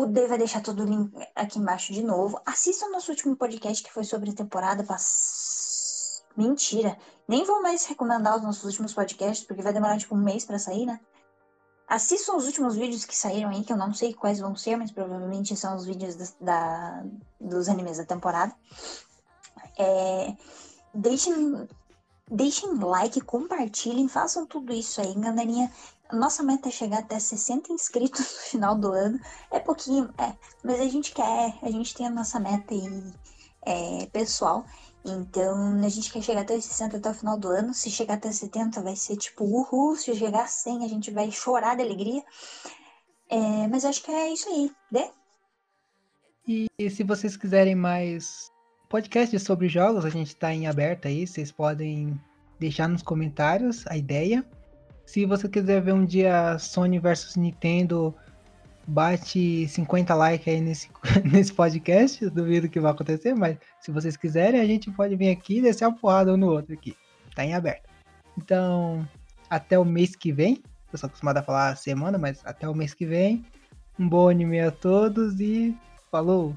O 0.00 0.06
D 0.06 0.26
vai 0.26 0.38
deixar 0.38 0.62
todo 0.62 0.82
o 0.82 0.86
link 0.86 1.12
aqui 1.36 1.58
embaixo 1.58 1.92
de 1.92 2.02
novo. 2.02 2.40
Assistam 2.46 2.86
o 2.86 2.92
nosso 2.92 3.10
último 3.10 3.36
podcast 3.36 3.84
que 3.84 3.92
foi 3.92 4.02
sobre 4.02 4.30
a 4.30 4.34
temporada 4.34 4.82
passada. 4.82 6.24
Mentira! 6.34 6.96
Nem 7.28 7.44
vou 7.44 7.60
mais 7.60 7.84
recomendar 7.84 8.34
os 8.34 8.42
nossos 8.42 8.64
últimos 8.64 8.94
podcasts, 8.94 9.46
porque 9.46 9.60
vai 9.60 9.74
demorar 9.74 9.98
tipo 9.98 10.14
um 10.14 10.22
mês 10.22 10.46
para 10.46 10.58
sair, 10.58 10.86
né? 10.86 10.98
Assistam 11.86 12.34
os 12.36 12.46
últimos 12.46 12.76
vídeos 12.76 13.04
que 13.04 13.14
saíram 13.14 13.50
aí, 13.50 13.62
que 13.62 13.74
eu 13.74 13.76
não 13.76 13.92
sei 13.92 14.14
quais 14.14 14.40
vão 14.40 14.56
ser, 14.56 14.74
mas 14.74 14.90
provavelmente 14.90 15.54
são 15.54 15.76
os 15.76 15.84
vídeos 15.84 16.14
da, 16.14 16.24
da 16.40 17.04
dos 17.38 17.68
animes 17.68 17.98
da 17.98 18.04
temporada. 18.06 18.54
É, 19.78 20.34
deixem, 20.94 21.68
deixem 22.26 22.74
like, 22.74 23.20
compartilhem, 23.20 24.08
façam 24.08 24.46
tudo 24.46 24.72
isso 24.72 24.98
aí, 24.98 25.14
galerinha. 25.14 25.70
Nossa 26.12 26.42
meta 26.42 26.68
é 26.68 26.72
chegar 26.72 27.00
até 27.00 27.18
60 27.18 27.72
inscritos 27.72 28.20
no 28.20 28.40
final 28.50 28.76
do 28.76 28.92
ano. 28.92 29.20
É 29.50 29.58
pouquinho, 29.58 30.12
é, 30.18 30.34
mas 30.62 30.80
a 30.80 30.88
gente 30.88 31.12
quer, 31.12 31.58
a 31.62 31.70
gente 31.70 31.94
tem 31.94 32.06
a 32.06 32.10
nossa 32.10 32.38
meta 32.40 32.74
aí 32.74 33.12
é, 33.62 34.06
pessoal. 34.06 34.64
Então, 35.04 35.82
a 35.82 35.88
gente 35.88 36.12
quer 36.12 36.22
chegar 36.22 36.42
até 36.42 36.54
os 36.54 36.64
60 36.64 36.98
até 36.98 37.10
o 37.10 37.14
final 37.14 37.38
do 37.38 37.48
ano. 37.48 37.72
Se 37.72 37.90
chegar 37.90 38.14
até 38.14 38.30
70, 38.30 38.82
vai 38.82 38.96
ser 38.96 39.16
tipo 39.16 39.44
uhul. 39.44 39.96
Se 39.96 40.14
chegar 40.14 40.44
a 40.44 40.46
100, 40.46 40.84
a 40.84 40.88
gente 40.88 41.10
vai 41.10 41.30
chorar 41.30 41.74
de 41.74 41.82
alegria. 41.82 42.22
É, 43.28 43.68
mas 43.68 43.84
acho 43.84 44.02
que 44.02 44.10
é 44.10 44.32
isso 44.32 44.48
aí, 44.48 44.70
né? 44.90 45.10
E 46.46 46.68
se 46.90 47.04
vocês 47.04 47.36
quiserem 47.36 47.74
mais 47.74 48.50
podcasts 48.88 49.42
sobre 49.42 49.68
jogos, 49.68 50.04
a 50.04 50.10
gente 50.10 50.28
está 50.28 50.52
em 50.52 50.66
aberto 50.66 51.06
aí. 51.06 51.26
Vocês 51.26 51.50
podem 51.50 52.20
deixar 52.58 52.88
nos 52.88 53.02
comentários 53.02 53.86
a 53.86 53.96
ideia. 53.96 54.44
Se 55.10 55.26
você 55.26 55.48
quiser 55.48 55.82
ver 55.82 55.92
um 55.92 56.04
dia 56.04 56.56
Sony 56.56 57.00
versus 57.00 57.34
Nintendo 57.34 58.14
bate 58.86 59.66
50 59.66 60.14
likes 60.14 60.46
aí 60.46 60.60
nesse, 60.60 60.88
nesse 61.28 61.52
podcast. 61.52 62.30
duvido 62.30 62.68
que 62.68 62.78
vai 62.78 62.92
acontecer, 62.92 63.34
mas 63.34 63.58
se 63.80 63.90
vocês 63.90 64.16
quiserem, 64.16 64.60
a 64.60 64.64
gente 64.64 64.88
pode 64.92 65.16
vir 65.16 65.30
aqui 65.30 65.58
e 65.58 65.62
descer 65.62 65.84
a 65.84 65.90
porrada 65.90 66.32
um 66.32 66.36
no 66.36 66.52
outro 66.52 66.74
aqui. 66.74 66.96
Tá 67.34 67.44
em 67.44 67.54
aberto. 67.54 67.90
Então, 68.38 69.04
até 69.50 69.76
o 69.76 69.84
mês 69.84 70.14
que 70.14 70.30
vem. 70.30 70.62
Eu 70.92 70.98
sou 70.98 71.08
acostumado 71.08 71.38
a 71.38 71.42
falar 71.42 71.76
semana, 71.76 72.16
mas 72.16 72.40
até 72.44 72.68
o 72.68 72.74
mês 72.74 72.94
que 72.94 73.04
vem. 73.04 73.44
Um 73.98 74.08
bom 74.08 74.28
anime 74.28 74.60
a 74.60 74.70
todos 74.70 75.40
e 75.40 75.76
falou! 76.08 76.54